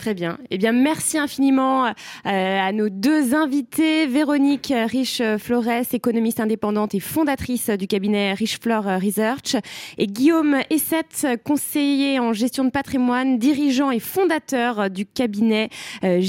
Très 0.00 0.14
bien. 0.14 0.38
Eh 0.50 0.56
bien, 0.56 0.72
merci 0.72 1.18
infiniment 1.18 1.84
euh, 1.86 1.90
à 2.24 2.72
nos 2.72 2.88
deux 2.88 3.34
invités, 3.34 4.06
Véronique 4.06 4.72
Riche-Flores, 4.74 5.92
économiste 5.92 6.40
indépendante 6.40 6.94
et 6.94 7.00
fondatrice 7.00 7.68
du 7.68 7.86
cabinet 7.86 8.32
Riche-Fleur 8.32 8.84
Research, 8.98 9.56
et 9.98 10.06
Guillaume 10.06 10.56
Essette, 10.70 11.26
conseiller 11.44 12.18
en 12.18 12.32
gestion 12.32 12.64
de 12.64 12.70
patrimoine, 12.70 13.38
dirigeant 13.38 13.90
et 13.90 14.00
fondateur 14.00 14.88
du 14.88 15.04
cabinet 15.04 15.68
euh. 16.02 16.20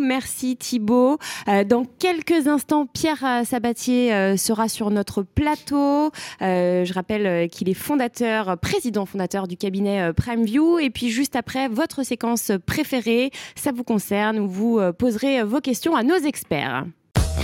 Merci 0.00 0.56
Thibault. 0.56 1.18
Euh, 1.46 1.62
dans 1.62 1.84
quelques 1.84 2.48
instants, 2.48 2.86
Pierre 2.86 3.42
Sabatier 3.44 4.36
sera 4.36 4.68
sur 4.68 4.90
notre 4.90 5.22
plateau. 5.22 6.10
Je 6.40 6.92
rappelle 6.92 7.48
qu'il 7.50 7.68
est 7.68 7.74
fondateur, 7.74 8.58
président 8.58 9.06
fondateur 9.06 9.46
du 9.46 9.56
cabinet 9.56 10.12
PrimeView. 10.12 10.80
Et 10.80 10.90
puis 10.90 11.10
juste 11.10 11.36
après, 11.36 11.68
votre 11.68 12.02
séquence 12.02 12.33
préféré. 12.66 13.30
Ça 13.54 13.72
vous 13.72 13.84
concerne, 13.84 14.38
vous 14.38 14.78
euh, 14.78 14.92
poserez 14.92 15.42
vos 15.42 15.60
questions 15.60 15.96
à 15.96 16.02
nos 16.02 16.16
experts. 16.16 16.84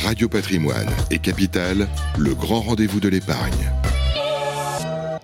Radio 0.05 0.29
Patrimoine 0.29 0.89
et 1.11 1.19
Capital, 1.19 1.89
le 2.19 2.35
grand 2.35 2.61
rendez-vous 2.61 3.01
de 3.01 3.09
l'épargne. 3.09 3.71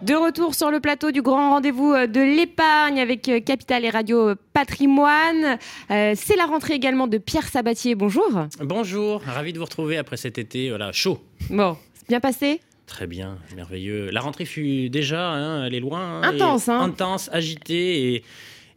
De 0.02 0.14
retour 0.14 0.54
sur 0.54 0.70
le 0.70 0.78
plateau 0.78 1.10
du 1.10 1.22
grand 1.22 1.50
rendez-vous 1.50 1.92
euh, 1.92 2.06
de 2.06 2.20
l'épargne 2.20 3.00
avec 3.00 3.28
euh, 3.28 3.40
Capital 3.40 3.84
et 3.84 3.90
Radio 3.90 4.34
Patrimoine. 4.52 5.58
c'est 5.88 6.36
la 6.36 6.46
rentrée 6.46 6.74
également 6.74 7.06
de 7.06 7.18
Pierre 7.18 7.48
Sabatier. 7.48 7.94
Bonjour. 7.94 8.46
Bonjour, 8.60 9.22
ravi 9.22 9.52
de 9.52 9.58
vous 9.58 9.64
retrouver 9.64 9.96
après 9.96 10.16
cet 10.16 10.38
été 10.38 10.68
voilà, 10.68 10.92
chaud. 10.92 11.18
Bon, 11.50 11.76
c'est 11.94 12.08
bien 12.08 12.20
passé? 12.20 12.60
Très 12.86 13.08
bien, 13.08 13.38
merveilleux. 13.56 14.10
La 14.10 14.20
rentrée 14.20 14.44
fut 14.44 14.88
déjà, 14.90 15.30
hein, 15.30 15.66
elle 15.66 15.74
est 15.74 15.80
loin. 15.80 16.22
Hein, 16.22 16.34
intense, 16.34 16.68
hein. 16.68 16.80
Intense, 16.80 17.28
agitée 17.32 18.14
et 18.14 18.24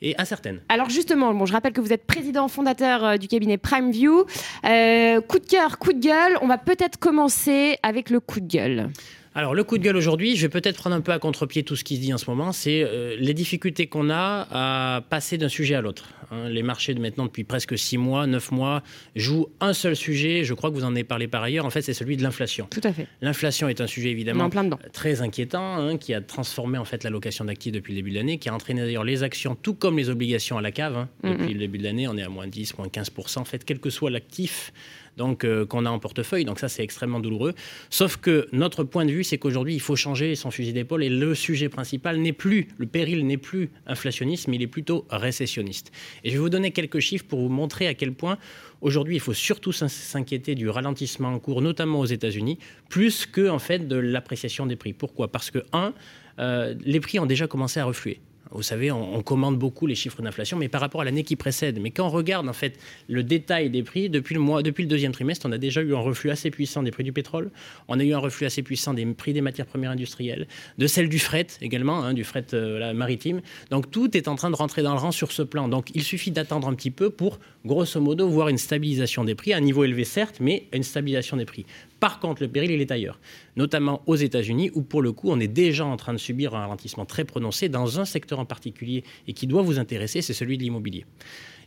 et 0.02 0.16
incertaine. 0.20 0.60
Alors 0.70 0.90
justement, 0.90 1.46
je 1.46 1.54
rappelle 1.54 1.74
que 1.74 1.82
vous 1.82 1.94
êtes 1.94 2.06
président 2.06 2.48
fondateur 2.48 3.04
euh, 3.04 3.18
du 3.18 3.28
cabinet 3.28 3.58
PrimeView. 3.58 4.26
Euh, 4.66 5.22
coup 5.22 5.40
de 5.40 5.46
cœur, 5.46 5.80
coup 5.80 5.94
de 5.94 6.00
gueule. 6.00 6.38
On 6.42 6.48
va 6.48 6.58
peut-être 6.58 6.98
commencer 6.98 7.78
avec 7.84 8.10
le 8.10 8.20
coup 8.20 8.40
de 8.40 8.48
gueule. 8.48 8.90
Alors 9.36 9.54
le 9.54 9.64
coup 9.64 9.78
de 9.78 9.84
gueule 9.84 9.96
aujourd'hui, 9.96 10.36
je 10.36 10.42
vais 10.42 10.50
peut-être 10.50 10.78
prendre 10.78 10.96
un 10.96 11.02
peu 11.02 11.12
à 11.12 11.20
contre-pied 11.20 11.64
tout 11.64 11.76
ce 11.76 11.84
qui 11.84 11.98
se 11.98 12.02
dit 12.02 12.14
en 12.14 12.18
ce 12.18 12.30
moment, 12.30 12.52
c'est 12.52 12.84
euh, 12.84 13.16
les 13.20 13.34
difficultés 13.34 13.88
qu'on 13.88 14.10
a 14.10 14.48
à 14.52 15.02
passer 15.02 15.38
d'un 15.38 15.50
sujet 15.50 15.76
à 15.76 15.82
l'autre. 15.82 16.10
Hein. 16.32 16.50
les 16.50 16.64
marchés 16.64 16.94
de 16.94 17.00
maintenant 17.00 17.26
depuis 17.26 17.44
presque 17.44 17.78
six 17.78 17.98
mois, 17.98 18.28
neuf 18.28 18.52
mois 18.52 18.84
jouent 19.16 19.48
un 19.60 19.74
seul 19.74 19.96
sujet. 19.96 20.44
Je 20.44 20.54
crois 20.54 20.70
que 20.70 20.76
vous 20.76 20.84
en 20.84 20.92
avez 20.92 21.04
parlé 21.04 21.28
par 21.28 21.44
ailleurs. 21.44 21.66
En 21.66 21.70
fait, 21.70 21.82
c'est 21.82 21.94
celui 21.94 22.18
de 22.18 22.24
l'inflation. 22.24 22.68
Tout 22.70 22.82
à 22.84 22.94
fait. 22.94 23.08
L'inflation 23.22 23.68
est 23.70 23.82
un 23.82 23.88
sujet 23.88 24.10
évidemment 24.10 24.50
très 24.94 25.22
inquiétant, 25.22 25.78
hein, 25.78 25.98
qui 25.98 26.14
a 26.14 26.22
transformé 26.22 26.78
en 26.78 26.86
fait 26.86 27.04
l'allocation 27.04 27.46
d'actifs 27.46 27.72
depuis 27.72 27.94
le 27.94 27.98
début 27.98 28.12
de 28.12 28.16
l'année, 28.16 28.38
qui 28.38 28.50
a 28.50 28.54
entraîné 28.54 28.82
d'ailleurs 28.82 29.04
les 29.04 29.24
actions, 29.24 29.56
tout 29.56 29.74
comme 29.74 29.98
les 29.98 30.10
obligations 30.10 30.58
à 30.58 30.62
la 30.62 30.72
cave. 30.72 30.98
Hein. 30.98 31.08
Depuis 31.24 31.54
le 31.54 31.60
début 31.60 31.78
de 31.78 31.84
l'année, 31.84 32.08
on 32.08 32.18
est 32.18 32.24
à 32.24 32.30
moins 32.30 32.48
10, 32.48 32.78
moins 32.78 32.90
15 32.90 33.12
En 33.38 33.46
fait, 33.46 33.64
quel 33.64 33.80
que 33.80 33.90
soit 33.90 34.10
l'actif 34.10 34.74
donc 35.20 35.44
euh, 35.44 35.66
qu'on 35.66 35.86
a 35.86 35.92
en 35.92 36.00
portefeuille. 36.00 36.46
Donc 36.46 36.60
ça, 36.60 36.70
c'est 36.70 36.82
extrêmement 36.82 37.20
douloureux. 37.20 37.54
Sauf 37.90 38.18
que 38.18 38.48
notre 38.54 38.84
point 38.84 39.06
de 39.06 39.12
vue, 39.12 39.24
c'est 39.24 39.38
qu'aujourd'hui, 39.38 39.76
il 39.76 39.82
faut 39.82 39.98
changer 39.98 40.34
son 40.36 40.50
fusil 40.50 40.74
d'épaule 40.74 41.04
et 41.04 41.10
le 41.10 41.36
sujet 41.36 41.70
principal 41.70 42.18
n'est 42.18 42.34
plus, 42.34 42.70
le 42.78 42.88
péril 42.88 43.28
n'est 43.28 43.38
plus 43.38 43.70
inflationniste, 43.86 44.48
mais 44.48 44.56
il 44.56 44.64
est 44.64 44.68
plutôt 44.68 45.06
récessionniste. 45.12 45.92
Et 46.24 46.30
je 46.30 46.36
vais 46.36 46.40
vous 46.40 46.50
donner 46.50 46.72
quelques 46.72 47.00
chiffres 47.00 47.26
pour 47.28 47.42
vous 47.42 47.50
montrer 47.50 47.88
à 47.88 47.94
quel 47.94 48.14
point 48.14 48.38
aujourd'hui, 48.82 49.16
il 49.16 49.20
faut 49.20 49.34
surtout 49.34 49.74
s'inquiéter 49.74 50.56
du 50.56 50.70
ralentissement 50.70 51.30
en 51.34 51.40
cours, 51.40 51.62
notamment 51.62 52.00
aux 52.00 52.06
États-Unis, 52.06 52.58
plus 52.88 53.26
que 53.26 53.50
en 53.50 53.60
fait 53.60 53.88
de 53.90 53.98
l'appréciation 53.98 54.66
des 54.66 54.78
prix. 54.78 54.94
Pourquoi? 54.94 55.28
Parce 55.28 55.52
que 55.52 55.60
un, 55.74 55.94
euh, 56.40 56.74
les 56.86 57.02
prix 57.02 57.20
ont 57.20 57.26
déjà 57.26 57.48
commencé 57.48 57.82
à 57.82 57.86
refluer. 57.86 58.22
Vous 58.52 58.64
savez, 58.64 58.92
on, 58.92 59.22
commande 59.22 59.60
beaucoup 59.60 59.86
les 59.86 59.94
chiffres 59.94 60.22
d'inflation, 60.24 60.58
mais 60.58 60.70
par 60.70 60.82
rapport 60.82 61.02
à 61.02 61.04
l'année 61.04 61.24
qui 61.24 61.36
précède. 61.36 61.80
Mais 61.80 61.92
quand 61.92 62.08
on 62.08 62.10
regarde 62.10 62.50
en 62.50 62.54
fait 62.54 62.80
le 63.08 63.22
détail 63.22 63.70
des 63.70 63.84
prix, 63.84 64.10
depuis 64.10 64.34
le, 64.34 64.42
mois, 64.42 64.64
depuis 64.64 64.82
le 64.84 64.90
deuxième 64.90 65.12
trimestre, 65.12 65.46
on 65.48 65.52
a 65.52 65.60
déjà 65.60 65.82
eu 65.82 65.94
un 65.94 66.00
reflux 66.00 66.32
assez 66.32 66.50
puissant 66.50 66.82
des 66.82 66.90
prix 66.90 67.04
du 67.04 67.14
pétrole, 67.14 67.52
on 67.88 68.00
a 68.00 68.04
eu 68.04 68.14
un 68.14 68.18
reflux 68.18 68.48
assez 68.48 68.64
puissant 68.64 68.96
des 68.96 69.06
prix 69.06 69.34
des 69.34 69.42
matières 69.42 69.68
premières 69.68 69.92
industrielles, 69.92 70.48
de 70.80 70.88
celle 70.88 71.10
du 71.10 71.20
fret 71.20 71.48
également, 71.62 72.04
hein, 72.04 72.14
du 72.14 72.24
fret 72.24 72.46
euh, 72.54 72.92
maritime. 72.94 73.42
Donc 73.70 73.92
tout 73.92 74.18
est 74.18 74.28
en 74.28 74.36
train 74.36 74.50
de 74.50 74.56
rentrer 74.56 74.82
dans 74.82 74.94
le 74.94 75.00
rang 75.00 75.12
sur 75.12 75.32
ce 75.32 75.44
plan. 75.44 75.68
Donc 75.68 75.92
il 75.94 76.04
suffit 76.04 76.32
d'attendre 76.32 76.68
un 76.68 76.74
petit 76.74 76.92
peu 76.92 77.12
pour, 77.12 77.40
grosso 77.66 78.02
modo, 78.02 78.28
voir 78.30 78.50
une 78.50 78.58
stabilisation 78.58 79.24
des 79.24 79.36
prix, 79.36 79.54
à 79.54 79.58
un 79.58 79.62
niveau 79.62 79.84
élevé 79.84 80.06
certes, 80.06 80.38
mais 80.40 80.68
une 80.74 80.84
stabilisation 80.84 81.38
des 81.38 81.46
prix. 81.46 81.66
Par 82.00 82.20
contre, 82.20 82.42
le 82.42 82.48
péril, 82.48 82.72
il 82.72 82.82
est 82.82 82.92
ailleurs, 82.92 83.20
notamment 83.56 84.02
aux 84.06 84.16
États-Unis, 84.16 84.72
où 84.74 84.82
pour 84.82 85.02
le 85.02 85.12
coup, 85.12 85.30
on 85.30 85.40
est 85.40 85.48
déjà 85.48 85.86
en 85.86 85.98
train 85.98 86.14
de 86.14 86.18
subir 86.18 86.56
un 86.56 86.62
ralentissement 86.62 87.06
très 87.06 87.26
prononcé 87.26 87.68
dans 87.68 88.00
un 88.00 88.06
secteur 88.06 88.40
en 88.40 88.46
particulier 88.46 89.04
et 89.28 89.34
qui 89.34 89.48
doit 89.48 89.62
vous 89.62 89.80
intéresser, 89.80 90.22
c'est 90.22 90.34
celui 90.34 90.58
de 90.58 90.64
l'immobilier. 90.64 91.06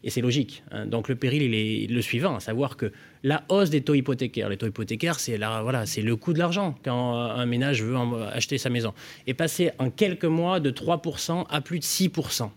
Et 0.04 0.10
c'est 0.10 0.20
logique. 0.20 0.64
Hein. 0.72 0.86
Donc 0.86 1.08
le 1.08 1.14
péril, 1.14 1.42
il 1.42 1.54
est 1.54 1.86
le 1.86 2.02
suivant, 2.02 2.34
à 2.34 2.40
savoir 2.40 2.76
que 2.76 2.92
la 3.22 3.44
hausse 3.48 3.70
des 3.70 3.82
taux 3.82 3.94
hypothécaires, 3.94 4.48
les 4.48 4.56
taux 4.56 4.66
hypothécaires, 4.66 5.20
c'est 5.20 5.36
voilà, 5.36 5.86
c'est 5.86 6.02
le 6.02 6.16
coût 6.16 6.32
de 6.32 6.38
l'argent 6.38 6.74
quand 6.84 7.14
un 7.14 7.46
ménage 7.46 7.82
veut 7.82 7.96
acheter 8.32 8.58
sa 8.58 8.70
maison, 8.70 8.94
est 9.26 9.34
passé 9.34 9.70
en 9.78 9.90
quelques 9.90 10.24
mois 10.24 10.58
de 10.60 10.70
3% 10.70 11.46
à 11.48 11.60
plus 11.60 11.78
de 11.78 11.84
6%. 11.84 12.50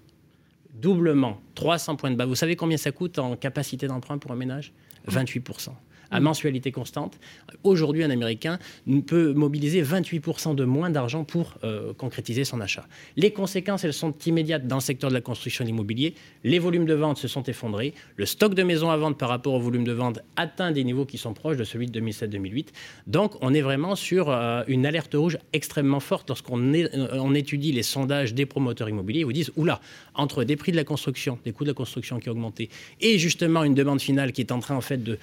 Doublement, 0.74 1.40
300 1.54 1.96
points 1.96 2.12
de 2.12 2.16
bas. 2.16 2.26
Vous 2.26 2.36
savez 2.36 2.56
combien 2.56 2.78
ça 2.78 2.92
coûte 2.92 3.20
en 3.20 3.36
capacité 3.36 3.88
d'emprunt 3.88 4.18
pour 4.18 4.32
un 4.32 4.36
ménage? 4.36 4.74
28% 5.08 5.70
à 6.12 6.20
mensualité 6.20 6.72
constante. 6.72 7.18
Aujourd'hui, 7.64 8.04
un 8.04 8.10
Américain 8.10 8.60
peut 9.08 9.34
mobiliser 9.34 9.84
28% 9.84 10.56
de 10.56 10.66
moins 10.66 10.90
d'argent 10.90 11.24
pour 11.24 11.56
euh, 11.64 11.94
concrétiser 11.94 12.44
son 12.44 12.62
achat. 12.62 12.86
Les 13.16 13.32
conséquences, 13.32 13.84
elles 13.84 13.94
sont 13.94 14.14
immédiates 14.26 14.68
dans 14.68 14.78
le 14.78 14.82
secteur 14.82 15.10
de 15.10 15.16
la 15.16 15.22
construction 15.22 15.66
de. 15.66 16.16
Les 16.44 16.60
volumes 16.60 16.86
de 16.86 16.94
vente 16.94 17.18
se 17.18 17.28
sont 17.28 17.44
effondrés. 17.44 17.94
Le 18.16 18.26
stock 18.26 18.54
de 18.54 18.64
maisons 18.64 18.90
à 18.90 18.98
vendre 18.98 19.18
par 19.18 19.30
rapport 19.30 19.54
au 19.54 19.60
volume 19.60 19.84
de 19.84 19.92
vente 19.92 20.20
atteint 20.36 20.72
des 20.72 20.84
niveaux 20.84 21.06
qui 21.06 21.18
sont 21.18 21.34
proches 21.34 21.58
de 21.58 21.64
celui 21.64 21.88
de 21.88 22.00
2007-2008. 22.00 22.68
Donc, 23.08 23.34
on 23.42 23.54
est 23.54 23.62
vraiment 23.62 23.96
sur 23.96 24.30
euh, 24.30 24.64
une 24.68 24.86
alerte 24.86 25.14
rouge 25.14 25.38
extrêmement 25.54 26.00
forte 26.00 26.30
lorsqu'on 26.30 26.74
euh, 26.74 27.34
étudie 27.34 27.72
les 27.72 27.84
sondages 27.84 28.34
des 28.34 28.46
promoteurs 28.46 28.90
immobiliers. 28.90 29.22
Ils 29.22 29.26
vous 29.26 29.34
disent, 29.34 29.52
oula, 29.56 29.80
entre 30.14 30.44
des 30.44 30.56
prix 30.56 30.72
de 30.72 30.78
la 30.78 30.84
construction, 30.84 31.38
des 31.46 31.52
coûts 31.52 31.64
de 31.64 31.70
la 31.70 31.74
construction 31.74 32.20
qui 32.20 32.30
ont 32.30 32.34
augmenté, 32.34 32.70
et 33.02 33.18
justement 33.20 33.64
une 33.64 33.76
demande 33.76 34.02
finale 34.02 34.32
qui 34.32 34.42
est 34.42 34.52
en 34.52 34.60
train 34.60 34.76
en 34.76 34.82
fait 34.82 35.04
de 35.04 35.18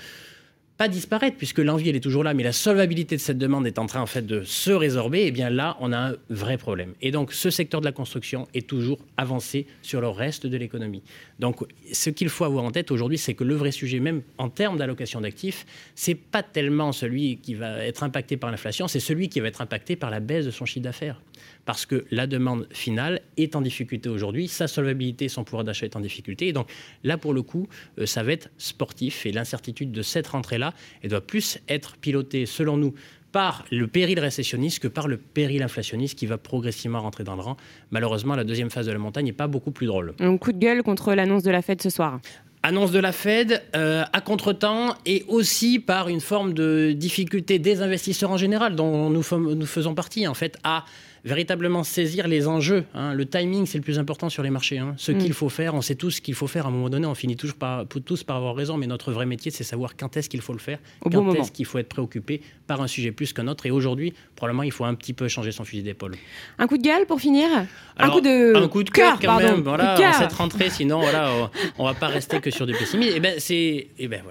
pas 0.83 0.89
disparaître 0.89 1.37
puisque 1.37 1.61
l'envie 1.61 1.91
elle 1.91 1.95
est 1.95 2.01
toujours 2.01 2.24
là, 2.24 2.35
mais 2.35 2.43
la 2.43 2.51
solvabilité 2.51 3.14
de 3.14 3.20
cette 3.20 3.39
demande 3.39 3.68
est 3.68 3.78
en 3.78 3.87
train 3.87 4.01
en 4.01 4.07
fait 4.07 4.26
de 4.26 4.43
se 4.43 4.72
résorber. 4.72 5.20
Et 5.20 5.26
eh 5.28 5.30
bien 5.30 5.49
là, 5.49 5.76
on 5.78 5.93
a 5.93 6.11
un 6.11 6.14
vrai 6.28 6.59
problème. 6.59 6.95
Et 7.01 7.12
donc, 7.12 7.33
ce 7.33 7.51
secteur 7.51 7.80
de 7.80 7.87
la 7.87 7.93
construction 7.93 8.49
est 8.53 8.66
toujours 8.66 8.99
avancé 9.16 9.68
sur 9.83 10.01
le 10.01 10.09
reste 10.09 10.49
de 10.49 10.57
l'économie. 10.57 11.05
Donc, 11.39 11.61
ce 11.93 12.11
qu'il 12.11 12.28
faut 12.28 12.43
avoir 12.43 12.64
en 12.64 12.72
tête 12.72 12.91
aujourd'hui, 12.91 13.16
c'est 13.16 13.35
que 13.35 13.45
le 13.45 13.55
vrai 13.55 13.70
sujet, 13.70 14.01
même 14.01 14.22
en 14.39 14.49
termes 14.49 14.76
d'allocation 14.76 15.20
d'actifs, 15.20 15.66
c'est 15.95 16.16
pas 16.16 16.43
tellement 16.43 16.91
celui 16.91 17.37
qui 17.37 17.55
va 17.55 17.78
être 17.85 18.03
impacté 18.03 18.37
par 18.37 18.51
l'inflation, 18.51 18.89
c'est 18.89 18.99
celui 18.99 19.28
qui 19.28 19.39
va 19.39 19.47
être 19.47 19.61
impacté 19.61 19.95
par 19.95 20.11
la 20.11 20.18
baisse 20.18 20.47
de 20.47 20.51
son 20.51 20.64
chiffre 20.64 20.83
d'affaires 20.83 21.20
parce 21.64 21.86
que 21.86 22.04
la 22.10 22.26
demande 22.26 22.66
finale 22.70 23.20
est 23.36 23.56
en 23.56 23.60
difficulté 23.60 24.08
aujourd'hui, 24.08 24.48
sa 24.48 24.66
solvabilité, 24.66 25.28
son 25.28 25.44
pouvoir 25.44 25.64
d'achat 25.64 25.86
est 25.86 25.96
en 25.96 26.00
difficulté. 26.00 26.48
Et 26.48 26.52
donc 26.52 26.68
là, 27.04 27.18
pour 27.18 27.32
le 27.32 27.42
coup, 27.42 27.68
euh, 27.98 28.06
ça 28.06 28.22
va 28.22 28.32
être 28.32 28.50
sportif 28.58 29.26
et 29.26 29.32
l'incertitude 29.32 29.92
de 29.92 30.02
cette 30.02 30.26
rentrée-là, 30.26 30.74
elle 31.02 31.10
doit 31.10 31.20
plus 31.20 31.58
être 31.68 31.96
pilotée, 31.96 32.46
selon 32.46 32.76
nous, 32.76 32.94
par 33.32 33.64
le 33.70 33.86
péril 33.86 34.20
récessionniste 34.20 34.80
que 34.80 34.88
par 34.88 35.08
le 35.08 35.16
péril 35.16 35.62
inflationniste 35.62 36.18
qui 36.18 36.26
va 36.26 36.36
progressivement 36.38 37.00
rentrer 37.00 37.24
dans 37.24 37.34
le 37.34 37.40
rang. 37.40 37.56
Malheureusement, 37.90 38.36
la 38.36 38.44
deuxième 38.44 38.70
phase 38.70 38.86
de 38.86 38.92
la 38.92 38.98
montagne 38.98 39.24
n'est 39.24 39.32
pas 39.32 39.46
beaucoup 39.46 39.70
plus 39.70 39.86
drôle. 39.86 40.14
Un 40.20 40.36
coup 40.36 40.52
de 40.52 40.58
gueule 40.58 40.82
contre 40.82 41.14
l'annonce 41.14 41.42
de 41.42 41.50
la 41.50 41.62
Fed 41.62 41.80
ce 41.80 41.88
soir. 41.88 42.20
Annonce 42.62 42.92
de 42.92 43.00
la 43.00 43.10
Fed 43.10 43.60
euh, 43.74 44.04
à 44.12 44.20
contretemps 44.20 44.94
et 45.04 45.24
aussi 45.26 45.80
par 45.80 46.08
une 46.08 46.20
forme 46.20 46.52
de 46.52 46.92
difficulté 46.92 47.58
des 47.58 47.80
investisseurs 47.80 48.30
en 48.30 48.36
général, 48.36 48.76
dont 48.76 49.10
nous, 49.10 49.24
nous 49.38 49.66
faisons 49.66 49.94
partie 49.94 50.28
en 50.28 50.34
fait, 50.34 50.58
à 50.62 50.84
véritablement 51.24 51.84
saisir 51.84 52.26
les 52.28 52.48
enjeux. 52.48 52.84
Hein. 52.94 53.14
Le 53.14 53.26
timing, 53.26 53.66
c'est 53.66 53.78
le 53.78 53.84
plus 53.84 53.98
important 53.98 54.28
sur 54.28 54.42
les 54.42 54.50
marchés. 54.50 54.78
Hein. 54.78 54.94
Ce 54.96 55.12
mm. 55.12 55.18
qu'il 55.18 55.32
faut 55.32 55.48
faire, 55.48 55.74
on 55.74 55.82
sait 55.82 55.94
tous 55.94 56.10
ce 56.10 56.20
qu'il 56.20 56.34
faut 56.34 56.46
faire 56.46 56.66
à 56.66 56.68
un 56.68 56.72
moment 56.72 56.90
donné. 56.90 57.06
On 57.06 57.14
finit 57.14 57.36
toujours 57.36 57.56
par, 57.56 57.86
tous 57.86 58.24
par 58.24 58.36
avoir 58.36 58.54
raison, 58.54 58.76
mais 58.76 58.86
notre 58.86 59.12
vrai 59.12 59.26
métier, 59.26 59.50
c'est 59.50 59.64
savoir 59.64 59.96
quand 59.96 60.16
est-ce 60.16 60.28
qu'il 60.28 60.40
faut 60.40 60.52
le 60.52 60.58
faire, 60.58 60.78
quand 61.00 61.34
est-ce 61.34 61.52
qu'il 61.52 61.66
faut 61.66 61.78
être 61.78 61.88
préoccupé 61.88 62.42
par 62.66 62.80
un 62.80 62.86
sujet 62.86 63.12
plus 63.12 63.32
qu'un 63.32 63.48
autre. 63.48 63.66
Et 63.66 63.70
aujourd'hui, 63.70 64.14
probablement, 64.34 64.62
il 64.62 64.72
faut 64.72 64.84
un 64.84 64.94
petit 64.94 65.12
peu 65.12 65.28
changer 65.28 65.52
son 65.52 65.64
fusil 65.64 65.82
d'épaule. 65.82 66.14
Un 66.58 66.66
coup 66.66 66.78
de 66.78 66.82
gueule 66.82 67.06
pour 67.06 67.20
finir? 67.20 67.48
Un 67.96 68.10
coup 68.10 68.20
de 68.20 68.56
un 68.56 68.68
coup 68.68 68.82
de 68.82 68.90
cœur 68.90 69.18
quand 69.20 69.38
même. 69.38 69.60
Voilà, 69.60 69.96
cette 70.18 70.32
rentrée, 70.32 70.70
sinon 70.70 71.00
voilà, 71.00 71.50
on, 71.78 71.84
va 71.84 71.94
pas 71.94 72.08
rester 72.08 72.40
que 72.40 72.50
sur 72.50 72.66
du 72.66 72.72
pessimisme. 72.72 73.12
Et 73.12 73.16
eh 73.16 73.20
ben 73.20 73.34
c'est, 73.38 73.88
eh 73.98 74.08
ben 74.08 74.22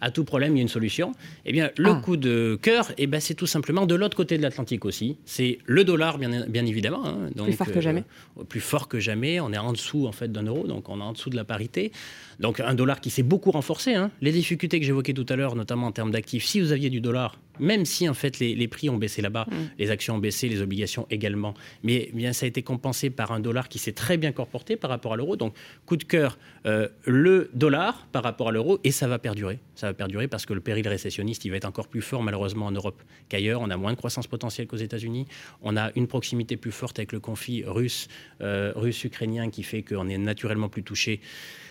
à, 0.00 0.10
tout 0.10 0.24
problème, 0.24 0.54
il 0.54 0.58
y 0.58 0.60
a 0.60 0.62
une 0.62 0.68
solution. 0.68 1.12
Eh 1.44 1.52
bien, 1.52 1.70
le 1.76 1.90
ah. 1.90 2.02
coup 2.04 2.16
de 2.16 2.58
cœur, 2.60 2.92
eh 2.98 3.06
ben 3.06 3.20
c'est 3.20 3.34
tout 3.34 3.46
simplement 3.46 3.86
de 3.86 3.94
l'autre 3.94 4.16
côté 4.16 4.36
de 4.36 4.42
l'Atlantique 4.42 4.84
aussi. 4.84 5.16
C'est 5.24 5.58
le 5.64 5.84
dollar, 5.86 6.18
bien, 6.18 6.46
bien 6.46 6.66
évidemment. 6.66 7.06
Hein. 7.06 7.30
donc, 7.34 7.46
plus 7.46 7.56
fort 7.56 7.72
que 7.72 7.80
jamais. 7.80 8.04
Euh, 8.38 8.44
plus 8.44 8.60
fort 8.60 8.88
que 8.88 9.00
jamais. 9.00 9.40
On 9.40 9.52
est 9.52 9.58
en 9.58 9.72
dessous 9.72 10.06
en 10.06 10.12
fait 10.12 10.30
d'un 10.30 10.42
euro, 10.42 10.66
donc 10.66 10.88
on 10.90 11.00
est 11.00 11.04
en 11.04 11.12
dessous 11.12 11.30
de 11.30 11.36
la 11.36 11.44
parité. 11.44 11.92
Donc 12.38 12.60
un 12.60 12.74
dollar 12.74 13.00
qui 13.00 13.10
s'est 13.10 13.22
beaucoup 13.22 13.50
renforcé. 13.50 13.94
Hein. 13.94 14.10
Les 14.20 14.32
difficultés 14.32 14.78
que 14.78 14.84
j'évoquais 14.84 15.14
tout 15.14 15.26
à 15.28 15.36
l'heure, 15.36 15.56
notamment 15.56 15.86
en 15.86 15.92
termes 15.92 16.10
d'actifs, 16.10 16.44
si 16.44 16.60
vous 16.60 16.72
aviez 16.72 16.90
du 16.90 17.00
dollar, 17.00 17.38
même 17.60 17.84
si 17.84 18.08
en 18.08 18.14
fait 18.14 18.38
les, 18.38 18.68
prix 18.68 18.90
ont 18.90 18.96
baissé 18.96 19.22
là-bas, 19.22 19.46
mm. 19.48 19.54
les 19.78 19.90
actions 19.90 20.16
ont 20.16 20.18
baissé, 20.18 20.48
les 20.48 20.60
obligations 20.60 21.06
également, 21.10 21.54
mais 21.82 22.10
bien 22.12 22.32
ça 22.32 22.46
a 22.46 22.48
été 22.48 22.62
compensé 22.62 23.10
par 23.10 23.32
un 23.32 23.40
dollar 23.40 23.68
qui 23.68 23.78
s'est 23.78 23.92
très 23.92 24.16
bien 24.16 24.32
comporté 24.32 24.76
par 24.76 24.90
rapport 24.90 25.12
à 25.12 25.16
l'euro. 25.16 25.36
Donc 25.36 25.54
coup 25.86 25.96
de 25.96 26.04
cœur, 26.04 26.38
euh, 26.66 26.88
le 27.04 27.50
dollar 27.54 28.06
par 28.12 28.22
rapport 28.22 28.48
à 28.48 28.52
l'euro, 28.52 28.78
et 28.84 28.90
ça 28.90 29.08
va 29.08 29.18
perdurer. 29.18 29.58
Ça 29.74 29.86
va 29.86 29.94
perdurer 29.94 30.28
parce 30.28 30.46
que 30.46 30.54
le 30.54 30.60
péril 30.60 30.86
récessionniste, 30.88 31.44
il 31.44 31.50
va 31.50 31.56
être 31.56 31.64
encore 31.64 31.88
plus 31.88 32.02
fort 32.02 32.22
malheureusement 32.22 32.66
en 32.66 32.72
Europe 32.72 33.02
qu'ailleurs. 33.28 33.60
On 33.60 33.70
a 33.70 33.76
moins 33.76 33.92
de 33.92 33.98
croissance 33.98 34.26
potentielle 34.26 34.66
qu'aux 34.66 34.76
États-Unis. 34.76 35.26
On 35.62 35.76
a 35.76 35.90
une 35.96 36.06
proximité 36.06 36.56
plus 36.56 36.72
forte 36.72 36.98
avec 36.98 37.12
le 37.12 37.20
conflit 37.20 37.64
russe, 37.64 38.08
euh, 38.40 38.72
russe-ukrainien 38.74 39.50
qui 39.50 39.62
fait 39.62 39.82
qu'on 39.82 40.08
est 40.08 40.18
naturellement 40.18 40.68
plus 40.68 40.82
touché 40.82 41.20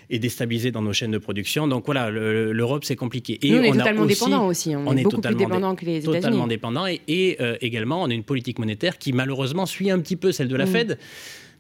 et 0.09 0.19
déstabilisé 0.19 0.71
dans 0.71 0.81
nos 0.81 0.93
chaînes 0.93 1.11
de 1.11 1.17
production. 1.17 1.67
Donc 1.67 1.85
voilà, 1.85 2.09
l'Europe, 2.09 2.85
c'est 2.85 2.95
compliqué. 2.95 3.39
Et 3.41 3.53
on 3.53 3.63
est 3.63 3.71
totalement 3.71 4.05
dépendant 4.05 4.47
aussi. 4.47 4.75
On, 4.75 4.95
est, 4.95 5.03
beaucoup 5.03 5.21
plus 5.21 5.35
dépendant 5.35 5.75
que 5.75 5.85
les 5.85 5.97
États-Unis. 5.97 6.21
Totalement 6.21 6.47
dépendant. 6.47 6.85
Et, 6.87 7.37
euh, 7.39 7.57
également, 7.61 8.01
on 8.03 8.09
a 8.09 8.13
une 8.13 8.23
politique 8.23 8.59
monétaire 8.59 8.97
qui, 8.97 9.13
malheureusement, 9.13 9.65
suit 9.65 9.89
un 9.91 9.99
petit 9.99 10.15
peu 10.15 10.31
celle 10.31 10.47
de 10.47 10.55
la 10.55 10.65
mm. 10.65 10.69
Fed 10.69 10.97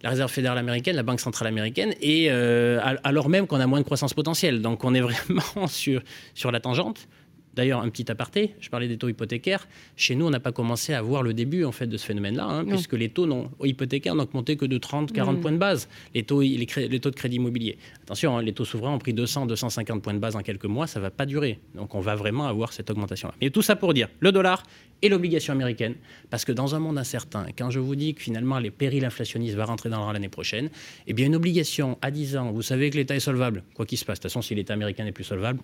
la 0.03 0.11
Réserve 0.11 0.29
fédérale 0.29 0.59
américaine, 0.59 0.95
la 0.95 1.03
Banque 1.03 1.19
centrale 1.19 1.47
américaine, 1.47 1.95
et 1.99 2.27
euh, 2.29 2.79
alors 3.03 3.27
même 3.27 3.47
qu'on 3.47 3.59
a 3.59 3.65
moins 3.65 3.79
de 3.79 3.85
croissance 3.85 4.13
potentielle. 4.13 4.61
Donc 4.61 4.83
on 4.83 4.93
est 4.93 5.01
vraiment 5.01 5.65
sur, 5.65 6.01
sur 6.35 6.51
la 6.51 6.59
tangente. 6.59 7.07
D'ailleurs, 7.55 7.81
un 7.81 7.89
petit 7.89 8.11
aparté, 8.11 8.53
je 8.59 8.69
parlais 8.69 8.87
des 8.87 8.97
taux 8.97 9.07
hypothécaires. 9.07 9.67
Chez 9.95 10.15
nous, 10.15 10.25
on 10.25 10.29
n'a 10.29 10.39
pas 10.39 10.51
commencé 10.51 10.93
à 10.93 11.01
voir 11.01 11.23
le 11.23 11.33
début 11.33 11.63
en 11.63 11.71
fait 11.71 11.87
de 11.87 11.97
ce 11.97 12.05
phénomène-là, 12.05 12.45
hein, 12.45 12.65
puisque 12.65 12.93
les 12.93 13.09
taux 13.09 13.25
non, 13.25 13.49
hypothécaires 13.63 14.15
n'ont 14.15 14.23
augmenté 14.23 14.57
que 14.57 14.65
de 14.65 14.77
30, 14.77 15.13
40 15.13 15.37
mm. 15.37 15.41
points 15.41 15.51
de 15.51 15.57
base, 15.57 15.87
les 16.13 16.23
taux, 16.23 16.41
les, 16.41 16.99
taux 16.99 17.11
de 17.11 17.15
crédit 17.15 17.37
immobilier. 17.37 17.77
Attention, 18.03 18.37
hein, 18.37 18.41
les 18.41 18.53
taux 18.53 18.65
souverains 18.65 18.93
ont 18.93 18.99
pris 18.99 19.13
200, 19.13 19.45
250 19.45 20.01
points 20.01 20.13
de 20.13 20.19
base 20.19 20.35
en 20.35 20.41
quelques 20.41 20.65
mois, 20.65 20.87
ça 20.87 20.99
ne 20.99 21.03
va 21.03 21.11
pas 21.11 21.25
durer. 21.25 21.59
Donc 21.75 21.95
on 21.95 22.01
va 22.01 22.15
vraiment 22.15 22.47
avoir 22.47 22.73
cette 22.73 22.89
augmentation-là. 22.89 23.33
Mais 23.41 23.49
tout 23.49 23.61
ça 23.61 23.75
pour 23.75 23.93
dire 23.93 24.09
le 24.19 24.31
dollar 24.31 24.63
et 25.01 25.09
l'obligation 25.09 25.53
américaine, 25.53 25.95
parce 26.29 26.45
que 26.45 26.51
dans 26.51 26.75
un 26.75 26.79
monde 26.79 26.97
incertain, 26.97 27.45
quand 27.57 27.69
je 27.69 27.79
vous 27.79 27.95
dis 27.95 28.13
que 28.13 28.21
finalement 28.21 28.59
les 28.59 28.71
périls 28.71 29.05
inflationnistes 29.05 29.55
vont 29.55 29.65
rentrer 29.65 29.89
dans 29.89 30.11
l'année 30.11 30.29
prochaine, 30.29 30.69
eh 31.07 31.13
bien 31.13 31.25
une 31.25 31.35
obligation 31.35 31.97
à 32.01 32.11
10 32.11 32.37
ans, 32.37 32.51
vous 32.51 32.61
savez 32.61 32.89
que 32.89 32.97
l'État 32.97 33.15
est 33.15 33.19
solvable, 33.19 33.63
quoi 33.73 33.85
qu'il 33.85 33.97
se 33.97 34.05
passe. 34.05 34.19
De 34.19 34.23
toute 34.23 34.31
façon, 34.31 34.41
si 34.41 34.55
l'État 34.55 34.73
américain 34.73 35.03
n'est 35.03 35.11
plus 35.11 35.23
solvable, 35.23 35.59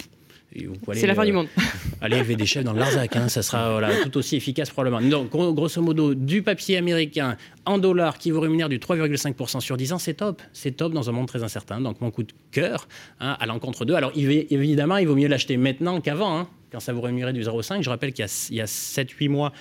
c'est 0.94 1.08
la 1.08 1.16
fin 1.16 1.26
du 1.26 1.32
euh, 1.32 1.36
monde. 1.36 1.48
allez 2.02 2.18
élever 2.18 2.36
des 2.36 2.46
chefs 2.46 2.64
dans 2.64 2.74
le 2.74 2.80
Larzac, 2.80 3.16
hein, 3.16 3.30
ça 3.30 3.42
sera 3.42 3.80
tout 4.04 4.18
aussi 4.18 4.36
efficace 4.36 4.70
probablement. 4.70 5.02
Donc, 5.02 5.30
grosso 5.30 5.82
modo, 5.82 6.14
du 6.14 6.42
papier 6.42 6.78
américain 6.78 7.38
en 7.66 7.78
dollars 7.78 8.18
qui 8.18 8.32
vous 8.32 8.40
rémunère 8.40 8.70
du 8.70 8.80
3,5% 8.80 9.60
sur 9.62 9.78
10 9.78 9.94
ans, 9.94 10.00
c'est 10.00 10.16
top. 10.16 10.42
C'est 10.54 10.72
top 10.72 10.94
dans 10.94 11.10
un 11.10 11.14
monde 11.14 11.28
très 11.28 11.44
incertain. 11.44 11.80
Donc, 11.80 12.02
mon 12.02 12.12
coup 12.12 12.24
de 12.24 12.34
cœur 12.52 12.88
hein, 13.20 13.38
à 13.40 13.46
l'encontre 13.46 13.86
d'eux. 13.86 13.96
Alors, 13.96 14.12
évidemment, 14.16 14.98
il 14.98 15.08
vaut 15.08 15.16
mieux 15.16 15.28
l'acheter 15.28 15.58
maintenant 15.58 16.02
qu'avant, 16.02 16.38
hein, 16.38 16.50
quand 16.72 16.80
ça 16.80 16.94
vous 16.94 17.02
rémunérait 17.02 17.34
du 17.34 17.44
0,5. 17.44 17.82
Je 17.82 17.90
rappelle 17.90 18.14
qu'il 18.14 18.26
y 18.52 18.60
a, 18.60 18.64
a 18.64 18.68
7-8 18.68 19.30
mois, 19.30 19.54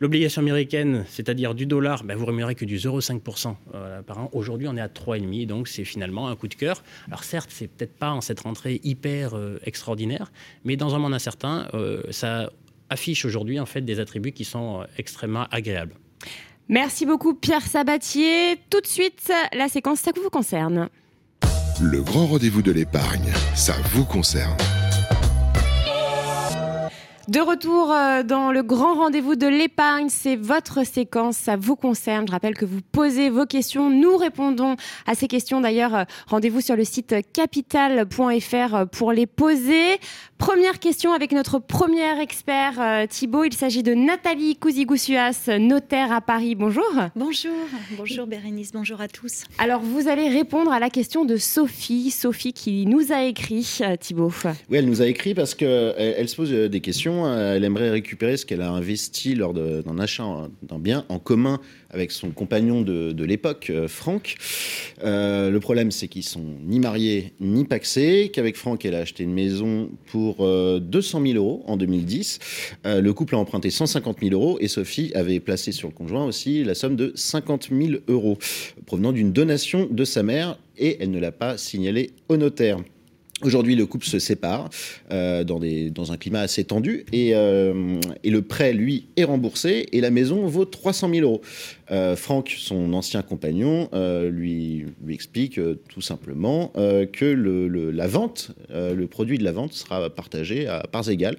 L'obligation 0.00 0.42
américaine, 0.42 1.04
c'est-à-dire 1.08 1.54
du 1.54 1.66
dollar, 1.66 2.04
ben 2.04 2.16
vous 2.16 2.26
rémunérez 2.26 2.54
que 2.54 2.64
du 2.64 2.76
0,5% 2.76 3.54
euh, 3.74 4.02
par 4.02 4.18
an. 4.18 4.30
Aujourd'hui, 4.32 4.66
on 4.68 4.76
est 4.76 4.80
à 4.80 4.88
3,5%, 4.88 5.46
donc 5.46 5.68
c'est 5.68 5.84
finalement 5.84 6.28
un 6.28 6.36
coup 6.36 6.48
de 6.48 6.54
cœur. 6.54 6.82
Alors 7.06 7.24
certes, 7.24 7.50
c'est 7.52 7.68
peut-être 7.68 7.94
pas 7.94 8.10
en 8.10 8.20
cette 8.20 8.40
rentrée 8.40 8.80
hyper 8.82 9.34
euh, 9.34 9.58
extraordinaire, 9.64 10.32
mais 10.64 10.76
dans 10.76 10.94
un 10.94 10.98
monde 10.98 11.14
incertain, 11.14 11.68
euh, 11.74 12.02
ça 12.10 12.50
affiche 12.90 13.24
aujourd'hui 13.24 13.60
en 13.60 13.66
fait 13.66 13.82
des 13.82 14.00
attributs 14.00 14.32
qui 14.32 14.44
sont 14.44 14.84
extrêmement 14.98 15.46
agréables. 15.50 15.94
Merci 16.68 17.06
beaucoup 17.06 17.34
Pierre 17.34 17.66
Sabatier. 17.66 18.58
Tout 18.70 18.80
de 18.80 18.86
suite, 18.86 19.32
la 19.52 19.68
séquence 19.68 20.00
Ça 20.00 20.12
vous 20.16 20.30
concerne. 20.30 20.88
Le 21.80 22.02
grand 22.02 22.26
rendez-vous 22.26 22.62
de 22.62 22.72
l'épargne, 22.72 23.32
ça 23.54 23.74
vous 23.92 24.04
concerne. 24.04 24.56
De 27.26 27.40
retour 27.40 27.90
euh, 27.90 28.22
dans 28.22 28.52
le 28.52 28.62
grand 28.62 28.96
rendez-vous 28.96 29.34
de 29.34 29.46
l'épargne, 29.46 30.10
c'est 30.10 30.36
votre 30.36 30.84
séquence, 30.84 31.38
ça 31.38 31.56
vous 31.56 31.74
concerne. 31.74 32.26
Je 32.26 32.32
rappelle 32.32 32.54
que 32.54 32.66
vous 32.66 32.80
posez 32.92 33.30
vos 33.30 33.46
questions, 33.46 33.88
nous 33.88 34.18
répondons 34.18 34.76
à 35.06 35.14
ces 35.14 35.26
questions. 35.26 35.62
D'ailleurs, 35.62 35.94
euh, 35.94 36.04
rendez-vous 36.26 36.60
sur 36.60 36.76
le 36.76 36.84
site 36.84 37.14
capital.fr 37.32 38.74
euh, 38.74 38.84
pour 38.84 39.12
les 39.12 39.26
poser. 39.26 39.98
Première 40.36 40.78
question 40.80 41.14
avec 41.14 41.32
notre 41.32 41.58
premier 41.60 42.20
expert 42.20 43.06
Thibault. 43.08 43.44
Il 43.44 43.54
s'agit 43.54 43.82
de 43.82 43.94
Nathalie 43.94 44.56
Cousigousuas, 44.56 45.48
notaire 45.58 46.12
à 46.12 46.20
Paris. 46.20 46.54
Bonjour. 46.54 46.84
Bonjour, 47.16 47.52
bonjour 47.96 48.26
Bérénice, 48.26 48.72
bonjour 48.72 49.00
à 49.00 49.08
tous. 49.08 49.44
Alors, 49.56 49.80
vous 49.80 50.08
allez 50.08 50.28
répondre 50.28 50.72
à 50.72 50.80
la 50.80 50.90
question 50.90 51.24
de 51.24 51.38
Sophie, 51.38 52.10
Sophie 52.10 52.52
qui 52.52 52.84
nous 52.84 53.12
a 53.12 53.22
écrit, 53.22 53.78
Thibault. 54.00 54.32
Oui, 54.68 54.76
elle 54.76 54.86
nous 54.86 55.00
a 55.00 55.06
écrit 55.06 55.32
parce 55.34 55.54
qu'elle 55.54 55.94
elle 55.96 56.28
se 56.28 56.36
pose 56.36 56.50
des 56.50 56.80
questions 56.80 57.13
question. 57.14 57.54
Elle 57.54 57.64
aimerait 57.64 57.90
récupérer 57.90 58.36
ce 58.36 58.46
qu'elle 58.46 58.62
a 58.62 58.70
investi 58.70 59.34
lors 59.34 59.54
d'un 59.54 59.98
achat 59.98 60.48
d'un 60.62 60.78
bien 60.78 61.04
en 61.08 61.18
commun 61.18 61.60
avec 61.90 62.10
son 62.10 62.30
compagnon 62.30 62.82
de, 62.82 63.24
l'époque, 63.24 63.68
euh, 63.70 63.86
Franck. 63.86 64.36
Euh, 65.04 65.50
le 65.50 65.60
problème, 65.60 65.92
c'est 65.92 66.08
qu'ils 66.08 66.24
sont 66.24 66.44
ni 66.64 66.80
mariés 66.80 67.32
ni 67.40 67.64
paxés, 67.64 68.30
qu'avec 68.32 68.56
Franck, 68.56 68.84
elle 68.84 68.96
a 68.96 68.98
acheté 68.98 69.22
une 69.22 69.32
maison 69.32 69.90
pour 70.06 70.38
200 70.38 71.20
euh, 71.20 71.26
000 71.26 71.36
euros 71.36 71.62
en 71.66 71.76
2010. 71.76 72.38
le 72.84 73.12
couple 73.12 73.36
a 73.36 73.38
emprunté 73.38 73.70
150 73.70 74.18
000 74.20 74.32
euros 74.32 74.58
et 74.60 74.68
Sophie 74.68 75.12
avait 75.14 75.40
placé 75.40 75.72
sur 75.72 75.88
le 75.88 75.94
conjoint 75.94 76.24
aussi 76.24 76.64
la 76.64 76.74
somme 76.74 76.96
de 76.96 77.12
50 77.14 77.68
000 77.70 78.00
euros 78.08 78.38
provenant 78.86 79.12
d'une 79.12 79.32
donation 79.32 79.86
de 79.90 80.04
sa 80.04 80.22
mère 80.22 80.58
et 80.76 80.96
elle 81.00 81.10
ne 81.10 81.20
l'a 81.20 81.32
pas 81.32 81.56
signalé 81.56 82.10
au 82.28 82.36
notaire. 82.36 82.78
Aujourd'hui, 83.42 83.74
le 83.74 83.84
couple 83.84 84.06
se 84.06 84.20
sépare 84.20 84.70
euh, 85.10 85.42
dans, 85.42 86.12
un 86.12 86.16
climat 86.16 86.40
assez 86.40 86.64
tendu 86.64 87.04
et, 87.12 87.34
euh, 87.34 88.00
et, 88.22 88.30
le 88.30 88.42
prêt, 88.42 88.72
lui, 88.72 89.08
est 89.16 89.24
remboursé 89.24 89.88
et 89.90 90.00
la 90.00 90.10
maison 90.10 90.46
vaut 90.46 90.64
300 90.64 91.10
000 91.12 91.22
euros. 91.22 91.40
Euh, 91.90 92.14
Franck, 92.14 92.54
son 92.56 92.92
ancien 92.92 93.22
compagnon, 93.22 93.90
lui, 94.30 94.84
lui 95.04 95.14
explique 95.14 95.60
tout 95.88 96.00
simplement 96.00 96.72
que 96.74 97.24
le, 97.24 97.90
la 97.90 98.06
vente, 98.06 98.52
le 98.70 99.06
produit 99.06 99.38
de 99.38 99.44
la 99.44 99.52
vente 99.52 99.72
sera 99.72 100.08
partagé 100.10 100.68
à 100.68 100.84
parts 100.90 101.10
égales. 101.10 101.36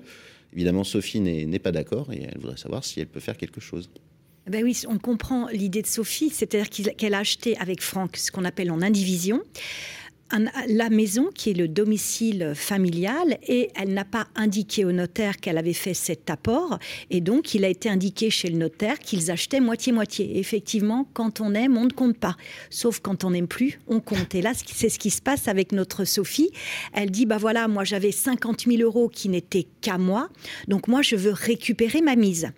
Évidemment, 0.54 0.84
Sophie 0.84 1.22
n'est 1.22 1.60
pas 1.60 1.72
d'accord 1.72 2.12
et 2.12 2.24
elle 2.24 2.40
voudrait 2.40 2.58
savoir 2.58 2.84
si 2.84 3.00
elle 3.00 3.08
peut 3.08 3.20
faire 3.20 3.38
quelque 3.38 3.62
chose. 3.62 3.90
Ben 4.48 4.64
oui, 4.64 4.80
on 4.88 5.00
comprend 5.00 5.48
l'idée 5.48 5.82
de 5.82 5.88
Sophie, 5.88 6.30
c'est-à-dire 6.30 6.70
qu'elle 6.70 7.16
a 7.16 7.20
acheté 7.20 7.58
avec 7.58 7.82
Franck 7.82 8.18
ce 8.18 8.32
qu'on 8.32 8.46
appelle 8.46 8.72
en 8.72 8.82
indivision 8.84 9.42
la 10.68 10.90
maison 10.90 11.30
qui 11.34 11.52
est 11.52 11.54
le 11.54 11.68
domicile 11.68 12.54
familial 12.56 13.38
et 13.48 13.70
elle 13.76 13.94
n'a 13.94 14.06
pas 14.06 14.28
indiqué 14.36 14.84
au 14.84 14.92
notaire 14.92 15.38
qu'elle 15.38 15.58
avait 15.58 15.74
fait 15.74 15.94
cet 15.94 16.30
apport 16.30 16.80
et 17.12 17.22
donc 17.22 17.54
il 17.54 17.64
a 17.64 17.70
été 17.70 17.90
indiqué 17.90 18.30
chez 18.30 18.50
le 18.50 18.58
notaire 18.58 18.98
qu'ils 19.00 19.30
achetaient 19.30 19.60
moitié-moitié. 19.60 20.40
Effectivement, 20.40 21.08
quand 21.14 21.42
on 21.42 21.54
aime, 21.54 21.78
on 21.78 21.86
ne 21.86 21.92
compte 21.92 22.18
pas. 22.18 22.36
Sauf 22.70 23.00
quand 23.00 23.24
on 23.24 23.32
n'aime 23.32 23.48
plus, 23.48 23.80
on 23.88 24.00
compte. 24.00 24.34
Et 24.34 24.42
là, 24.42 24.54
c'est 24.56 24.90
ce 24.90 24.98
qui 24.98 25.12
se 25.12 25.22
passe 25.22 25.48
avec 25.48 25.72
notre 25.72 26.06
Sophie. 26.06 26.50
Elle 26.94 27.12
dit, 27.12 27.26
bah 27.26 27.38
voilà, 27.38 27.68
moi 27.68 27.84
j'avais 27.84 28.12
50 28.12 28.66
000 28.66 28.82
euros 28.82 29.10
qui 29.10 29.30
n'étaient 29.30 29.68
qu'à 29.82 29.98
moi, 29.98 30.30
donc 30.68 30.88
moi 30.88 31.02
je 31.02 31.16
veux 31.16 31.34
récupérer 31.34 32.02
ma 32.02 32.16
mise. 32.16 32.50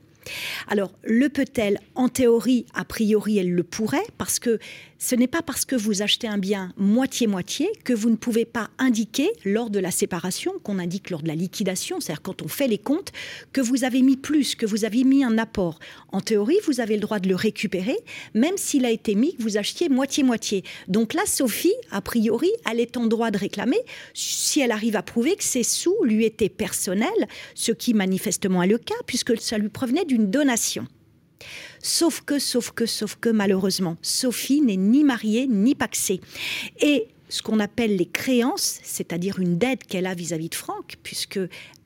Alors, 0.67 0.91
le 1.03 1.29
peut-elle? 1.29 1.79
En 1.95 2.09
théorie, 2.09 2.65
a 2.73 2.85
priori, 2.85 3.37
elle 3.37 3.51
le 3.51 3.63
pourrait, 3.63 4.05
parce 4.17 4.39
que 4.39 4.59
ce 4.99 5.15
n'est 5.15 5.27
pas 5.27 5.41
parce 5.41 5.65
que 5.65 5.75
vous 5.75 6.01
achetez 6.01 6.27
un 6.27 6.37
bien 6.37 6.73
moitié-moitié 6.77 7.69
que 7.83 7.93
vous 7.93 8.09
ne 8.09 8.15
pouvez 8.15 8.45
pas 8.45 8.69
indiquer 8.79 9.31
lors 9.45 9.69
de 9.69 9.79
la 9.79 9.91
séparation, 9.91 10.53
qu'on 10.63 10.79
indique 10.79 11.09
lors 11.09 11.21
de 11.21 11.27
la 11.27 11.35
liquidation, 11.35 11.99
c'est-à-dire 11.99 12.21
quand 12.21 12.41
on 12.41 12.47
fait 12.47 12.67
les 12.67 12.77
comptes, 12.77 13.11
que 13.53 13.61
vous 13.61 13.83
avez 13.83 14.01
mis 14.01 14.17
plus, 14.17 14.55
que 14.55 14.65
vous 14.65 14.85
avez 14.85 15.03
mis 15.03 15.23
un 15.23 15.37
apport. 15.37 15.79
En 16.11 16.21
théorie, 16.21 16.57
vous 16.65 16.79
avez 16.79 16.95
le 16.95 17.01
droit 17.01 17.19
de 17.19 17.29
le 17.29 17.35
récupérer, 17.35 17.97
même 18.33 18.57
s'il 18.57 18.85
a 18.85 18.91
été 18.91 19.15
mis 19.15 19.35
que 19.35 19.43
vous 19.43 19.57
achetiez 19.57 19.89
moitié-moitié. 19.89 20.63
Donc 20.87 21.13
là, 21.13 21.21
Sophie, 21.25 21.75
a 21.91 22.01
priori, 22.01 22.49
elle 22.69 22.79
est 22.79 22.97
en 22.97 23.05
droit 23.05 23.31
de 23.31 23.37
réclamer 23.37 23.79
si 24.13 24.61
elle 24.61 24.71
arrive 24.71 24.95
à 24.95 25.03
prouver 25.03 25.35
que 25.35 25.43
ces 25.43 25.63
sous 25.63 25.95
lui 26.03 26.25
étaient 26.25 26.49
personnels, 26.49 27.27
ce 27.53 27.71
qui 27.71 27.93
manifestement 27.93 28.63
est 28.63 28.67
le 28.67 28.77
cas, 28.77 28.95
puisque 29.05 29.39
ça 29.39 29.57
lui 29.57 29.69
provenait 29.69 30.05
d'une 30.05 30.31
donation. 30.31 30.87
Sauf 31.81 32.21
que, 32.21 32.39
sauf 32.39 32.71
que, 32.71 32.85
sauf 32.85 33.15
que, 33.15 33.29
malheureusement, 33.29 33.97
Sophie 34.01 34.61
n'est 34.61 34.77
ni 34.77 35.03
mariée 35.03 35.47
ni 35.47 35.75
paxée. 35.75 36.21
Et 36.81 37.07
ce 37.29 37.41
qu'on 37.41 37.59
appelle 37.59 37.95
les 37.95 38.05
créances, 38.05 38.79
c'est-à-dire 38.83 39.39
une 39.39 39.57
dette 39.57 39.83
qu'elle 39.83 40.05
a 40.05 40.13
vis-à-vis 40.13 40.49
de 40.49 40.55
Franck, 40.55 40.95
puisque 41.03 41.39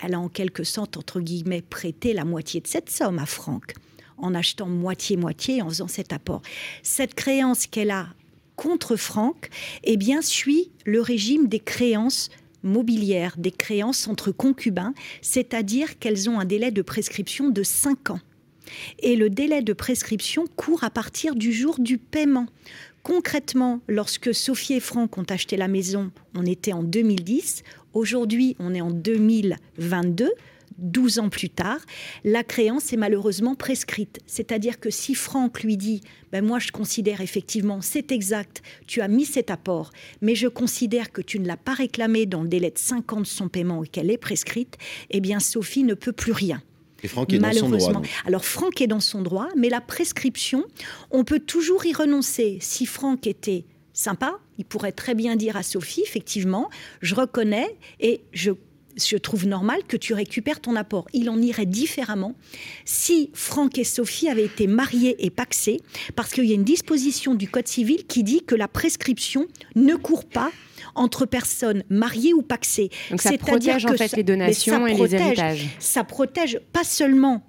elle 0.04 0.14
a 0.14 0.20
en 0.20 0.30
quelque 0.30 0.64
sorte, 0.64 0.98
entre 0.98 1.20
guillemets, 1.20 1.62
prêté 1.62 2.14
la 2.14 2.26
moitié 2.26 2.62
de 2.62 2.68
cette 2.68 2.90
somme 2.90 3.20
à 3.20 3.26
Franck, 3.26 3.74
en 4.18 4.36
achetant 4.36 4.68
moitié-moitié, 4.68 5.62
en 5.62 5.70
faisant 5.70 5.88
cet 5.88 6.14
apport. 6.14 6.42
Cette 6.84 7.16
créance 7.16 7.66
qu'elle 7.66 7.92
a 7.92 8.08
contre 8.56 8.96
Franck, 8.96 9.50
eh 9.84 9.98
bien, 9.98 10.22
suit 10.22 10.70
le 10.86 11.02
régime 11.02 11.48
des 11.48 11.60
créances 11.60 12.30
mobilières, 12.64 13.34
des 13.38 13.52
créances 13.52 14.08
entre 14.08 14.32
concubins, 14.32 14.94
c'est-à-dire 15.24 15.98
qu'elles 15.98 16.30
ont 16.30 16.40
un 16.40 16.46
délai 16.46 16.70
de 16.70 16.84
prescription 16.84 17.50
de 17.50 17.64
5 17.64 18.12
ans 18.12 18.20
et 19.00 19.16
le 19.16 19.30
délai 19.30 19.62
de 19.62 19.74
prescription 19.74 20.46
court 20.56 20.84
à 20.84 20.90
partir 20.90 21.36
du 21.36 21.52
jour 21.52 21.80
du 21.80 21.98
paiement. 21.98 22.48
Concrètement, 23.04 23.82
lorsque 23.88 24.34
Sophie 24.34 24.74
et 24.74 24.80
Franck 24.80 25.18
ont 25.18 25.26
acheté 25.30 25.58
la 25.58 25.68
maison, 25.68 26.12
on 26.36 26.46
était 26.46 26.74
en 26.74 26.84
2010. 26.84 27.64
Aujourd'hui, 27.94 28.56
on 28.60 28.74
est 28.74 28.82
en 28.82 28.92
2022. 28.92 30.30
12 30.78 31.20
ans 31.20 31.30
plus 31.30 31.50
tard, 31.50 31.80
la 32.24 32.44
créance 32.44 32.92
est 32.92 32.98
malheureusement 32.98 33.56
prescrite. 33.56 34.20
C'est-à-dire 34.26 34.80
que 34.80 34.90
si 34.90 35.14
Franck 35.14 35.62
lui 35.62 35.78
dit 35.78 36.02
ben 36.32 36.44
Moi, 36.44 36.60
je 36.60 36.72
considère 36.72 37.22
effectivement, 37.22 37.82
c'est 37.82 38.12
exact, 38.12 38.62
tu 38.88 39.02
as 39.02 39.08
mis 39.08 39.26
cet 39.26 39.52
apport, 39.52 39.92
mais 40.22 40.36
je 40.36 40.48
considère 40.48 41.12
que 41.12 41.22
tu 41.22 41.40
ne 41.40 41.48
l'as 41.48 41.58
pas 41.58 41.74
réclamé 41.74 42.26
dans 42.26 42.42
le 42.42 42.50
délai 42.50 42.72
de 42.72 42.80
5 42.80 43.14
ans 43.14 43.22
de 43.22 43.26
son 43.26 43.48
paiement 43.48 43.84
et 43.84 43.88
qu'elle 43.88 44.10
est 44.10 44.18
prescrite, 44.18 44.78
eh 45.12 45.22
bien, 45.22 45.40
Sophie 45.40 45.84
ne 45.84 45.94
peut 45.94 46.14
plus 46.14 46.32
rien. 46.32 46.62
Et 47.04 47.08
Franck 47.08 47.34
est 47.34 47.40
dans 47.40 47.52
son 47.52 47.70
droit. 47.70 48.02
Alors 48.26 48.46
Franck 48.46 48.82
est 48.82 48.88
dans 48.88 49.00
son 49.00 49.22
droit, 49.22 49.48
mais 49.56 49.70
la 49.70 49.82
prescription, 49.82 50.66
on 51.10 51.24
peut 51.24 51.40
toujours 51.40 51.86
y 51.86 51.94
renoncer. 51.94 52.58
Si 52.62 52.86
Franck 52.86 53.28
était 53.28 53.66
sympa, 53.94 54.40
il 54.58 54.66
pourrait 54.66 54.92
très 54.92 55.16
bien 55.16 55.36
dire 55.36 55.58
à 55.58 55.64
Sophie, 55.64 56.02
effectivement, 56.02 56.70
je 57.02 57.16
reconnais 57.16 57.76
et 58.00 58.22
je 58.32 58.52
je 58.98 59.18
trouve 59.18 59.48
normal 59.48 59.82
que 59.88 59.98
tu 59.98 60.14
récupères 60.14 60.60
ton 60.60 60.76
apport. 60.76 61.08
Il 61.14 61.30
en 61.30 61.42
irait 61.42 61.66
différemment 61.66 62.36
si 62.86 63.30
Franck 63.34 63.78
et 63.78 63.84
Sophie 63.84 64.30
avaient 64.30 64.46
été 64.46 64.68
mariés 64.68 65.16
et 65.26 65.30
paxés, 65.30 65.82
parce 66.16 66.32
qu'il 66.32 66.46
y 66.46 66.52
a 66.52 66.56
une 66.56 66.64
disposition 66.64 67.36
du 67.36 67.48
Code 67.50 67.68
civil 67.68 68.06
qui 68.06 68.24
dit 68.24 68.42
que 68.42 68.56
la 68.56 68.68
prescription 68.68 69.48
ne 69.76 69.96
court 69.96 70.26
pas 70.26 70.52
entre 70.96 71.26
personnes 71.26 71.84
mariées 71.90 72.34
ou 72.34 72.42
paxées. 72.42 72.90
Donc 73.10 73.22
ça 73.22 73.38
protège 73.38 73.86
en 73.86 73.94
fait 73.94 74.16
les 74.16 74.24
donations 74.24 74.88
et 74.88 74.94
les 74.94 75.16
héritages. 75.16 75.68
Ça 75.80 76.04
protège 76.04 76.60
pas 76.74 76.84
seulement 76.84 77.44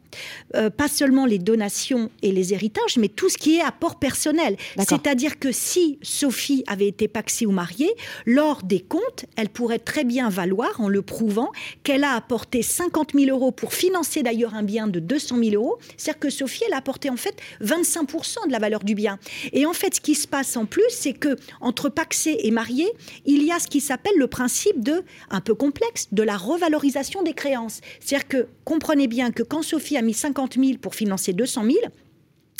euh, 0.55 0.71
pas 0.71 0.89
seulement 0.89 1.27
les 1.27 1.39
donations 1.39 2.11
et 2.23 2.33
les 2.33 2.53
héritages, 2.53 2.99
mais 2.99 3.09
tout 3.09 3.29
ce 3.29 3.39
qui 3.39 3.57
est 3.57 3.63
apport 3.63 3.99
personnel. 3.99 4.57
C'est-à-dire 4.79 5.39
que 5.39 5.53
si 5.53 5.99
Sophie 6.03 6.65
avait 6.67 6.89
été 6.89 7.09
paxée 7.09 7.47
ou 7.47 7.53
mariée, 7.53 7.93
lors 8.27 8.63
des 8.63 8.81
comptes, 8.81 9.27
elle 9.37 9.49
pourrait 9.49 9.79
très 9.79 10.05
bien 10.05 10.29
valoir, 10.29 10.81
en 10.81 10.89
le 10.89 11.03
prouvant, 11.03 11.53
qu'elle 11.83 12.05
a 12.05 12.15
apporté 12.15 12.63
50 12.63 13.13
000 13.15 13.31
euros 13.31 13.53
pour 13.53 13.75
financer 13.75 14.23
d'ailleurs 14.23 14.55
un 14.55 14.63
bien 14.63 14.87
de 14.87 15.01
200 15.01 15.39
000 15.43 15.55
euros. 15.55 15.79
C'est-à-dire 15.97 16.21
que 16.21 16.31
Sophie, 16.31 16.65
elle 16.67 16.75
a 16.75 16.79
apporté 16.79 17.11
en 17.11 17.17
fait 17.17 17.37
25% 17.63 18.47
de 18.47 18.53
la 18.53 18.59
valeur 18.59 18.85
du 18.85 18.95
bien. 18.95 19.19
Et 19.53 19.67
en 19.67 19.73
fait, 19.73 19.97
ce 19.97 20.01
qui 20.01 20.15
se 20.15 20.29
passe 20.29 20.57
en 20.57 20.67
plus, 20.67 20.85
c'est 20.91 21.13
que 21.13 21.37
entre 21.61 21.89
paxé 21.89 22.37
et 22.41 22.51
marié, 22.51 22.87
il 23.25 23.43
y 23.45 23.53
a 23.53 23.59
ce 23.59 23.67
qui 23.67 23.81
s'appelle 23.81 24.15
le 24.17 24.27
principe 24.27 24.83
de, 24.83 25.03
un 25.31 25.41
peu 25.41 25.55
complexe, 25.55 26.09
de 26.13 26.23
la 26.23 26.37
revalorisation 26.37 27.23
des 27.23 27.35
créances. 27.35 27.81
C'est-à-dire 28.01 28.29
que 28.29 28.47
comprenez 28.65 29.07
bien 29.07 29.31
que 29.31 29.43
quand 29.43 29.63
Sophie 29.63 29.97
a 29.97 30.02
mis 30.03 30.15
50 30.15 30.55
000 30.55 30.79
pour 30.81 30.95
financer 30.95 31.33
200 31.33 31.65
000, 31.65 31.77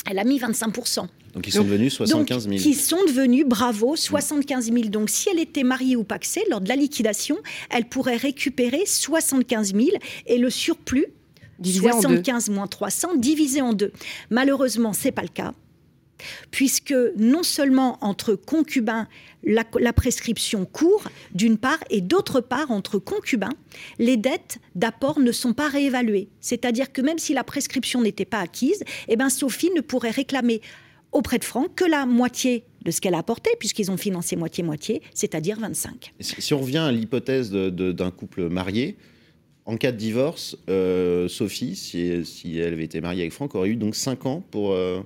elle 0.09 0.19
a 0.19 0.23
mis 0.23 0.39
25 0.39 0.73
donc 1.33 1.47
ils 1.47 1.51
sont 1.51 1.63
devenus 1.63 1.93
75 1.93 2.47
000. 2.47 2.61
qui 2.61 2.75
sont 2.75 3.03
devenus, 3.05 3.45
bravo, 3.45 3.95
75 3.95 4.71
000. 4.71 4.89
Donc 4.89 5.09
si 5.09 5.29
elle 5.29 5.39
était 5.39 5.63
mariée 5.63 5.95
ou 5.95 6.03
paxée, 6.03 6.43
lors 6.49 6.61
de 6.61 6.69
la 6.69 6.75
liquidation, 6.75 7.37
elle 7.71 7.85
pourrait 7.85 8.17
récupérer 8.17 8.83
75 8.85 9.73
000 9.73 9.87
et 10.27 10.37
le 10.37 10.49
surplus, 10.49 11.07
75 11.63 12.49
moins 12.49 12.67
300, 12.67 13.15
divisé 13.15 13.61
en 13.61 13.73
deux. 13.73 13.91
Malheureusement, 14.29 14.93
c'est 14.93 15.11
pas 15.11 15.23
le 15.23 15.27
cas 15.27 15.53
puisque 16.51 16.95
non 17.17 17.43
seulement 17.43 17.97
entre 18.01 18.35
concubins, 18.35 19.07
la, 19.43 19.93
prescription 19.93 20.65
court, 20.65 21.07
d'une 21.33 21.57
part, 21.57 21.79
et 21.89 22.01
d'autre 22.01 22.41
part, 22.41 22.71
entre 22.71 22.97
concubins, 22.99 23.53
les 23.99 24.17
dettes 24.17 24.59
d'apport 24.75 25.19
ne 25.19 25.31
sont 25.31 25.53
pas 25.53 25.67
réévaluées. 25.67 26.29
C'est-à-dire 26.39 26.91
que 26.91 27.01
même 27.01 27.19
si 27.19 27.33
la 27.33 27.43
prescription 27.43 28.01
n'était 28.01 28.25
pas 28.25 28.39
acquise, 28.39 28.83
eh 29.07 29.15
ben 29.15 29.29
Sophie 29.29 29.71
ne 29.75 29.81
pourrait 29.81 30.11
réclamer 30.11 30.61
auprès 31.11 31.37
de 31.37 31.43
Franck 31.43 31.75
que 31.75 31.85
la 31.85 32.05
moitié 32.05 32.63
de 32.83 32.91
ce 32.91 32.99
qu'elle 32.99 33.13
a 33.13 33.19
apporté, 33.19 33.51
puisqu'ils 33.59 33.91
ont 33.91 33.97
financé 33.97 34.35
moitié-moitié, 34.35 35.01
c'est-à-dire 35.13 35.59
25. 35.59 36.13
Si 36.19 36.53
on 36.53 36.59
revient 36.59 36.79
à 36.79 36.91
l'hypothèse 36.91 37.51
d'un 37.51 38.11
couple 38.11 38.49
marié, 38.49 38.97
en 39.65 39.77
cas 39.77 39.91
de 39.91 39.97
divorce, 39.97 40.57
euh, 40.69 41.29
Sophie, 41.29 41.75
si, 41.75 42.57
elle 42.57 42.73
avait 42.73 42.83
été 42.83 42.99
mariée 42.99 43.21
avec 43.21 43.31
Franck, 43.31 43.55
aurait 43.55 43.69
eu 43.69 43.75
donc 43.75 43.95
5 43.95 44.25
ans 44.25 44.43
pour... 44.51 44.71
Euh, 44.73 45.01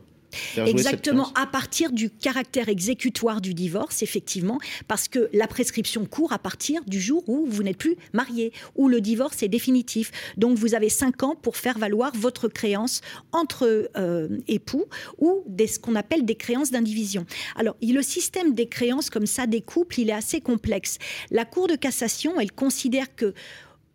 Exactement, 0.57 1.31
à 1.35 1.47
partir 1.47 1.91
du 1.91 2.09
caractère 2.09 2.69
exécutoire 2.69 3.41
du 3.41 3.53
divorce, 3.53 4.01
effectivement, 4.01 4.59
parce 4.87 5.07
que 5.07 5.29
la 5.33 5.47
prescription 5.47 6.05
court 6.05 6.33
à 6.33 6.39
partir 6.39 6.81
du 6.85 6.99
jour 6.99 7.23
où 7.27 7.45
vous 7.47 7.63
n'êtes 7.63 7.77
plus 7.77 7.95
marié, 8.13 8.51
où 8.75 8.87
le 8.87 9.01
divorce 9.01 9.43
est 9.43 9.47
définitif. 9.47 10.11
Donc 10.37 10.57
vous 10.57 10.75
avez 10.75 10.89
cinq 10.89 11.23
ans 11.23 11.35
pour 11.35 11.57
faire 11.57 11.77
valoir 11.77 12.11
votre 12.15 12.47
créance 12.47 13.01
entre 13.31 13.89
euh, 13.97 14.27
époux 14.47 14.85
ou 15.17 15.43
des, 15.47 15.67
ce 15.67 15.79
qu'on 15.79 15.95
appelle 15.95 16.25
des 16.25 16.35
créances 16.35 16.71
d'indivision. 16.71 17.25
Alors, 17.55 17.75
le 17.81 18.01
système 18.01 18.53
des 18.53 18.67
créances 18.67 19.09
comme 19.09 19.25
ça 19.25 19.47
des 19.47 19.61
couples, 19.61 19.99
il 19.99 20.09
est 20.09 20.13
assez 20.13 20.41
complexe. 20.41 20.97
La 21.31 21.45
Cour 21.45 21.67
de 21.67 21.75
cassation, 21.75 22.39
elle 22.39 22.51
considère 22.51 23.15
que 23.15 23.33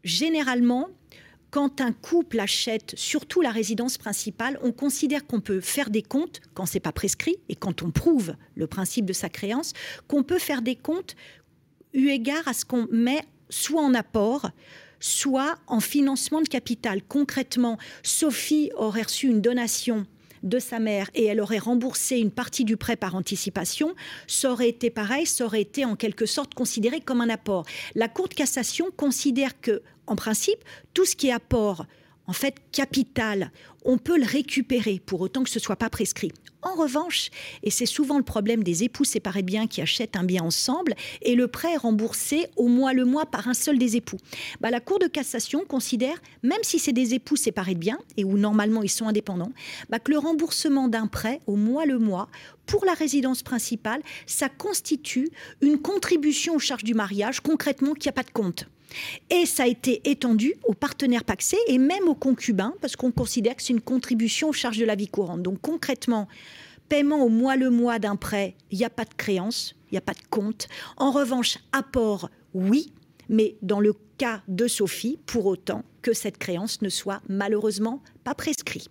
généralement, 0.04 0.88
quand 1.52 1.82
un 1.82 1.92
couple 1.92 2.40
achète 2.40 2.94
surtout 2.96 3.42
la 3.42 3.50
résidence 3.50 3.98
principale, 3.98 4.58
on 4.62 4.72
considère 4.72 5.26
qu'on 5.26 5.42
peut 5.42 5.60
faire 5.60 5.90
des 5.90 6.02
comptes 6.02 6.40
quand 6.54 6.64
c'est 6.64 6.80
pas 6.80 6.92
prescrit 6.92 7.36
et 7.50 7.54
quand 7.54 7.82
on 7.82 7.90
prouve 7.90 8.34
le 8.54 8.66
principe 8.66 9.04
de 9.04 9.12
sa 9.12 9.28
créance, 9.28 9.74
qu'on 10.08 10.22
peut 10.22 10.38
faire 10.38 10.62
des 10.62 10.76
comptes 10.76 11.14
eu 11.92 12.08
égard 12.08 12.48
à 12.48 12.54
ce 12.54 12.64
qu'on 12.64 12.88
met 12.90 13.22
soit 13.50 13.82
en 13.82 13.92
apport, 13.92 14.50
soit 14.98 15.56
en 15.66 15.80
financement 15.80 16.40
de 16.40 16.48
capital. 16.48 17.02
Concrètement, 17.02 17.76
Sophie 18.02 18.70
aurait 18.74 19.02
reçu 19.02 19.26
une 19.26 19.42
donation 19.42 20.06
de 20.42 20.58
sa 20.58 20.78
mère 20.78 21.10
et 21.14 21.24
elle 21.24 21.40
aurait 21.40 21.58
remboursé 21.58 22.18
une 22.18 22.30
partie 22.30 22.64
du 22.64 22.76
prêt 22.76 22.96
par 22.96 23.14
anticipation, 23.14 23.94
ça 24.26 24.52
aurait 24.52 24.68
été 24.68 24.90
pareil, 24.90 25.26
ça 25.26 25.44
aurait 25.44 25.62
été 25.62 25.84
en 25.84 25.96
quelque 25.96 26.26
sorte 26.26 26.54
considéré 26.54 27.00
comme 27.00 27.20
un 27.20 27.28
apport. 27.28 27.64
La 27.94 28.08
Cour 28.08 28.28
de 28.28 28.34
cassation 28.34 28.86
considère 28.96 29.60
que, 29.60 29.82
en 30.06 30.16
principe, 30.16 30.58
tout 30.94 31.04
ce 31.04 31.16
qui 31.16 31.28
est 31.28 31.32
apport 31.32 31.86
en 32.26 32.32
fait 32.32 32.56
capital, 32.72 33.50
on 33.84 33.98
peut 33.98 34.18
le 34.18 34.24
récupérer 34.24 35.00
pour 35.04 35.20
autant 35.20 35.42
que 35.42 35.50
ce 35.50 35.58
soit 35.58 35.76
pas 35.76 35.90
prescrit. 35.90 36.32
En 36.64 36.74
revanche, 36.74 37.30
et 37.64 37.70
c'est 37.70 37.86
souvent 37.86 38.18
le 38.18 38.22
problème 38.22 38.62
des 38.62 38.84
époux 38.84 39.04
séparés 39.04 39.42
de 39.42 39.46
biens 39.46 39.66
qui 39.66 39.80
achètent 39.80 40.14
un 40.14 40.22
bien 40.22 40.44
ensemble 40.44 40.94
et 41.22 41.34
le 41.34 41.48
prêt 41.48 41.72
est 41.72 41.76
remboursé 41.76 42.46
au 42.56 42.68
mois 42.68 42.92
le 42.92 43.04
mois 43.04 43.26
par 43.26 43.48
un 43.48 43.54
seul 43.54 43.78
des 43.78 43.96
époux. 43.96 44.18
Bah, 44.60 44.70
la 44.70 44.78
Cour 44.78 45.00
de 45.00 45.08
cassation 45.08 45.64
considère, 45.64 46.22
même 46.44 46.62
si 46.62 46.78
c'est 46.78 46.92
des 46.92 47.14
époux 47.14 47.34
séparés 47.34 47.74
de 47.74 47.80
biens 47.80 47.98
et 48.16 48.22
où 48.22 48.38
normalement 48.38 48.84
ils 48.84 48.88
sont 48.88 49.08
indépendants, 49.08 49.52
bah, 49.90 49.98
que 49.98 50.12
le 50.12 50.18
remboursement 50.18 50.86
d'un 50.86 51.08
prêt 51.08 51.40
au 51.48 51.56
mois 51.56 51.84
le 51.84 51.98
mois 51.98 52.28
pour 52.66 52.84
la 52.84 52.94
résidence 52.94 53.42
principale, 53.42 54.00
ça 54.26 54.48
constitue 54.48 55.30
une 55.62 55.78
contribution 55.78 56.54
aux 56.54 56.60
charges 56.60 56.84
du 56.84 56.94
mariage, 56.94 57.40
concrètement, 57.40 57.94
qui 57.94 58.06
n'y 58.06 58.10
a 58.10 58.12
pas 58.12 58.22
de 58.22 58.30
compte. 58.30 58.66
Et 59.30 59.46
ça 59.46 59.64
a 59.64 59.66
été 59.66 60.00
étendu 60.10 60.54
aux 60.64 60.74
partenaires 60.74 61.24
paxés 61.24 61.58
et 61.66 61.78
même 61.78 62.08
aux 62.08 62.14
concubins, 62.14 62.74
parce 62.80 62.96
qu'on 62.96 63.12
considère 63.12 63.56
que 63.56 63.62
c'est 63.62 63.72
une 63.72 63.80
contribution 63.80 64.48
aux 64.50 64.52
charges 64.52 64.78
de 64.78 64.84
la 64.84 64.94
vie 64.94 65.08
courante. 65.08 65.42
Donc 65.42 65.60
concrètement, 65.60 66.28
paiement 66.88 67.24
au 67.24 67.28
mois 67.28 67.56
le 67.56 67.70
mois 67.70 67.98
d'un 67.98 68.16
prêt, 68.16 68.54
il 68.70 68.78
n'y 68.78 68.84
a 68.84 68.90
pas 68.90 69.04
de 69.04 69.14
créance, 69.16 69.74
il 69.90 69.94
n'y 69.94 69.98
a 69.98 70.02
pas 70.02 70.14
de 70.14 70.26
compte. 70.30 70.68
En 70.96 71.10
revanche, 71.10 71.58
apport, 71.72 72.28
oui, 72.54 72.92
mais 73.28 73.56
dans 73.62 73.80
le 73.80 73.94
cas 74.18 74.42
de 74.48 74.66
Sophie, 74.66 75.18
pour 75.26 75.46
autant 75.46 75.84
que 76.02 76.12
cette 76.12 76.38
créance 76.38 76.82
ne 76.82 76.88
soit 76.88 77.22
malheureusement 77.28 78.02
pas 78.24 78.34
prescrite. 78.34 78.88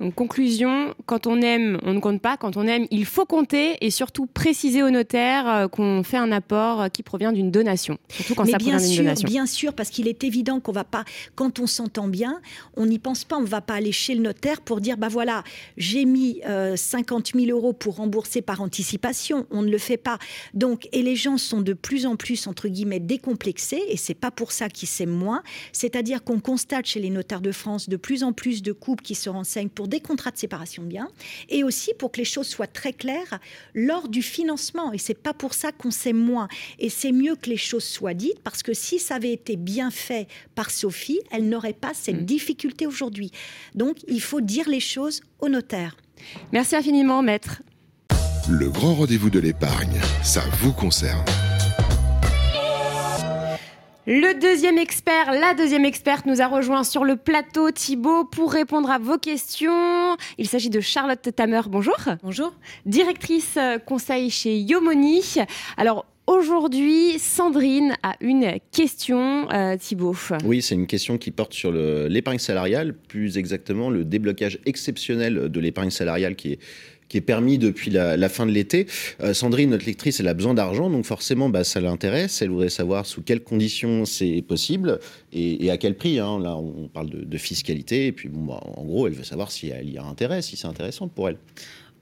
Donc, 0.00 0.14
conclusion, 0.14 0.94
quand 1.04 1.26
on 1.26 1.42
aime, 1.42 1.78
on 1.82 1.92
ne 1.92 2.00
compte 2.00 2.22
pas. 2.22 2.38
Quand 2.38 2.56
on 2.56 2.66
aime, 2.66 2.86
il 2.90 3.04
faut 3.04 3.26
compter 3.26 3.76
et 3.84 3.90
surtout 3.90 4.24
préciser 4.24 4.82
au 4.82 4.88
notaire 4.88 5.46
euh, 5.46 5.68
qu'on 5.68 6.02
fait 6.02 6.16
un 6.16 6.32
apport 6.32 6.80
euh, 6.80 6.88
qui 6.88 7.02
provient 7.02 7.32
d'une 7.32 7.50
donation. 7.50 7.98
Surtout 8.08 8.34
quand 8.34 8.46
ça 8.46 8.56
bien 8.56 8.78
provient 8.78 8.88
d'une 8.88 8.96
donation. 9.04 9.28
Bien 9.28 9.44
sûr, 9.44 9.74
parce 9.74 9.90
qu'il 9.90 10.08
est 10.08 10.24
évident 10.24 10.58
qu'on 10.58 10.72
va 10.72 10.84
pas, 10.84 11.04
quand 11.34 11.58
on 11.58 11.66
s'entend 11.66 12.08
bien, 12.08 12.40
on 12.76 12.86
n'y 12.86 12.98
pense 12.98 13.24
pas. 13.24 13.36
On 13.36 13.42
ne 13.42 13.46
va 13.46 13.60
pas 13.60 13.74
aller 13.74 13.92
chez 13.92 14.14
le 14.14 14.22
notaire 14.22 14.62
pour 14.62 14.80
dire, 14.80 14.96
bah 14.96 15.08
voilà, 15.08 15.44
j'ai 15.76 16.06
mis 16.06 16.40
50 16.76 17.32
euh, 17.34 17.40
000 17.40 17.56
euros 17.56 17.74
pour 17.74 17.96
rembourser 17.96 18.40
par 18.40 18.62
anticipation. 18.62 19.46
On 19.50 19.60
ne 19.60 19.70
le 19.70 19.78
fait 19.78 19.98
pas. 19.98 20.18
Donc, 20.54 20.88
et 20.92 21.02
les 21.02 21.16
gens 21.16 21.36
sont 21.36 21.60
de 21.60 21.74
plus 21.74 22.06
en 22.06 22.16
plus, 22.16 22.46
entre 22.46 22.68
guillemets, 22.68 23.00
décomplexés 23.00 23.82
et 23.88 23.98
c'est 23.98 24.14
pas 24.14 24.30
pour 24.30 24.52
ça 24.52 24.70
qu'ils 24.70 24.88
s'aiment 24.88 25.10
moins. 25.10 25.42
C'est-à-dire 25.72 26.24
qu'on 26.24 26.40
constate 26.40 26.86
chez 26.86 27.00
les 27.00 27.10
notaires 27.10 27.42
de 27.42 27.52
France 27.52 27.90
de 27.90 27.96
plus 27.96 28.24
en 28.24 28.32
plus 28.32 28.62
de 28.62 28.72
couples 28.72 29.04
qui 29.04 29.14
se 29.14 29.28
renseignent 29.28 29.59
pour 29.68 29.88
des 29.88 30.00
contrats 30.00 30.30
de 30.30 30.38
séparation 30.38 30.82
de 30.82 30.88
biens 30.88 31.08
et 31.48 31.64
aussi 31.64 31.92
pour 31.98 32.12
que 32.12 32.18
les 32.18 32.24
choses 32.24 32.46
soient 32.46 32.66
très 32.66 32.92
claires 32.92 33.38
lors 33.74 34.08
du 34.08 34.22
financement. 34.22 34.92
Et 34.92 34.98
c'est 34.98 35.14
pas 35.14 35.34
pour 35.34 35.54
ça 35.54 35.72
qu'on 35.72 35.90
sait 35.90 36.12
moins. 36.12 36.48
Et 36.78 36.88
c'est 36.88 37.12
mieux 37.12 37.36
que 37.36 37.50
les 37.50 37.56
choses 37.56 37.84
soient 37.84 38.14
dites 38.14 38.40
parce 38.40 38.62
que 38.62 38.74
si 38.74 38.98
ça 38.98 39.16
avait 39.16 39.32
été 39.32 39.56
bien 39.56 39.90
fait 39.90 40.28
par 40.54 40.70
Sophie, 40.70 41.20
elle 41.30 41.48
n'aurait 41.48 41.72
pas 41.72 41.92
cette 41.94 42.22
mm. 42.22 42.24
difficulté 42.24 42.86
aujourd'hui. 42.86 43.30
Donc 43.74 43.98
il 44.08 44.20
faut 44.20 44.40
dire 44.40 44.68
les 44.68 44.80
choses 44.80 45.20
au 45.40 45.48
notaire. 45.48 45.96
Merci 46.52 46.76
infiniment, 46.76 47.22
maître. 47.22 47.62
Le 48.48 48.68
grand 48.68 48.94
rendez-vous 48.94 49.30
de 49.30 49.38
l'épargne, 49.38 50.00
ça 50.22 50.42
vous 50.60 50.72
concerne. 50.72 51.24
Le 54.12 54.40
deuxième 54.40 54.76
expert, 54.76 55.30
la 55.30 55.54
deuxième 55.54 55.84
experte 55.84 56.26
nous 56.26 56.42
a 56.42 56.48
rejoint 56.48 56.82
sur 56.82 57.04
le 57.04 57.14
plateau, 57.14 57.70
Thibaut, 57.70 58.24
pour 58.24 58.52
répondre 58.52 58.90
à 58.90 58.98
vos 58.98 59.18
questions. 59.18 60.16
Il 60.36 60.48
s'agit 60.48 60.68
de 60.68 60.80
Charlotte 60.80 61.28
Tamer. 61.36 61.60
Bonjour. 61.68 61.94
Bonjour. 62.24 62.52
Directrice 62.86 63.56
euh, 63.56 63.78
conseil 63.78 64.28
chez 64.30 64.58
Yomoni. 64.58 65.36
Alors, 65.76 66.06
Aujourd'hui, 66.26 67.18
Sandrine 67.18 67.96
a 68.04 68.14
une 68.20 68.58
question, 68.70 69.50
euh, 69.50 69.76
Thibaut. 69.76 70.14
Oui, 70.44 70.62
c'est 70.62 70.76
une 70.76 70.86
question 70.86 71.18
qui 71.18 71.32
porte 71.32 71.54
sur 71.54 71.72
l'épargne 71.72 72.38
salariale, 72.38 72.94
plus 72.94 73.36
exactement 73.36 73.90
le 73.90 74.04
déblocage 74.04 74.60
exceptionnel 74.64 75.48
de 75.48 75.60
l'épargne 75.60 75.90
salariale 75.90 76.36
qui 76.36 76.52
est 76.52 76.58
qui 77.10 77.18
est 77.18 77.20
permis 77.22 77.58
depuis 77.58 77.90
la, 77.90 78.28
fin 78.30 78.46
de 78.46 78.52
l'été. 78.52 78.86
Euh, 79.20 79.34
Sandrine, 79.34 79.70
notre 79.70 79.84
lectrice, 79.84 80.20
elle 80.20 80.28
a 80.28 80.34
besoin 80.34 80.54
d'argent, 80.54 80.88
donc 80.88 81.04
forcément, 81.04 81.50
bah, 81.50 81.64
ça 81.64 81.80
l'intéresse. 81.80 82.40
Elle 82.40 82.50
voudrait 82.50 82.70
savoir 82.70 83.04
sous 83.04 83.20
quelles 83.20 83.42
conditions 83.42 84.06
c'est 84.06 84.42
possible 84.46 85.00
et, 85.32 85.70
à 85.70 85.76
quel 85.76 85.96
prix. 85.96 86.20
Hein. 86.20 86.38
Là, 86.38 86.56
on 86.56 86.88
parle 86.88 87.10
de, 87.10 87.38
fiscalité, 87.38 88.06
et 88.06 88.12
puis 88.12 88.28
bah, 88.28 88.60
en 88.62 88.84
gros, 88.84 89.08
elle 89.08 89.14
veut 89.14 89.24
savoir 89.24 89.50
si 89.50 89.68
elle 89.68 89.90
y 89.90 89.98
a 89.98 90.04
intérêt, 90.04 90.40
si 90.40 90.56
c'est 90.56 90.68
intéressant 90.68 91.08
pour 91.08 91.28
elle. 91.28 91.36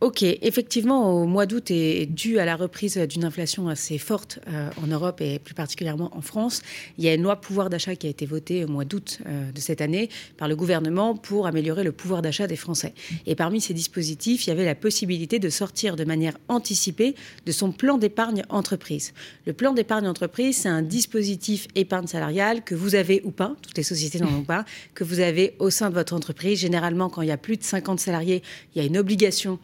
Ok, 0.00 0.22
effectivement, 0.22 1.10
au 1.12 1.26
mois 1.26 1.44
d'août 1.44 1.72
est 1.72 2.06
dû 2.06 2.38
à 2.38 2.44
la 2.44 2.54
reprise 2.54 2.96
d'une 2.96 3.24
inflation 3.24 3.66
assez 3.66 3.98
forte 3.98 4.38
euh, 4.46 4.70
en 4.80 4.86
Europe 4.86 5.20
et 5.20 5.40
plus 5.40 5.54
particulièrement 5.54 6.16
en 6.16 6.20
France. 6.20 6.62
Il 6.98 7.04
y 7.04 7.08
a 7.08 7.14
une 7.14 7.22
loi 7.22 7.34
pouvoir 7.34 7.68
d'achat 7.68 7.96
qui 7.96 8.06
a 8.06 8.10
été 8.10 8.24
votée 8.24 8.64
au 8.64 8.68
mois 8.68 8.84
d'août 8.84 9.18
euh, 9.26 9.50
de 9.50 9.60
cette 9.60 9.80
année 9.80 10.08
par 10.36 10.46
le 10.46 10.54
gouvernement 10.54 11.16
pour 11.16 11.48
améliorer 11.48 11.82
le 11.82 11.90
pouvoir 11.90 12.22
d'achat 12.22 12.46
des 12.46 12.54
Français. 12.54 12.94
Et 13.26 13.34
parmi 13.34 13.60
ces 13.60 13.74
dispositifs, 13.74 14.46
il 14.46 14.50
y 14.50 14.52
avait 14.52 14.64
la 14.64 14.76
possibilité 14.76 15.40
de 15.40 15.48
sortir 15.48 15.96
de 15.96 16.04
manière 16.04 16.38
anticipée 16.46 17.16
de 17.44 17.50
son 17.50 17.72
plan 17.72 17.98
d'épargne 17.98 18.44
entreprise. 18.50 19.12
Le 19.46 19.52
plan 19.52 19.72
d'épargne 19.72 20.06
entreprise, 20.06 20.58
c'est 20.58 20.68
un 20.68 20.82
dispositif 20.82 21.66
épargne 21.74 22.06
salariale 22.06 22.62
que 22.62 22.76
vous 22.76 22.94
avez 22.94 23.20
ou 23.24 23.32
pas, 23.32 23.56
toutes 23.62 23.76
les 23.76 23.82
sociétés 23.82 24.20
n'en 24.20 24.32
ont 24.32 24.44
pas, 24.44 24.64
que 24.94 25.02
vous 25.02 25.18
avez 25.18 25.56
au 25.58 25.70
sein 25.70 25.90
de 25.90 25.94
votre 25.94 26.14
entreprise. 26.14 26.60
Généralement, 26.60 27.08
quand 27.08 27.22
il 27.22 27.28
y 27.28 27.32
a 27.32 27.36
plus 27.36 27.56
de 27.56 27.64
50 27.64 27.98
salariés, 27.98 28.44
il 28.76 28.80
y 28.80 28.84
a 28.84 28.86
une 28.86 28.96
obligation 28.96 29.58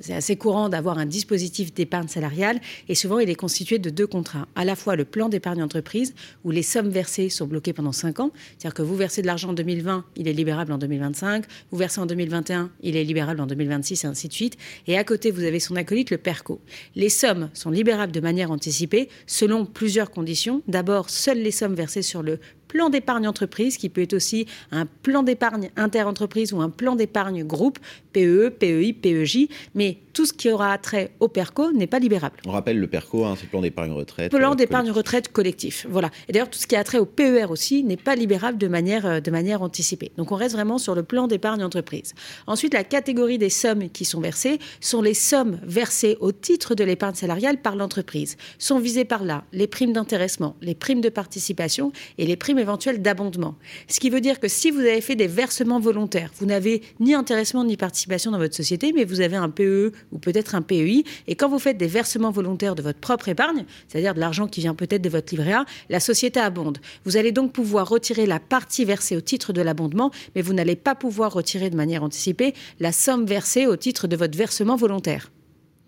c'est 0.00 0.14
assez 0.14 0.36
courant 0.36 0.68
d'avoir 0.68 0.98
un 0.98 1.06
dispositif 1.06 1.72
d'épargne 1.72 2.08
salariale 2.08 2.60
et 2.88 2.94
souvent 2.94 3.18
il 3.18 3.30
est 3.30 3.34
constitué 3.34 3.78
de 3.78 3.90
deux 3.90 4.06
contrats. 4.06 4.46
À 4.56 4.64
la 4.64 4.76
fois 4.76 4.96
le 4.96 5.04
plan 5.04 5.28
d'épargne 5.28 5.62
entreprise 5.62 6.14
où 6.44 6.50
les 6.50 6.62
sommes 6.62 6.88
versées 6.88 7.28
sont 7.28 7.46
bloquées 7.46 7.72
pendant 7.72 7.92
5 7.92 8.20
ans, 8.20 8.30
c'est-à-dire 8.56 8.74
que 8.74 8.82
vous 8.82 8.96
versez 8.96 9.22
de 9.22 9.26
l'argent 9.26 9.50
en 9.50 9.54
2020, 9.54 10.04
il 10.16 10.28
est 10.28 10.32
libérable 10.32 10.72
en 10.72 10.78
2025, 10.78 11.44
vous 11.70 11.78
versez 11.78 12.00
en 12.00 12.06
2021, 12.06 12.70
il 12.82 12.96
est 12.96 13.04
libérable 13.04 13.40
en 13.40 13.46
2026 13.46 14.04
et 14.04 14.06
ainsi 14.06 14.28
de 14.28 14.32
suite. 14.32 14.56
Et 14.86 14.96
à 14.96 15.04
côté, 15.04 15.30
vous 15.30 15.44
avez 15.44 15.60
son 15.60 15.76
acolyte, 15.76 16.10
le 16.10 16.18
PERCO. 16.18 16.60
Les 16.94 17.08
sommes 17.08 17.50
sont 17.54 17.70
libérables 17.70 18.12
de 18.12 18.20
manière 18.20 18.50
anticipée 18.50 19.08
selon 19.26 19.66
plusieurs 19.66 20.10
conditions. 20.10 20.62
D'abord, 20.68 21.10
seules 21.10 21.42
les 21.42 21.50
sommes 21.50 21.74
versées 21.74 22.02
sur 22.02 22.22
le 22.22 22.38
plan 22.68 22.90
d'épargne 22.90 23.26
entreprise, 23.26 23.78
qui 23.78 23.88
peut 23.88 24.02
être 24.02 24.14
aussi 24.14 24.46
un 24.70 24.86
plan 24.86 25.22
d'épargne 25.22 25.70
inter-entreprise 25.76 26.52
ou 26.52 26.60
un 26.60 26.70
plan 26.70 26.94
d'épargne 26.94 27.42
groupe, 27.42 27.78
PE, 28.18 28.50
PEI, 28.50 28.92
PEJ, 28.92 29.48
mais 29.74 29.98
tout 30.12 30.26
ce 30.26 30.32
qui 30.32 30.50
aura 30.50 30.76
trait 30.78 31.12
au 31.20 31.28
PERCO 31.28 31.70
n'est 31.72 31.86
pas 31.86 32.00
libérable. 32.00 32.38
On 32.44 32.50
rappelle 32.50 32.80
le 32.80 32.88
PERCO, 32.88 33.24
hein, 33.24 33.34
c'est 33.36 33.44
le 33.44 33.50
plan 33.50 33.60
d'épargne 33.60 33.92
retraite. 33.92 34.32
Plan 34.32 34.52
euh, 34.52 34.56
d'épargne 34.56 34.90
retraite 34.90 35.30
collectif, 35.30 35.86
voilà. 35.88 36.10
Et 36.28 36.32
d'ailleurs, 36.32 36.50
tout 36.50 36.58
ce 36.58 36.66
qui 36.66 36.74
a 36.74 36.82
trait 36.82 36.98
au 36.98 37.06
PER 37.06 37.46
aussi 37.50 37.84
n'est 37.84 37.96
pas 37.96 38.16
libérable 38.16 38.58
de 38.58 38.66
manière, 38.66 39.06
euh, 39.06 39.20
de 39.20 39.30
manière 39.30 39.62
anticipée. 39.62 40.10
Donc 40.16 40.32
on 40.32 40.34
reste 40.34 40.56
vraiment 40.56 40.78
sur 40.78 40.96
le 40.96 41.04
plan 41.04 41.28
d'épargne 41.28 41.62
entreprise. 41.62 42.14
Ensuite, 42.48 42.74
la 42.74 42.82
catégorie 42.82 43.38
des 43.38 43.50
sommes 43.50 43.90
qui 43.90 44.04
sont 44.04 44.20
versées 44.20 44.58
sont 44.80 45.02
les 45.02 45.14
sommes 45.14 45.60
versées 45.62 46.16
au 46.20 46.32
titre 46.32 46.74
de 46.74 46.82
l'épargne 46.82 47.14
salariale 47.14 47.58
par 47.62 47.76
l'entreprise. 47.76 48.36
Sont 48.58 48.80
visées 48.80 49.04
par 49.04 49.22
là 49.22 49.44
les 49.52 49.68
primes 49.68 49.92
d'intéressement, 49.92 50.56
les 50.62 50.74
primes 50.74 51.00
de 51.00 51.10
participation 51.10 51.92
et 52.18 52.26
les 52.26 52.36
primes 52.36 52.58
éventuel 52.58 53.02
d'abondement. 53.02 53.54
Ce 53.86 54.00
qui 54.00 54.10
veut 54.10 54.20
dire 54.20 54.40
que 54.40 54.48
si 54.48 54.72
vous 54.72 54.80
avez 54.80 55.00
fait 55.00 55.14
des 55.14 55.28
versements 55.28 55.78
volontaires, 55.78 56.32
vous 56.38 56.46
n'avez 56.46 56.82
ni 56.98 57.14
intéressement 57.14 57.62
ni 57.62 57.76
participation 57.76 58.07
dans 58.08 58.38
votre 58.38 58.54
société, 58.54 58.92
mais 58.94 59.04
vous 59.04 59.20
avez 59.20 59.36
un 59.36 59.50
PE 59.50 59.92
ou 60.12 60.18
peut-être 60.18 60.54
un 60.54 60.62
PEI, 60.62 61.04
et 61.26 61.36
quand 61.36 61.48
vous 61.48 61.58
faites 61.58 61.76
des 61.76 61.86
versements 61.86 62.30
volontaires 62.30 62.74
de 62.74 62.82
votre 62.82 62.98
propre 62.98 63.28
épargne, 63.28 63.64
c'est-à-dire 63.86 64.14
de 64.14 64.20
l'argent 64.20 64.46
qui 64.46 64.60
vient 64.60 64.74
peut-être 64.74 65.02
de 65.02 65.08
votre 65.08 65.34
livret 65.34 65.52
A, 65.52 65.64
la 65.90 66.00
société 66.00 66.40
abonde. 66.40 66.78
Vous 67.04 67.16
allez 67.16 67.32
donc 67.32 67.52
pouvoir 67.52 67.88
retirer 67.88 68.26
la 68.26 68.40
partie 68.40 68.84
versée 68.84 69.16
au 69.16 69.20
titre 69.20 69.52
de 69.52 69.60
l'abondement, 69.60 70.10
mais 70.34 70.42
vous 70.42 70.54
n'allez 70.54 70.76
pas 70.76 70.94
pouvoir 70.94 71.32
retirer 71.32 71.70
de 71.70 71.76
manière 71.76 72.02
anticipée 72.02 72.54
la 72.80 72.92
somme 72.92 73.26
versée 73.26 73.66
au 73.66 73.76
titre 73.76 74.08
de 74.08 74.16
votre 74.16 74.36
versement 74.36 74.76
volontaire. 74.76 75.30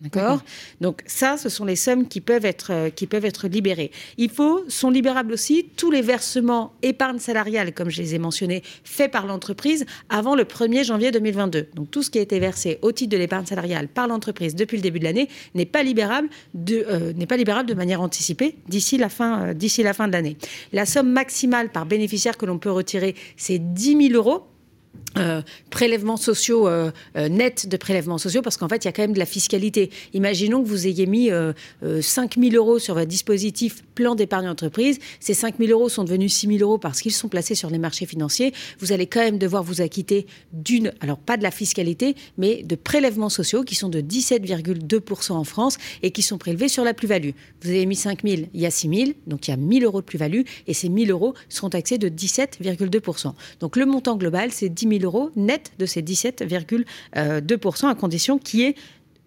D'accord 0.01 0.43
Donc 0.81 1.03
ça, 1.07 1.37
ce 1.37 1.51
sont 1.51 1.67
les 1.67 1.77
sommes 1.77 2.09
qui 2.09 2.23
peuvent, 2.23 2.47
être, 2.47 2.73
euh, 2.73 2.91
qui 2.91 3.07
peuvent 3.07 3.27
être 3.27 3.49
libérées. 3.49 3.91
Il 4.17 4.31
faut, 4.31 4.65
sont 4.69 4.89
libérables 4.89 5.33
aussi 5.33 5.67
tous 5.77 5.91
les 5.91 6.01
versements 6.01 6.73
épargne 6.83 7.19
salariale, 7.19 7.75
comme 7.75 7.91
je 7.91 8.01
les 8.01 8.15
ai 8.15 8.19
mentionnés, 8.19 8.63
faits 8.83 9.13
par 9.13 9.27
l'entreprise 9.27 9.85
avant 10.09 10.35
le 10.35 10.45
1er 10.45 10.85
janvier 10.85 11.11
2022. 11.11 11.69
Donc 11.75 11.91
tout 11.91 12.03
ce 12.03 12.11
qui 12.11 12.19
a 12.19 12.23
été 12.23 12.39
versé 12.39 12.79
au 12.81 12.93
titre 12.93 13.11
de 13.11 13.19
l'épargne 13.19 13.45
salariale 13.45 13.89
par 13.89 14.09
l'entreprise 14.09 14.55
depuis 14.55 14.79
le 14.79 14.83
début 14.83 15.01
de 15.01 15.05
l'année 15.05 15.29
n'est 15.55 15.67
pas 15.67 15.83
libérable 15.83 16.31
de, 16.55 16.87
euh, 16.89 17.75
manière 17.77 18.01
anticipée 18.01 18.57
d'ici 18.69 18.97
la 18.97 19.09
fin, 19.11 19.49
euh, 19.49 19.55
d'ici 19.55 19.83
la 19.83 19.93
fin 19.93 20.09
de 20.09 20.13
l'année. 20.13 20.37
La 20.73 20.87
somme 20.87 21.11
maximale 21.11 21.71
par 21.71 21.85
bénéficiaire 21.85 22.39
que 22.39 22.47
l'on 22.47 22.59
peut 22.59 22.71
retirer, 22.71 23.15
c'est 23.37 23.59
10 23.59 24.09
000 24.09 24.15
euros 24.15 24.47
euh, 25.19 25.43
prélèvements 25.71 26.17
sociaux 26.17 26.69
euh, 26.69 26.93
euh, 27.17 27.29
nets 27.29 27.67
de 27.67 27.77
prélèvements 27.77 28.19
sociaux 28.19 28.43
parce 28.43 28.57
qu'en 28.57 28.69
fait 28.69 28.85
il 28.85 28.87
y 28.87 28.89
a 28.89 28.93
quand 28.93 29.03
même 29.03 29.13
de 29.13 29.19
la 29.19 29.27
fiscalité. 29.27 29.91
Imaginons 30.15 30.63
que 30.63 30.69
vous 30.69 30.87
ayez 30.87 31.07
mis 31.07 31.31
5 32.01 32.37
000 32.39 32.55
euros 32.55 32.79
sur 32.79 32.95
votre 32.95 33.09
dispositif 33.09 33.83
plan 33.95 34.15
d'épargne 34.15 34.49
entreprise. 34.49 34.99
Ces 35.19 35.35
5 35.35 35.57
000 35.59 35.73
euros 35.73 35.89
sont 35.89 36.05
devenus 36.05 36.33
6 36.35 36.59
000 36.59 36.59
euros 36.61 36.79
parce 36.79 37.01
qu'ils 37.01 37.13
sont 37.13 37.29
placés 37.29 37.55
sur 37.55 37.71
les 37.71 37.79
marchés 37.79 38.07
financiers. 38.07 38.53
Vous 38.79 38.93
allez 38.93 39.07
quand 39.07 39.21
même 39.21 39.39
devoir 39.39 39.65
vous 39.65 39.81
acquitter 39.81 40.27
d'une, 40.53 40.93
alors 41.01 41.19
pas 41.19 41.37
de 41.37 41.43
la 41.43 41.51
fiscalité, 41.51 42.15
mais 42.39 42.63
de 42.63 42.77
prélèvements 42.77 43.29
sociaux 43.29 43.65
qui 43.65 43.75
sont 43.75 43.89
de 43.89 44.01
17,2% 44.01 45.33
en 45.33 45.45
France 45.45 45.79
et 46.03 46.13
qui 46.13 46.23
sont 46.23 46.39
prélevés 46.39 46.69
sur 46.69 46.85
la 46.85 46.95
plus-value. 46.95 47.31
Vous 47.63 47.71
avez 47.71 47.87
mis 47.87 47.97
5 47.97 48.23
000, 48.23 48.43
il 48.55 48.61
y 48.61 48.67
a 48.67 48.71
6 48.71 48.89
000, 48.89 49.11
donc 49.27 49.49
il 49.49 49.51
y 49.51 49.55
a 49.55 49.57
1 49.57 49.73
000 49.81 49.85
euros 49.85 50.01
de 50.01 50.07
plus-value 50.07 50.43
et 50.67 50.75
ces 50.75 50.89
1 50.89 51.07
000 51.07 51.11
euros 51.11 51.35
seront 51.49 51.71
taxés 51.71 51.99
de 51.99 52.09
17,2%. 52.09 53.33
Donc 53.59 53.77
le 53.77 53.87
montant 53.87 54.17
global 54.17 54.51
c'est 54.53 54.69
10 54.69 55.00
000 55.00 55.00
euros 55.05 55.31
net 55.37 55.73
de 55.79 55.87
ces 55.87 56.03
17,2%, 56.03 57.89
à 57.89 57.95
condition 57.95 58.39
qu'il 58.39 58.61
y 58.61 58.65
ait 58.65 58.75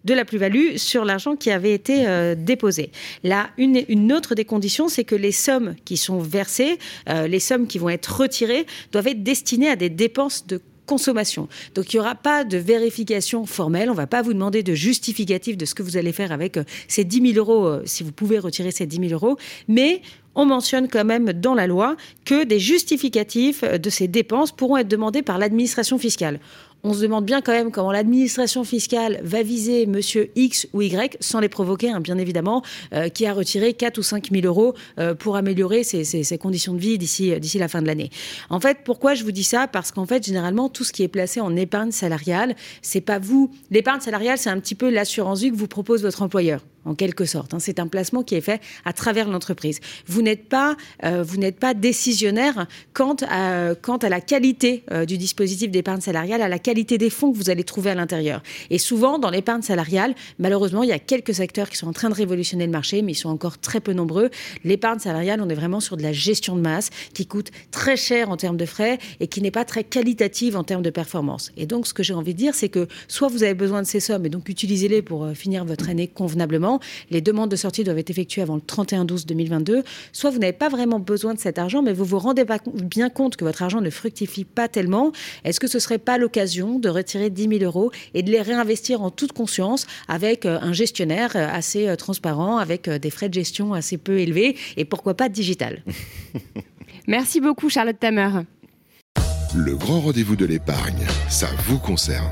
de 0.04 0.14
la 0.14 0.24
plus-value 0.24 0.76
sur 0.76 1.04
l'argent 1.04 1.34
qui 1.34 1.50
avait 1.50 1.72
été 1.72 2.06
euh, 2.06 2.34
déposé. 2.34 2.90
Là, 3.22 3.48
une, 3.56 4.12
autre 4.12 4.34
des 4.34 4.44
conditions, 4.44 4.88
c'est 4.88 5.04
que 5.04 5.14
les 5.14 5.32
sommes 5.32 5.74
qui 5.84 5.96
sont 5.96 6.18
versées, 6.18 6.78
euh, 7.08 7.26
les 7.26 7.40
sommes 7.40 7.66
qui 7.66 7.78
vont 7.78 7.88
être 7.88 8.20
retirées, 8.20 8.66
doivent 8.92 9.08
être 9.08 9.22
destinées 9.22 9.70
à 9.70 9.76
des 9.76 9.90
dépenses 9.90 10.46
de 10.46 10.60
consommation. 10.86 11.48
Donc 11.74 11.92
il 11.92 11.96
n'y 11.96 12.00
aura 12.00 12.14
pas 12.14 12.44
de 12.44 12.58
vérification 12.58 13.46
formelle, 13.46 13.88
on 13.88 13.92
ne 13.92 13.96
va 13.96 14.06
pas 14.06 14.22
vous 14.22 14.32
demander 14.32 14.62
de 14.62 14.74
justificatif 14.74 15.56
de 15.56 15.64
ce 15.64 15.74
que 15.74 15.82
vous 15.82 15.96
allez 15.96 16.12
faire 16.12 16.32
avec 16.32 16.56
euh, 16.56 16.64
ces 16.88 17.04
10 17.04 17.34
000 17.34 17.38
euros, 17.38 17.80
si 17.84 18.02
vous 18.02 18.12
pouvez 18.12 18.38
retirer 18.38 18.70
ces 18.70 18.86
10 18.86 19.08
000 19.08 19.12
euros, 19.12 19.36
mais 19.68 20.02
on 20.34 20.44
mentionne 20.44 20.88
quand 20.88 21.04
même 21.04 21.32
dans 21.32 21.54
la 21.54 21.66
loi 21.66 21.96
que 22.24 22.44
des 22.44 22.58
justificatifs 22.58 23.62
de 23.62 23.90
ces 23.90 24.08
dépenses 24.08 24.52
pourront 24.52 24.78
être 24.78 24.88
demandés 24.88 25.22
par 25.22 25.38
l'administration 25.38 25.98
fiscale 25.98 26.40
on 26.84 26.92
se 26.92 27.00
demande 27.00 27.24
bien 27.24 27.40
quand 27.40 27.52
même 27.52 27.70
comment 27.70 27.90
l'administration 27.90 28.62
fiscale 28.62 29.20
va 29.24 29.42
viser 29.42 29.86
monsieur 29.86 30.30
X 30.36 30.68
ou 30.72 30.82
Y 30.82 31.16
sans 31.20 31.40
les 31.40 31.48
provoquer, 31.48 31.90
hein, 31.90 32.00
bien 32.00 32.18
évidemment, 32.18 32.62
euh, 32.92 33.08
qui 33.08 33.26
a 33.26 33.32
retiré 33.32 33.72
4 33.72 33.98
ou 33.98 34.02
5 34.02 34.30
000 34.30 34.46
euros 34.46 34.74
euh, 34.98 35.14
pour 35.14 35.36
améliorer 35.36 35.82
ses, 35.82 36.38
conditions 36.38 36.74
de 36.74 36.78
vie 36.78 36.98
d'ici 36.98 37.38
d'ici 37.40 37.58
la 37.58 37.68
fin 37.68 37.80
de 37.80 37.86
l'année. 37.86 38.10
En 38.50 38.60
fait, 38.60 38.78
pourquoi 38.84 39.14
je 39.14 39.24
vous 39.24 39.32
dis 39.32 39.44
ça? 39.44 39.66
Parce 39.66 39.90
qu'en 39.90 40.06
fait, 40.06 40.24
généralement, 40.24 40.68
tout 40.68 40.84
ce 40.84 40.92
qui 40.92 41.02
est 41.02 41.08
placé 41.08 41.40
en 41.40 41.56
épargne 41.56 41.90
salariale, 41.90 42.54
c'est 42.82 43.00
pas 43.00 43.18
vous. 43.18 43.50
L'épargne 43.70 44.00
salariale, 44.00 44.38
c'est 44.38 44.50
un 44.50 44.60
petit 44.60 44.74
peu 44.74 44.90
l'assurance 44.90 45.40
vie 45.40 45.50
que 45.50 45.56
vous 45.56 45.68
propose 45.68 46.02
votre 46.02 46.22
employeur 46.22 46.60
en 46.84 46.94
quelque 46.94 47.24
sorte. 47.24 47.54
Hein. 47.54 47.58
C'est 47.58 47.78
un 47.78 47.86
placement 47.86 48.22
qui 48.22 48.34
est 48.34 48.40
fait 48.40 48.60
à 48.84 48.92
travers 48.92 49.28
l'entreprise. 49.28 49.80
Vous 50.06 50.22
n'êtes 50.22 50.48
pas, 50.48 50.76
euh, 51.04 51.22
vous 51.22 51.36
n'êtes 51.36 51.58
pas 51.58 51.74
décisionnaire 51.74 52.66
quant 52.92 53.16
à, 53.28 53.74
la 54.08 54.20
qualité 54.20 54.84
euh, 54.90 55.04
du 55.04 55.18
dispositif 55.18 55.70
d'épargne 55.70 56.00
salariale, 56.00 56.42
à 56.42 56.48
la 56.48 56.58
qualité 56.58 56.98
des 56.98 57.10
fonds 57.10 57.32
que 57.32 57.36
vous 57.36 57.50
allez 57.50 57.64
trouver 57.64 57.90
à 57.90 57.94
l'intérieur. 57.94 58.42
Et 58.70 58.78
souvent, 58.78 59.18
dans 59.18 59.30
l'épargne 59.30 59.62
salariale, 59.62 60.14
malheureusement, 60.38 60.82
il 60.82 60.88
y 60.88 60.92
a 60.92 60.98
quelques 60.98 61.34
secteurs 61.34 61.70
qui 61.70 61.76
sont 61.76 61.88
en 61.88 61.92
train 61.92 62.10
de 62.10 62.14
révolutionner 62.14 62.66
le 62.66 62.72
marché, 62.72 63.02
mais 63.02 63.12
ils 63.12 63.16
sont 63.16 63.30
encore 63.30 63.58
très 63.58 63.80
peu 63.80 63.92
nombreux. 63.92 64.30
L'épargne 64.64 64.98
salariale, 64.98 65.40
on 65.42 65.48
est 65.48 65.54
vraiment 65.54 65.80
sur 65.80 65.96
de 65.96 66.02
la 66.02 66.12
gestion 66.12 66.56
de 66.56 66.60
masse 66.60 66.90
qui 67.14 67.26
coûte 67.26 67.50
très 67.70 67.96
cher 67.96 68.30
en 68.30 68.36
termes 68.36 68.56
de 68.56 68.66
frais 68.66 68.98
et 69.20 69.26
qui 69.26 69.40
n'est 69.40 69.50
pas 69.50 69.64
très 69.64 69.84
qualitative 69.84 70.56
en 70.56 70.64
termes 70.64 70.82
de 70.82 70.90
performance. 70.90 71.52
Et 71.56 71.66
donc, 71.66 71.86
ce 71.86 71.94
que 71.94 72.02
j'ai 72.02 72.14
envie 72.14 72.34
de 72.34 72.38
dire, 72.38 72.54
c'est 72.54 72.68
que 72.68 72.86
soit 73.08 73.28
vous 73.28 73.42
avez 73.42 73.54
besoin 73.54 73.82
de 73.82 73.86
ces 73.86 74.00
sommes 74.00 74.26
et 74.26 74.28
donc 74.28 74.48
utilisez-les 74.48 75.02
pour 75.02 75.24
euh, 75.24 75.34
finir 75.34 75.64
votre 75.64 75.88
année 75.88 76.08
convenablement, 76.08 76.73
les 77.10 77.20
demandes 77.20 77.50
de 77.50 77.56
sortie 77.56 77.84
doivent 77.84 77.98
être 77.98 78.10
effectuées 78.10 78.42
avant 78.42 78.56
le 78.56 78.60
31-12-2022. 78.60 79.82
Soit 80.12 80.30
vous 80.30 80.38
n'avez 80.38 80.52
pas 80.52 80.68
vraiment 80.68 80.98
besoin 80.98 81.34
de 81.34 81.38
cet 81.38 81.58
argent, 81.58 81.82
mais 81.82 81.92
vous 81.92 82.04
vous 82.04 82.18
rendez 82.18 82.44
pas 82.44 82.58
bien 82.74 83.10
compte 83.10 83.36
que 83.36 83.44
votre 83.44 83.62
argent 83.62 83.80
ne 83.80 83.90
fructifie 83.90 84.44
pas 84.44 84.68
tellement. 84.68 85.12
Est-ce 85.44 85.60
que 85.60 85.66
ce 85.66 85.78
serait 85.78 85.98
pas 85.98 86.18
l'occasion 86.18 86.78
de 86.78 86.88
retirer 86.88 87.30
10 87.30 87.58
000 87.58 87.64
euros 87.64 87.90
et 88.14 88.22
de 88.22 88.30
les 88.30 88.42
réinvestir 88.42 89.02
en 89.02 89.10
toute 89.10 89.32
conscience 89.32 89.86
avec 90.08 90.46
euh, 90.46 90.58
un 90.60 90.72
gestionnaire 90.72 91.32
euh, 91.36 91.48
assez 91.50 91.88
euh, 91.88 91.96
transparent, 91.96 92.58
avec 92.58 92.88
des 92.88 93.10
frais 93.10 93.28
de 93.28 93.34
gestion 93.34 93.74
assez 93.74 93.98
peu 93.98 94.18
élevés 94.18 94.56
et 94.76 94.84
pourquoi 94.84 95.14
pas 95.14 95.28
digital? 95.28 95.82
Merci 97.06 97.40
beaucoup 97.40 97.68
Charlotte 97.68 97.98
Tamer. 97.98 98.42
Le 99.54 99.76
grand 99.76 100.00
rendez-vous 100.00 100.36
de 100.36 100.46
l'épargne, 100.46 101.06
ça 101.28 101.48
vous 101.66 101.78
concerne. 101.78 102.30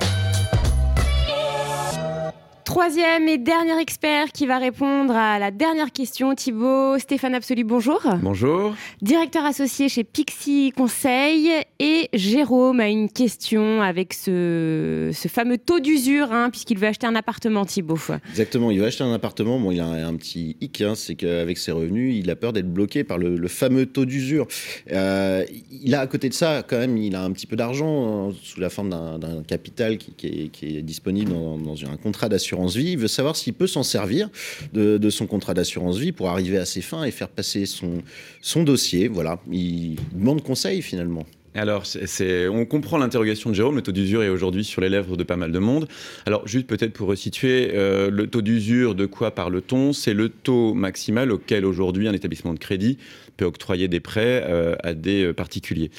Troisième 2.72 3.28
et 3.28 3.36
dernier 3.36 3.78
expert 3.78 4.32
qui 4.32 4.46
va 4.46 4.56
répondre 4.56 5.14
à 5.14 5.38
la 5.38 5.50
dernière 5.50 5.92
question, 5.92 6.34
Thibaut 6.34 6.98
Stéphane 6.98 7.34
Absolu, 7.34 7.64
bonjour. 7.64 8.00
Bonjour. 8.22 8.74
Directeur 9.02 9.44
associé 9.44 9.90
chez 9.90 10.04
Pixie 10.04 10.72
Conseil. 10.74 11.50
Et 11.78 12.08
Jérôme 12.14 12.80
a 12.80 12.88
une 12.88 13.10
question 13.10 13.82
avec 13.82 14.14
ce, 14.14 15.10
ce 15.12 15.28
fameux 15.28 15.58
taux 15.58 15.80
d'usure, 15.80 16.32
hein, 16.32 16.48
puisqu'il 16.48 16.78
veut 16.78 16.86
acheter 16.86 17.06
un 17.06 17.14
appartement, 17.14 17.66
Thibaut. 17.66 17.98
Exactement, 18.30 18.70
il 18.70 18.78
veut 18.78 18.86
acheter 18.86 19.04
un 19.04 19.12
appartement. 19.12 19.60
Bon, 19.60 19.70
il 19.70 19.78
a 19.78 19.84
un, 19.84 20.16
petit 20.16 20.56
hic, 20.62 20.80
hein, 20.80 20.94
c'est 20.94 21.14
qu'avec 21.14 21.58
ses 21.58 21.72
revenus, 21.72 22.16
il 22.18 22.30
a 22.30 22.36
peur 22.36 22.54
d'être 22.54 22.72
bloqué 22.72 23.04
par 23.04 23.18
le, 23.18 23.48
fameux 23.48 23.84
taux 23.84 24.06
d'usure. 24.06 24.48
Euh, 24.92 25.44
il 25.70 25.94
a 25.94 26.00
à 26.00 26.06
côté 26.06 26.30
de 26.30 26.34
ça, 26.34 26.64
quand 26.66 26.78
même, 26.78 26.96
il 26.96 27.16
a 27.16 27.22
un 27.22 27.32
petit 27.32 27.46
peu 27.46 27.56
d'argent 27.56 28.30
hein, 28.30 28.34
sous 28.42 28.60
la 28.60 28.70
forme 28.70 28.88
d'un 28.88 29.42
capital 29.46 29.98
qui, 29.98 30.50
est, 30.62 30.80
disponible 30.80 31.32
dans, 31.32 31.58
dans 31.58 31.84
un 31.84 31.98
contrat 31.98 32.30
d'assurance 32.30 32.61
vie. 32.66 32.92
Il 32.92 32.98
veut 32.98 33.08
savoir 33.08 33.36
s'il 33.36 33.54
peut 33.54 33.66
s'en 33.66 33.82
servir 33.82 34.28
de, 34.72 35.10
son 35.10 35.26
contrat 35.26 35.54
d'assurance 35.54 35.98
vie 35.98 36.12
pour 36.12 36.28
arriver 36.28 36.58
à 36.58 36.64
ses 36.64 36.80
fins 36.80 37.04
et 37.04 37.10
faire 37.10 37.28
passer 37.28 37.66
son, 37.66 38.02
son 38.40 38.62
dossier. 38.62 39.08
Voilà, 39.08 39.40
il 39.50 39.96
demande 40.12 40.42
conseil 40.42 40.82
finalement. 40.82 41.26
Alors, 41.54 41.84
c'est, 41.84 42.48
on 42.48 42.64
comprend 42.64 42.96
l'interrogation 42.96 43.50
de 43.50 43.54
Jérôme. 43.54 43.76
Le 43.76 43.82
taux 43.82 43.92
d'usure 43.92 44.22
est 44.22 44.30
aujourd'hui 44.30 44.64
sur 44.64 44.80
les 44.80 44.88
lèvres 44.88 45.18
de 45.18 45.22
pas 45.22 45.36
mal 45.36 45.52
de 45.52 45.58
monde. 45.58 45.86
Alors, 46.24 46.48
juste 46.48 46.66
peut-être 46.66 46.94
pour 46.94 47.08
resituer, 47.08 47.72
euh, 47.74 48.10
le 48.10 48.26
taux 48.26 48.40
d'usure, 48.40 48.94
de 48.94 49.04
quoi 49.04 49.32
parle-t-on? 49.32 49.92
C'est 49.92 50.14
le 50.14 50.30
taux 50.30 50.72
maximal 50.72 51.30
auquel 51.30 51.66
aujourd'hui 51.66 52.08
un 52.08 52.14
établissement 52.14 52.54
de 52.54 52.58
crédit 52.58 52.96
peut 53.36 53.44
octroyer 53.44 53.88
des 53.88 54.00
prêts 54.00 54.44
euh, 54.46 54.74
à 54.82 54.94
des 54.94 55.24
euh, 55.24 55.32
particuliers. 55.32 55.90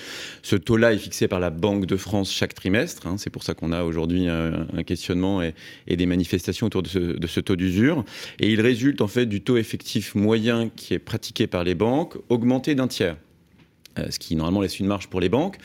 Ce 0.41 0.55
taux-là 0.55 0.93
est 0.93 0.97
fixé 0.97 1.27
par 1.27 1.39
la 1.39 1.49
Banque 1.49 1.85
de 1.85 1.97
France 1.97 2.31
chaque 2.31 2.53
trimestre. 2.53 3.07
Hein. 3.07 3.15
c'est 3.17 3.29
pour 3.29 3.43
ça 3.43 3.53
qu'on 3.53 3.71
a 3.71 3.83
aujourd'hui 3.83 4.27
un, 4.27 4.83
questionnement 4.85 5.41
et, 5.41 5.53
des 5.87 6.05
manifestations 6.05 6.67
autour 6.67 6.83
de 6.83 6.87
ce, 6.87 6.99
de 6.99 7.27
ce 7.27 7.39
taux 7.39 7.55
d'usure. 7.55 8.03
Et 8.39 8.51
il 8.51 8.61
résulte 8.61 9.01
en 9.01 9.07
fait 9.07 9.25
du 9.25 9.41
taux 9.41 9.57
effectif 9.57 10.15
moyen 10.15 10.69
qui 10.75 10.93
est 10.93 10.99
pratiqué 10.99 11.47
par 11.47 11.63
les 11.63 11.75
banques, 11.75 12.15
augmenté 12.29 12.75
d'un 12.75 12.87
tiers. 12.87 13.17
Euh, 13.99 14.07
ce 14.09 14.17
qui 14.17 14.35
normalement 14.35 14.61
laisse 14.61 14.79
une 14.79 14.87
marge 14.87 15.07
pour 15.07 15.19
les 15.19 15.29
banques. 15.29 15.57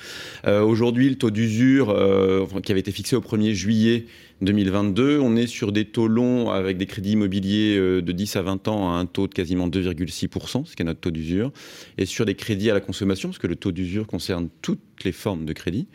Euh, 0.47 0.61
aujourd'hui, 0.63 1.09
le 1.09 1.15
taux 1.15 1.31
d'usure 1.31 1.89
euh, 1.89 2.45
qui 2.63 2.73
avait 2.73 2.81
été 2.81 2.93
fixé 2.93 3.17
au 3.17 3.21
1er 3.21 3.55
juillet 3.55 4.05
2022, 4.43 5.19
on 5.19 5.35
est 5.35 5.47
sur 5.47 5.73
des 5.73 5.87
taux 5.87 6.09
longs 6.09 6.51
avec 6.51 6.77
des 6.77 6.85
crédits 6.85 7.13
immobiliers 7.13 7.77
de 7.77 8.13
10 8.13 8.37
à 8.37 8.43
20 8.43 8.69
ans 8.69 8.93
à 8.93 8.99
un 8.99 9.07
taux 9.07 9.27
de 9.27 9.35
quasiment 9.35 9.67
2,6%, 9.67 10.67
ce 10.67 10.77
qui 10.77 10.83
est 10.83 10.85
notre 10.85 11.01
taux 11.01 11.11
d'usure, 11.11 11.51
et 11.97 12.07
sur 12.07 12.25
des 12.25 12.37
crédits 12.37 12.71
à 12.71 12.75
la 12.75 12.81
consommation, 12.81 13.31
parce 13.31 13.39
que 13.39 13.49
le 13.49 13.57
taux 13.57 13.73
d'usure 13.73 14.07
concerne 14.07 14.49
toutes 14.63 14.79
les 15.05 15.11
formes 15.11 15.45
de 15.45 15.53
crédit, 15.53 15.89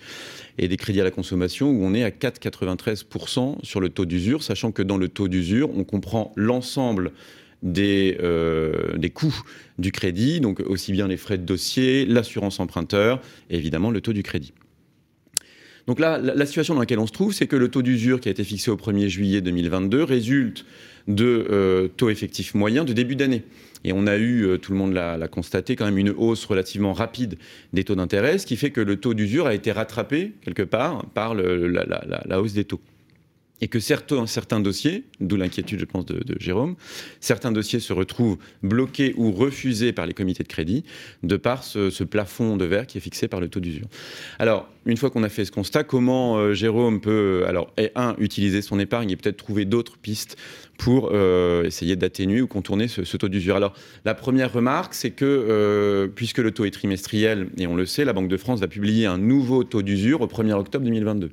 et 0.57 0.67
des 0.67 0.75
crédits 0.75 0.99
à 0.99 1.05
la 1.05 1.11
consommation 1.11 1.69
où 1.69 1.85
on 1.85 1.93
est 1.93 2.03
à 2.03 2.09
4,93% 2.09 3.63
sur 3.63 3.79
le 3.79 3.87
taux 3.87 4.05
d'usure, 4.05 4.43
sachant 4.43 4.73
que 4.73 4.81
dans 4.81 4.97
le 4.97 5.07
taux 5.07 5.29
d'usure, 5.29 5.69
on 5.77 5.85
comprend 5.85 6.33
l'ensemble 6.35 7.13
des, 7.63 8.17
euh, 8.21 8.97
des 8.97 9.09
coûts 9.09 9.41
du 9.79 9.91
crédit, 9.91 10.39
donc 10.39 10.59
aussi 10.59 10.91
bien 10.91 11.07
les 11.07 11.17
frais 11.17 11.37
de 11.37 11.45
dossier, 11.45 12.05
l'assurance 12.05 12.59
emprunteur 12.59 13.21
et 13.49 13.57
évidemment 13.57 13.89
le 13.89 14.01
taux 14.01 14.13
du 14.13 14.21
crédit. 14.21 14.53
Donc 15.87 15.99
là, 15.99 16.17
la, 16.17 16.45
situation 16.45 16.75
dans 16.75 16.79
laquelle 16.79 16.99
on 16.99 17.07
se 17.07 17.11
trouve, 17.11 17.33
c'est 17.33 17.47
que 17.47 17.57
le 17.57 17.67
taux 17.67 17.81
d'usure 17.81 18.21
qui 18.21 18.29
a 18.29 18.31
été 18.31 18.43
fixé 18.43 18.71
au 18.71 18.77
1er 18.77 19.07
juillet 19.07 19.41
2022 19.41 20.03
résulte 20.03 20.65
de 21.09 21.45
euh, 21.49 21.89
taux 21.89 22.09
effectifs 22.09 22.53
moyens 22.53 22.85
de 22.85 22.93
début 22.93 23.17
d'année. 23.17 23.43
Et 23.83 23.91
on 23.91 24.07
a 24.07 24.15
eu, 24.15 24.45
euh, 24.45 24.57
tout 24.57 24.71
le 24.71 24.77
monde 24.77 24.93
l'a 24.93 25.27
constaté, 25.27 25.75
quand 25.75 25.83
même 25.83 25.97
une 25.97 26.11
hausse 26.11 26.45
relativement 26.45 26.93
rapide 26.93 27.35
des 27.73 27.83
taux 27.83 27.95
d'intérêt, 27.95 28.37
ce 28.37 28.45
qui 28.45 28.55
fait 28.55 28.71
que 28.71 28.79
le 28.79 28.95
taux 28.95 29.13
d'usure 29.13 29.45
a 29.45 29.53
été 29.53 29.73
rattrapé 29.73 30.31
quelque 30.41 30.63
part 30.63 31.05
par 31.07 31.35
la 31.35 32.41
hausse 32.41 32.53
des 32.53 32.63
taux. 32.63 32.79
Et 33.61 33.67
que 33.69 33.79
certains, 33.79 34.59
dossiers, 34.59 35.05
d'où 35.21 35.37
l'inquiétude 35.37 35.79
je 35.79 35.85
pense 35.85 36.05
de, 36.05 36.35
Jérôme, 36.37 36.75
certains 37.21 37.51
dossiers 37.51 37.79
se 37.79 37.93
retrouvent 37.93 38.37
bloqués 38.61 39.13
ou 39.15 39.31
refusés 39.31 39.93
par 39.93 40.05
les 40.05 40.13
comités 40.13 40.43
de 40.43 40.49
crédit 40.49 40.83
de 41.23 41.37
par 41.37 41.63
ce, 41.63 42.03
plafond 42.03 42.57
de 42.57 42.65
verre 42.65 42.85
qui 42.87 42.97
est 42.97 43.01
fixé 43.01 43.29
par 43.29 43.39
le 43.39 43.47
taux 43.47 43.61
d'usure. 43.61 43.87
Alors, 44.37 44.67
une 44.85 44.97
fois 44.97 45.09
qu'on 45.09 45.23
a 45.23 45.29
fait 45.29 45.45
ce 45.45 45.51
constat, 45.51 45.85
comment 45.85 46.35
euh, 46.35 46.53
Jérôme 46.53 46.99
peut, 46.99 47.45
alors, 47.47 47.71
et, 47.77 47.91
un, 47.95 48.15
utiliser 48.17 48.61
son 48.61 48.79
épargne 48.79 49.11
et 49.11 49.15
peut-être 49.15 49.37
trouver 49.37 49.63
d'autres 49.63 49.97
pistes 49.97 50.35
pour 50.77 51.11
euh, 51.13 51.63
essayer 51.63 51.95
d'atténuer 51.95 52.41
ou 52.41 52.47
contourner 52.47 52.89
ce, 52.89 53.15
taux 53.15 53.29
d'usure? 53.29 53.55
Alors, 53.55 53.73
la 54.03 54.13
première 54.13 54.51
remarque, 54.51 54.93
c'est 54.93 55.11
que 55.11 55.23
euh, 55.23 56.07
puisque 56.13 56.39
le 56.39 56.51
taux 56.51 56.65
est 56.65 56.71
trimestriel, 56.71 57.47
et 57.57 57.65
on 57.67 57.75
le 57.75 57.85
sait, 57.85 58.03
la 58.03 58.11
Banque 58.11 58.27
de 58.27 58.37
France 58.37 58.59
va 58.59 58.67
publier 58.67 59.05
un 59.05 59.17
nouveau 59.17 59.63
taux 59.63 59.83
d'usure 59.83 60.19
au 60.19 60.27
1er 60.27 60.51
octobre 60.51 60.83
2022 60.83 61.31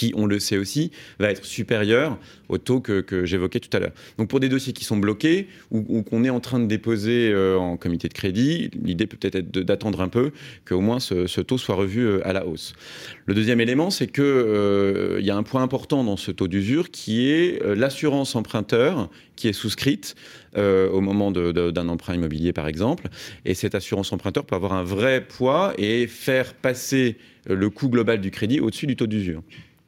qui, 0.00 0.14
on 0.16 0.24
le 0.24 0.38
sait 0.38 0.56
aussi, 0.56 0.92
va 1.18 1.30
être 1.30 1.44
supérieur 1.44 2.18
au 2.48 2.56
taux 2.56 2.80
que, 2.80 3.04
j'évoquais 3.26 3.60
tout 3.60 3.68
à 3.76 3.80
l'heure. 3.80 3.92
Donc 4.16 4.28
pour 4.28 4.40
des 4.40 4.48
dossiers 4.48 4.72
qui 4.72 4.84
sont 4.84 4.96
bloqués 4.96 5.46
ou, 5.70 6.02
qu'on 6.02 6.24
est 6.24 6.30
en 6.30 6.40
train 6.40 6.58
de 6.58 6.64
déposer 6.64 7.30
euh, 7.30 7.58
en 7.58 7.76
comité 7.76 8.08
de 8.08 8.14
crédit, 8.14 8.70
l'idée 8.82 9.06
peut 9.06 9.18
peut-être 9.18 9.34
être 9.34 9.50
d'attendre 9.50 10.00
un 10.00 10.08
peu 10.08 10.32
qu'au 10.66 10.80
moins 10.80 11.00
ce, 11.00 11.40
taux 11.42 11.58
soit 11.58 11.74
revu 11.74 12.00
euh, 12.00 12.26
à 12.26 12.32
la 12.32 12.46
hausse. 12.46 12.72
Le 13.26 13.34
deuxième 13.34 13.60
élément, 13.60 13.90
c'est 13.90 14.06
qu'il 14.06 14.24
euh, 14.24 15.20
y 15.20 15.30
a 15.30 15.36
un 15.36 15.42
point 15.42 15.62
important 15.62 16.02
dans 16.02 16.16
ce 16.16 16.30
taux 16.30 16.48
d'usure 16.48 16.90
qui 16.90 17.28
est 17.28 17.62
l'assurance 17.76 18.34
emprunteur 18.34 19.10
qui 19.36 19.48
est 19.48 19.52
souscrite 19.52 20.14
au 20.56 21.00
moment 21.00 21.30
d'un 21.30 21.88
emprunt 21.88 22.14
immobilier, 22.14 22.52
par 22.52 22.66
exemple. 22.66 23.08
Et 23.44 23.54
cette 23.54 23.74
assurance 23.74 24.12
emprunteur 24.12 24.44
peut 24.44 24.56
avoir 24.56 24.72
un 24.72 24.82
vrai 24.82 25.24
poids 25.26 25.72
et 25.78 26.06
faire 26.06 26.54
passer 26.54 27.16
le 27.46 27.70
coût 27.70 27.88
global 27.88 28.20
du 28.20 28.30
crédit 28.30 28.60
au-dessus 28.60 28.86
du 28.86 28.96
taux 28.96 29.06
d'usure. 29.06 29.42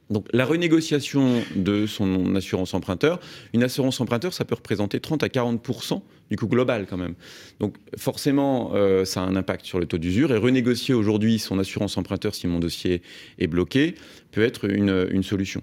Donc 0.09 0.27
la 0.33 0.45
renégociation 0.45 1.41
de 1.55 1.85
son 1.85 2.35
assurance 2.35 2.73
emprunteur, 2.73 3.19
une 3.53 3.63
assurance 3.63 3.99
emprunteur, 4.01 4.33
ça 4.33 4.45
peut 4.45 4.55
représenter 4.55 4.99
30 4.99 5.23
à 5.23 5.27
40% 5.27 6.01
du 6.29 6.35
coût 6.35 6.47
global 6.47 6.85
quand 6.89 6.97
même. 6.97 7.15
Donc 7.59 7.77
forcément, 7.97 8.71
euh, 8.73 9.05
ça 9.05 9.21
a 9.21 9.25
un 9.25 9.35
impact 9.35 9.65
sur 9.65 9.79
le 9.79 9.85
taux 9.85 9.97
d'usure. 9.97 10.33
Et 10.33 10.37
renégocier 10.37 10.93
aujourd'hui 10.93 11.39
son 11.39 11.59
assurance 11.59 11.97
emprunteur 11.97 12.35
si 12.35 12.47
mon 12.47 12.59
dossier 12.59 13.01
est 13.39 13.47
bloqué 13.47 13.95
peut 14.31 14.43
être 14.43 14.69
une, 14.69 15.23
solution. 15.23 15.61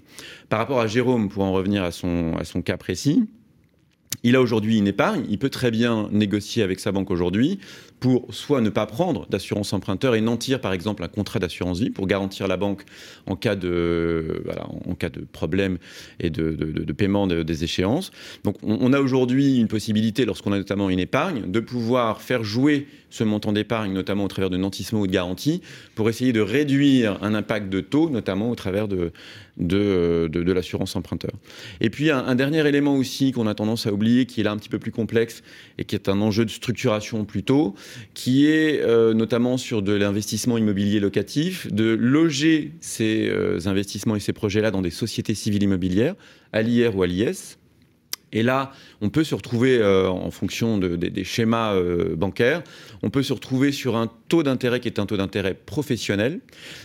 Par 0.48 0.58
rapport 0.58 0.80
à 0.80 0.86
Jérôme, 0.86 1.28
pour 1.28 1.42
en 1.42 1.52
revenir 1.52 1.82
à 1.82 1.90
son 1.90 2.62
cas 2.64 2.76
précis, 2.76 3.26
il 4.22 4.36
a 4.36 4.40
aujourd'hui 4.40 4.78
une 4.78 4.88
épargne, 4.88 5.24
il 5.30 5.38
peut 5.38 5.50
très 5.50 5.70
bien 5.70 6.08
négocier 6.12 6.62
avec 6.62 6.80
sa 6.80 6.92
banque 6.92 7.10
aujourd'hui 7.10 7.58
pour 8.00 8.26
soit 8.34 8.60
ne 8.60 8.70
pas 8.70 8.86
prendre 8.86 9.26
d'assurance 9.28 9.72
emprunteur 9.72 10.14
et 10.14 10.20
nantir 10.20 10.60
par 10.60 10.72
exemple 10.72 11.04
un 11.04 11.08
contrat 11.08 11.38
d'assurance 11.38 11.80
vie 11.80 11.90
pour 11.90 12.06
garantir 12.06 12.48
la 12.48 12.56
banque 12.56 12.84
en 13.26 13.36
cas 13.36 13.56
de, 13.56 14.42
en 14.88 14.94
cas 14.94 15.10
de 15.10 15.20
problème 15.20 15.78
et 16.18 16.30
de, 16.30 16.92
paiement 16.92 17.26
des 17.26 17.64
échéances. 17.64 18.10
Donc 18.42 18.56
on, 18.62 18.92
a 18.92 19.00
aujourd'hui 19.00 19.58
une 19.58 19.68
possibilité, 19.68 20.24
lorsqu'on 20.24 20.52
a 20.52 20.58
notamment 20.58 20.90
une 20.90 20.98
épargne, 20.98 21.50
de 21.50 21.60
pouvoir 21.60 22.20
faire 22.20 22.42
jouer 22.42 22.88
ce 23.10 23.24
montant 23.24 23.52
d'épargne, 23.52 23.92
notamment 23.92 24.24
au 24.24 24.28
travers 24.28 24.50
de 24.50 24.56
nantissement 24.56 25.00
ou 25.00 25.06
de 25.06 25.12
garantie, 25.12 25.62
pour 25.94 26.08
essayer 26.08 26.32
de 26.32 26.40
réduire 26.40 27.22
un 27.22 27.34
impact 27.34 27.68
de 27.68 27.80
taux, 27.80 28.10
notamment 28.10 28.50
au 28.50 28.54
travers 28.54 28.88
de, 28.88 29.12
de, 29.60 30.28
de, 30.32 30.52
l'assurance 30.52 30.96
emprunteur. 30.96 31.32
Et 31.80 31.90
puis 31.90 32.10
un, 32.10 32.34
dernier 32.34 32.66
élément 32.66 32.96
aussi 32.96 33.32
qu'on 33.32 33.46
a 33.46 33.54
tendance 33.54 33.86
à 33.86 33.92
oublier, 33.92 34.26
qui 34.26 34.40
est 34.40 34.44
là 34.44 34.52
un 34.52 34.56
petit 34.56 34.68
peu 34.68 34.78
plus 34.78 34.90
complexe 34.90 35.42
et 35.78 35.84
qui 35.84 35.94
est 35.94 36.08
un 36.08 36.20
enjeu 36.20 36.44
de 36.44 36.50
structuration 36.50 37.24
plutôt, 37.24 37.74
qui 38.14 38.46
est 38.46 38.80
euh, 38.80 39.14
notamment 39.14 39.56
sur 39.58 39.82
de 39.82 39.92
l'investissement 39.92 40.58
immobilier 40.58 41.00
locatif, 41.00 41.70
de 41.72 41.90
loger 41.90 42.72
ces 42.80 43.28
euh, 43.28 43.60
investissements 43.66 44.16
et 44.16 44.20
ces 44.20 44.32
projets-là 44.32 44.70
dans 44.70 44.82
des 44.82 44.90
sociétés 44.90 45.34
civiles 45.34 45.62
immobilières, 45.62 46.14
à 46.52 46.62
l'IR 46.62 46.96
ou 46.96 47.02
à 47.02 47.06
l'IS, 47.06 47.59
et 48.32 48.42
là, 48.42 48.72
on 49.00 49.10
peut 49.10 49.24
se 49.24 49.34
retrouver, 49.34 49.78
euh, 49.78 50.08
en 50.08 50.30
fonction 50.30 50.78
des 50.78 51.24
schémas 51.24 51.74
euh, 51.74 52.14
bancaires, 52.16 52.62
on 53.02 53.10
peut 53.10 53.22
se 53.22 53.32
retrouver 53.32 53.72
sur 53.72 53.96
un 53.96 54.10
taux 54.28 54.42
d'intérêt 54.42 54.80
qui 54.80 54.88
est 54.88 55.00
un 55.00 55.06
taux 55.06 55.16
d'intérêt 55.16 55.54
professionnel. 55.54 56.40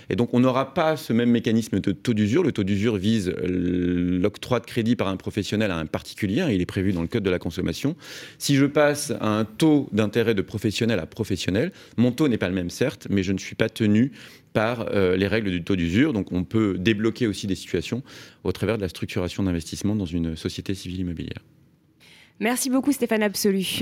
Et 0.09 0.15
donc, 0.15 0.33
on 0.33 0.39
n'aura 0.39 0.73
pas 0.73 0.97
ce 0.97 1.13
même 1.13 1.29
mécanisme 1.29 1.79
de 1.79 1.91
taux 1.91 2.13
d'usure. 2.13 2.43
Le 2.43 2.51
taux 2.51 2.63
d'usure 2.63 2.97
vise 2.97 3.33
l'octroi 3.43 4.59
de 4.59 4.65
crédit 4.65 4.95
par 4.95 5.07
un 5.07 5.17
professionnel 5.17 5.71
à 5.71 5.77
un 5.77 5.85
particulier. 5.85 6.45
il 6.51 6.61
est 6.61 6.65
prévu 6.65 6.93
dans 6.93 7.01
le 7.01 7.07
Code 7.07 7.23
de 7.23 7.29
la 7.29 7.39
consommation. 7.39 7.95
Si 8.39 8.55
je 8.55 8.65
passe 8.65 9.11
à 9.19 9.27
un 9.27 9.45
taux 9.45 9.89
d'intérêt 9.91 10.33
de 10.33 10.41
professionnel 10.41 10.99
à 10.99 11.05
professionnel, 11.05 11.71
mon 11.97 12.11
taux 12.11 12.27
n'est 12.27 12.37
pas 12.37 12.49
le 12.49 12.55
même, 12.55 12.69
certes, 12.69 13.07
mais 13.09 13.21
je 13.23 13.33
ne 13.33 13.37
suis 13.37 13.55
pas 13.55 13.69
tenu 13.69 14.11
par 14.55 14.87
euh, 14.87 15.17
les 15.17 15.27
règles 15.27 15.51
du 15.51 15.63
taux 15.63 15.75
d'usure. 15.75 16.13
Donc 16.13 16.31
on 16.31 16.45
peut 16.45 16.77
débloquer 16.79 17.27
aussi 17.27 17.45
des 17.45 17.55
situations 17.55 18.01
au 18.45 18.53
travers 18.53 18.77
de 18.77 18.81
la 18.81 18.89
structuration 18.89 19.43
d'investissement 19.43 19.95
dans 19.95 20.05
une 20.05 20.37
société 20.37 20.73
civile 20.73 21.01
immobilière. 21.01 21.43
Merci 22.39 22.69
beaucoup 22.69 22.93
Stéphane 22.93 23.21
Absolu. 23.21 23.81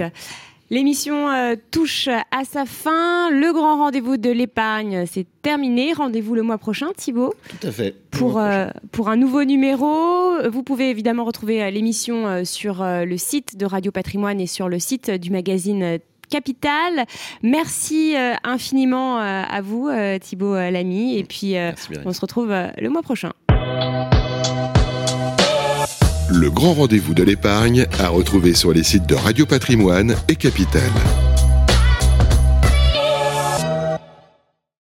L'émission 0.72 1.30
euh, 1.30 1.56
touche 1.70 2.08
à 2.08 2.44
sa 2.44 2.66
fin. 2.66 3.30
Le 3.30 3.54
grand 3.54 3.78
rendez-vous 3.78 4.18
de 4.18 4.32
l'épargne, 4.32 5.06
c'est 5.06 5.28
terminé. 5.44 5.94
Rendez-vous 5.94 6.34
le 6.34 6.42
mois 6.42 6.58
prochain, 6.58 6.88
Thibault. 6.98 7.36
Tout 7.50 7.68
à 7.68 7.72
fait. 7.72 7.96
Pour, 8.10 8.40
euh, 8.40 8.68
pour 8.92 9.10
un 9.10 9.16
nouveau 9.16 9.44
numéro. 9.44 10.50
Vous 10.50 10.64
pouvez 10.64 10.90
évidemment 10.90 11.26
retrouver 11.26 11.70
l'émission 11.70 12.44
sur 12.46 12.84
le 12.84 13.18
site 13.18 13.58
de 13.58 13.66
Radio 13.68 13.92
Patrimoine 13.92 14.42
et 14.42 14.48
sur 14.48 14.70
le 14.70 14.80
site 14.80 15.12
du 15.12 15.30
magazine 15.30 16.00
Capital. 16.34 17.06
Merci 17.44 18.16
euh, 18.18 18.34
infiniment 18.44 19.20
euh, 19.20 19.44
à 19.48 19.62
vous, 19.62 19.88
euh, 19.88 20.18
Thibault 20.18 20.56
Lamy. 20.56 21.20
Et 21.20 21.24
puis, 21.24 21.54
on 22.06 22.12
se 22.12 22.22
retrouve 22.22 22.50
le 22.50 22.90
mois 22.90 23.04
prochain. 23.04 23.34
Le 26.32 26.50
grand 26.50 26.74
rendez-vous 26.74 27.14
de 27.14 27.22
l'épargne 27.22 27.86
à 28.00 28.08
retrouver 28.08 28.56
sur 28.56 28.74
les 28.74 28.82
sites 28.82 29.06
de 29.06 29.14
Radio 29.14 29.46
Patrimoine 29.46 30.16
et 30.28 30.36
Capital. 30.36 30.82